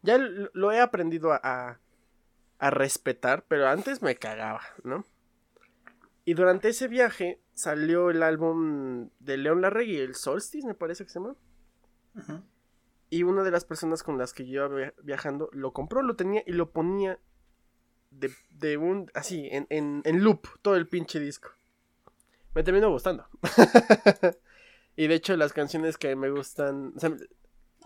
[0.03, 1.81] Ya lo he aprendido a,
[2.61, 5.05] a, respetar, pero antes me cagaba, ¿no?
[6.25, 11.11] Y durante ese viaje salió el álbum de León Larregui, el Solstice, me parece que
[11.11, 11.35] se llama.
[12.15, 12.41] Ujú.
[13.11, 16.17] Y una de las personas con las que yo iba via- viajando lo compró, lo
[16.17, 17.19] tenía y lo ponía
[18.11, 19.11] de, de un.
[19.15, 21.51] así, en, en, en loop, todo el pinche disco.
[22.55, 23.29] Me terminó gustando.
[24.97, 26.93] y de hecho, las canciones que me gustan.
[26.97, 27.13] o sea,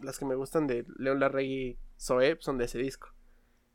[0.03, 3.09] las que me gustan de León Larregui Zoe son de ese disco.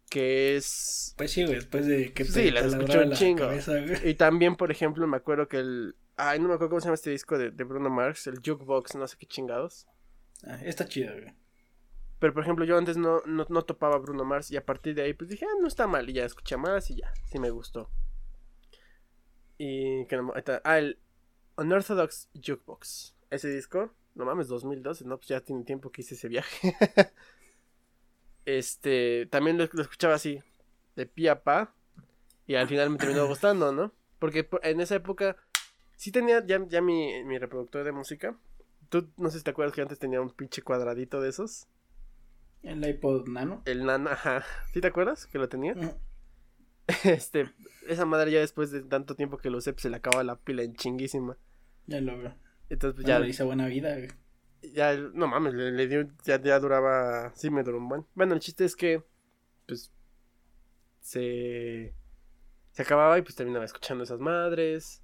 [0.09, 1.13] Que es.
[1.17, 3.39] Pues sí, güey, después de que Sí, las escuché un la chingo.
[3.43, 3.73] cabeza.
[4.03, 5.95] Y también, por ejemplo, me acuerdo que el.
[6.15, 8.95] Ay, no me acuerdo cómo se llama este disco de, de Bruno Mars, el Jukebox,
[8.95, 9.85] no sé qué chingados.
[10.45, 11.33] Ah, está chido, güey.
[12.19, 15.03] Pero por ejemplo, yo antes no, no, no topaba Bruno Mars y a partir de
[15.03, 16.09] ahí pues dije, ah, no está mal.
[16.09, 17.89] Y ya escuché más y ya, sí me gustó.
[19.57, 20.61] Y que no, está.
[20.63, 20.99] Ah, el
[21.57, 23.15] Unorthodox Jukebox.
[23.29, 26.75] Ese disco, no mames, 2012, no, pues ya tiene tiempo que hice ese viaje.
[28.45, 30.41] este, también lo, escuchaba así,
[30.95, 31.73] de pie a pa.
[32.47, 33.91] Y al final me terminó gustando, ¿no?
[34.19, 35.35] Porque por- en esa época
[35.95, 38.37] sí tenía ya, ya mi, mi reproductor de música.
[38.89, 41.67] Tú no sé si te acuerdas que antes tenía un pinche cuadradito de esos.
[42.63, 43.61] El iPod Nano.
[43.65, 44.43] El nana, ajá.
[44.73, 45.73] ¿Sí te acuerdas que lo tenía?
[45.73, 45.91] Ujú.
[47.03, 47.51] Este,
[47.87, 50.35] esa madre ya después de tanto tiempo que lo usé, pues se le acaba la
[50.35, 51.35] pila en chinguísima.
[51.87, 52.35] Ya lo veo.
[52.69, 54.09] Entonces, pues Ya ya, le hice buena vida, güey.
[54.73, 58.05] ya, no mames, le, le dio, ya, ya duraba, sí me duró un buen.
[58.15, 59.03] Bueno, el chiste es que,
[59.67, 59.91] pues,
[61.01, 61.93] se,
[62.71, 65.01] se acababa y pues terminaba escuchando esas madres.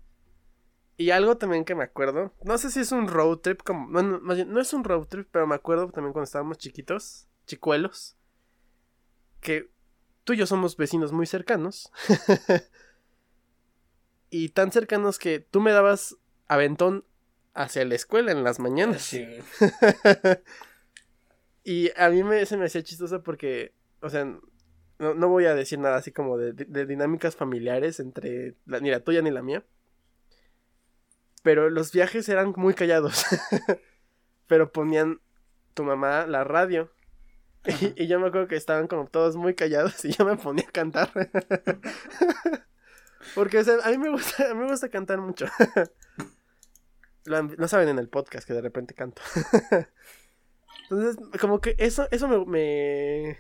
[1.02, 4.04] Y algo también que me acuerdo, no sé si es un road trip, como, no,
[4.04, 7.28] no, más bien, no es un road trip, pero me acuerdo también cuando estábamos chiquitos,
[7.48, 8.16] chicuelos,
[9.40, 9.72] que
[10.24, 11.92] tú y yo somos vecinos muy cercanos.
[14.30, 16.18] y tan cercanos que tú me dabas
[16.48, 17.04] aventón
[17.56, 19.02] hacia la escuela en las mañanas.
[19.02, 19.26] Sí,
[21.64, 25.56] y a mí me, se me hacía chistoso porque, o sea, no, no voy a
[25.56, 29.32] decir nada así como de, de- de dinámicas familiares entre la- ni la tuya ni
[29.32, 29.66] la mía.
[31.42, 33.26] Pero los viajes eran muy callados.
[34.48, 35.22] pero ponían
[35.74, 36.92] tu mamá la radio.
[37.66, 40.66] Y, y yo me acuerdo que estaban como todos muy callados y yo me ponía
[40.68, 41.12] a cantar.
[43.36, 45.46] Porque, o sea, a mí me gusta, a mí me gusta cantar mucho.
[47.26, 49.22] Lo, saben en el podcast que de repente canto.
[50.90, 53.38] Entonces, como que eso, eso me, me-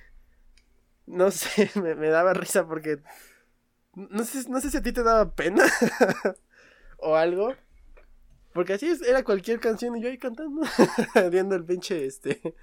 [1.08, 3.02] no sé, me, me daba risa porque
[3.96, 5.66] no sé, no sé si a ti te daba pena
[6.98, 7.56] o algo.
[8.54, 10.62] Porque así es, era cualquier canción y yo ahí cantando,
[11.32, 12.56] viendo el pinche este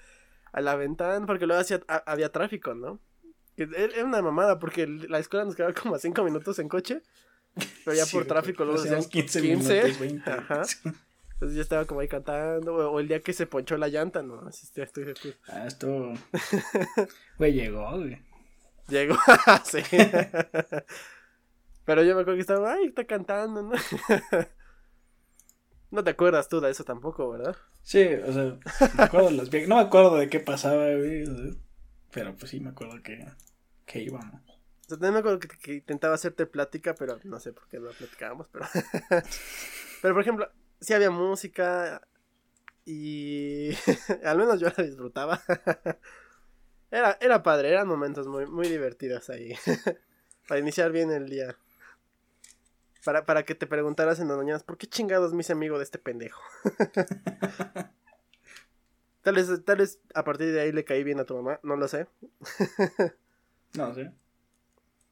[0.53, 3.01] a la ventana, porque luego hacía, ha- había tráfico, ¿no?
[3.57, 7.03] Era una mamada porque la escuela nos quedaba como a 5 minutos en coche.
[7.85, 10.31] Pero ya Sí, por tráfico luego hacían 15 15, minutos, 20.
[10.31, 10.63] Ajá.
[11.33, 12.75] Entonces yo estaba como ahí cantando.
[12.75, 14.47] O, o el día que se ponchó la llanta, ¿no?
[14.47, 16.13] Así estoy, estoy, estoy- Ah, esto.
[17.39, 18.21] Güey, llegó, güey.
[18.89, 19.17] Llegó,
[19.65, 19.81] sí.
[21.85, 23.73] Pero yo me acuerdo que estaba, ay, está cantando, ¿no?
[25.91, 27.57] No te acuerdas tú de eso tampoco, ¿verdad?
[27.83, 28.59] Sí, o sea,
[28.97, 29.69] me acuerdo de los viajes.
[29.69, 31.25] No me acuerdo de qué pasaba, güey.
[32.13, 33.27] Pero pues sí me acuerdo que,
[33.87, 34.35] que íbamos.
[34.35, 37.79] O sea, también me acuerdo que, que intentaba hacerte plática, pero no sé por qué
[37.79, 38.67] no platicábamos, pero...
[40.03, 40.51] pero, por ejemplo,
[40.81, 42.03] sí había música
[42.85, 43.71] y
[44.25, 45.41] al menos yo la disfrutaba.
[46.91, 49.55] era, era padre, eran momentos muy, muy divertidos ahí.
[50.49, 51.57] para iniciar bien el día.
[53.05, 55.85] Para, para que te preguntaras en las mañanas, ¿por qué chingados me hice amigo de
[55.85, 56.43] este pendejo?
[59.23, 61.77] tal, vez, tal vez a partir de ahí le caí bien a tu mamá, no
[61.77, 62.07] lo sé.
[63.75, 64.11] No sé.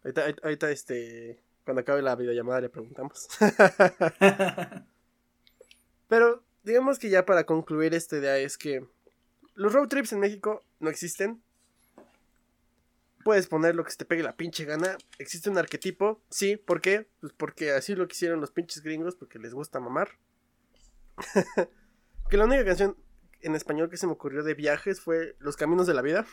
[0.03, 3.29] Ahorita, ahorita- ahorita, este, cuando acabe la videollamada le preguntamos.
[6.09, 8.87] Pero digamos que ya para concluir esta idea es que
[9.55, 11.43] los road trips en México no existen.
[13.27, 14.97] Puedes poner lo que se te pegue la pinche gana.
[15.19, 17.09] Existe un arquetipo, sí, ¿por qué?
[17.21, 20.11] Pues porque así lo quisieron los pinches gringos, porque les gusta mamar.
[22.31, 22.97] que la única canción
[23.41, 26.25] en español que se me ocurrió de viajes fue Los Caminos de la Vida.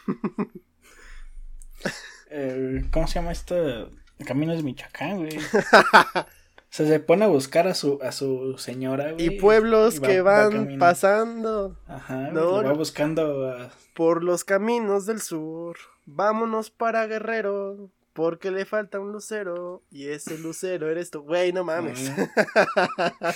[2.35, 3.91] Eh, ¿Cómo se llama esto?
[4.25, 5.37] Caminos de Michoacán, güey.
[6.73, 9.25] O sea, se pone a buscar a su, a su señora, güey.
[9.27, 11.77] y pueblos y va- que va van pasando.
[11.85, 13.69] Ajá, No, va buscando a...
[13.93, 15.77] Por los caminos del sur,
[16.07, 21.21] vámonos para Guerrero, porque le falta un lucero, y ese lucero eres tú.
[21.21, 22.09] Güey, no mames.
[22.09, 23.35] Ajá.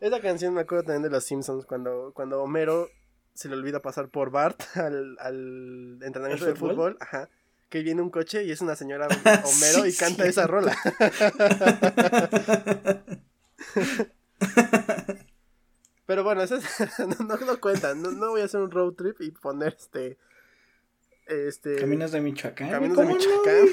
[0.00, 2.88] Esa canción me acuerdo también de los Simpsons, cuando, cuando Homero
[3.34, 6.74] se le olvida pasar por Bart al, al entrenamiento ¿Al de fútbol.
[6.74, 6.96] fútbol?
[7.00, 7.28] Ajá.
[7.72, 9.08] Que viene un coche y es una señora
[9.46, 10.28] Homero Sí, y canta sí.
[10.28, 10.76] esa rola.
[16.04, 17.94] Pero bueno, eso es- no, no, cuenta.
[17.94, 20.18] No, no voy a hacer un road trip y poner este.
[21.26, 21.76] Este.
[21.76, 22.68] Caminos de Michoacán.
[22.70, 23.66] Caminos de ¿cómo no, Michoacán.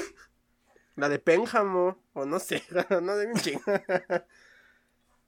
[0.96, 2.02] La de Pénjamo.
[2.14, 2.62] O no sé.
[3.02, 3.60] No de chingo.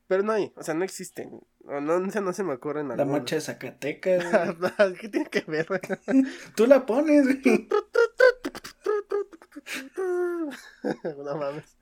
[0.08, 0.50] Pero no hay.
[0.56, 1.42] O sea, no existen.
[1.64, 3.20] O no, no, se- no se me ocurren La algunos.
[3.20, 4.24] marcha de Zacatecas.
[4.58, 4.94] güey.
[5.00, 5.66] ¿Qué tiene que ver?
[6.56, 7.68] Tú la pones, güey.
[11.24, 11.76] no mames.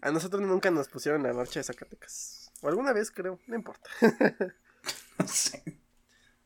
[0.00, 2.50] A nosotros nunca nos pusieron la marcha de Zacatecas.
[2.60, 3.88] O alguna vez creo, no importa.
[5.18, 5.62] No sé.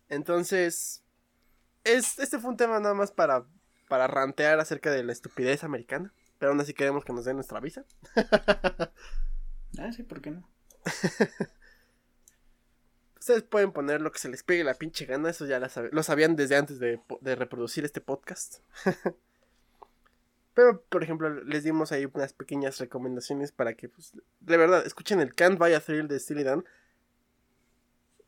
[0.09, 1.03] Entonces,
[1.85, 3.45] es, este fue un tema nada más para,
[3.89, 6.13] para rantear acerca de la estupidez americana.
[6.39, 7.85] Pero aún así queremos que nos den nuestra visa.
[9.79, 10.49] Ah, sí, ¿por qué no?
[13.27, 16.05] Ustedes pueden poner lo que se les pegue la pinche gana, eso ya la lo
[16.05, 17.01] sabían desde antes de,
[17.35, 18.59] reproducir este podcast.
[20.55, 25.19] Pero, por ejemplo, les dimos ahí unas pequeñas recomendaciones para que, pues, de verdad, escuchen
[25.19, 26.65] el Can't Buy a Thrill de Steely Dan.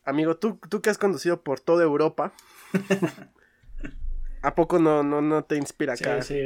[0.03, 2.33] Amigo, tú, tú que has conducido por toda Europa,
[4.41, 6.21] ¿a poco no, no, no te inspira Sí, acá?
[6.23, 6.41] sí.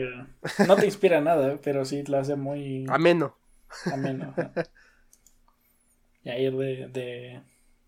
[0.67, 3.35] No te inspira nada, pero sí lo hace muy Ameno.
[3.91, 4.35] ameno.
[6.25, 7.41] Y a ir de, de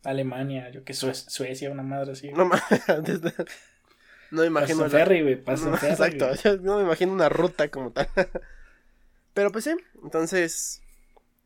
[0.06, 2.32] Alemania, yo que Sue- Suecia, una madre así.
[2.32, 2.46] No,
[4.32, 4.54] me imagino.
[4.54, 6.40] Pasa en la- ferry, güey, pasa en No, ferry, exacto, güey.
[6.44, 8.08] yo no me imagino una ruta como tal.
[9.34, 10.82] Pero pues sí, entonces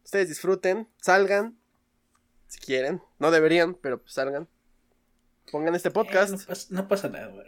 [0.03, 1.57] ustedes disfruten, salgan,
[2.47, 4.47] si quieren, no deberían, pero pues salgan.
[5.51, 7.45] Pongan este Eh, podcast, no, pasa, no pasa nada, güey.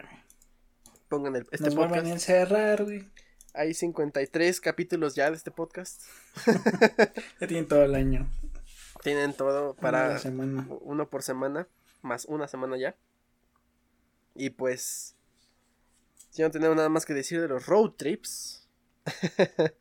[1.09, 2.13] pongan el- este Nos vuelven a podcast.
[2.13, 3.07] encerrar, güey.
[3.53, 6.03] Hay 53 capítulos ya de este podcast.
[7.39, 8.27] Ya tienen todo el año.
[9.03, 10.67] Tienen todo Para semana.
[10.81, 11.67] uno por semana,
[12.01, 12.95] más una semana ya.
[14.35, 15.15] Y pues,
[16.29, 18.67] si no tenemos nada más que decir de los road trips,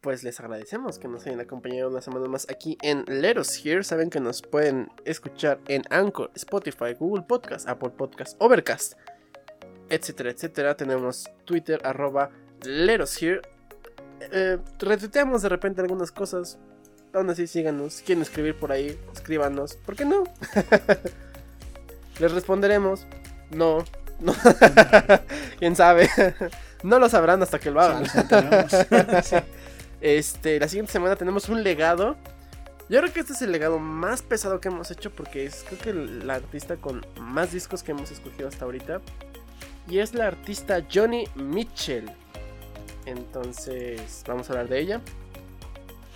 [0.00, 3.82] pues les agradecemos que nos hayan acompañado una semana más aquí en Let Us Here.
[3.82, 8.94] Saben que nos pueden escuchar en Anchor, Spotify, Google Podcast, Apple Podcast, Overcast,
[9.88, 10.76] etcétera, etcétera.
[10.76, 12.30] Tenemos Twitter, arroba
[12.62, 13.42] Let Us Here.
[14.20, 16.58] Eh, retuiteamos de repente algunas cosas.
[17.18, 17.94] Aún así, síganos.
[17.94, 19.74] Si quieren escribir por ahí, escríbanos.
[19.74, 20.22] ¿Por qué no?
[22.20, 23.06] Les responderemos.
[23.50, 23.84] No.
[24.20, 24.32] No.
[25.58, 26.08] ¿Quién sabe?
[26.84, 28.04] no lo sabrán hasta que lo hagan.
[29.24, 29.36] Sí.
[30.00, 32.16] Este, la siguiente semana tenemos un legado.
[32.88, 35.78] Yo creo que este es el legado más pesado que hemos hecho porque es creo
[35.80, 35.92] que
[36.24, 39.00] la artista con más discos que hemos escogido hasta ahorita.
[39.88, 42.08] Y es la artista Johnny Mitchell.
[43.06, 45.00] Entonces, vamos a hablar de ella.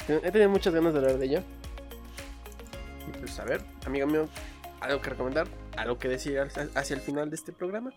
[0.08, 1.42] He tenido muchas ganas de hablar de ella.
[3.08, 4.28] Y pues a ver, amigo mío,
[4.80, 5.46] algo que recomendar,
[5.76, 7.92] algo que decir hacia el final de este programa.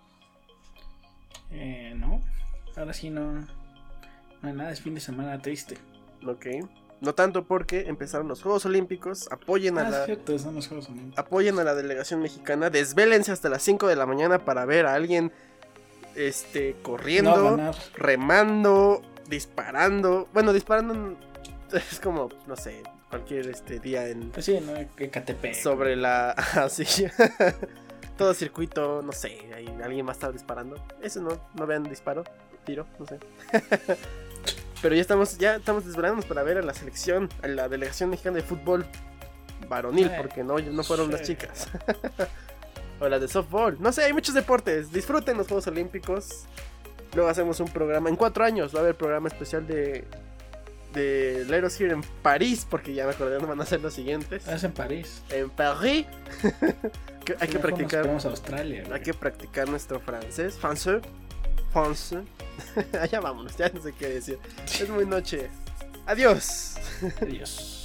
[1.51, 2.21] Eh, no,
[2.75, 3.47] ahora sí no, no
[4.43, 5.77] hay nada, es fin de semana triste.
[6.25, 6.45] Ok.
[7.01, 9.27] No tanto porque empezaron los Juegos Olímpicos.
[9.31, 9.99] Apoyen a Ah, la.
[10.01, 11.19] es cierto, son los Juegos Olímpicos.
[11.19, 14.93] apoyen a la delegación mexicana, desvélense hasta las 5 de la mañana para ver a
[14.93, 15.31] alguien
[16.15, 17.57] este corriendo,
[17.95, 20.29] remando, disparando.
[20.33, 21.17] Bueno, disparando
[21.91, 25.53] es como, no sé, cualquier este día en Pues sí, no, que Catepec.
[25.55, 26.85] sobre la así.
[28.17, 30.77] Todo circuito, no sé, ahí alguien a estar disparando.
[31.01, 32.23] Eso no, no vean disparo,
[32.65, 33.19] tiro, no sé.
[34.81, 38.37] Pero ya estamos, ya estamos desvelándonos para ver a la selección, a la delegación mexicana
[38.37, 38.85] de fútbol
[39.67, 40.13] varonil, Sí.
[40.17, 41.67] porque no, no fueron las chicas.
[43.01, 43.75] o las de softball.
[43.81, 44.93] No sé, hay muchos deportes.
[44.93, 46.45] Disfruten los Juegos Olímpicos.
[47.15, 48.07] Luego hacemos un programa.
[48.09, 50.05] En cuatro años va a haber programa especial de.
[50.95, 51.45] De
[51.77, 54.47] Here en París, porque ya me acordé dónde van a ser los siguientes.
[54.47, 55.21] Es en París.
[55.29, 56.05] En París.
[57.25, 58.01] Que hay que practicar.
[58.01, 58.83] esperamos a Australia.
[58.83, 58.93] güey.
[58.93, 60.55] Hay que practicar nuestro francés.
[60.61, 61.01] Français.
[61.73, 62.23] Français.
[63.01, 64.37] Allá vámonos, ya no sé qué decir.
[64.65, 65.49] Es muy noche.
[66.05, 66.75] Adiós.
[67.19, 67.84] Adiós.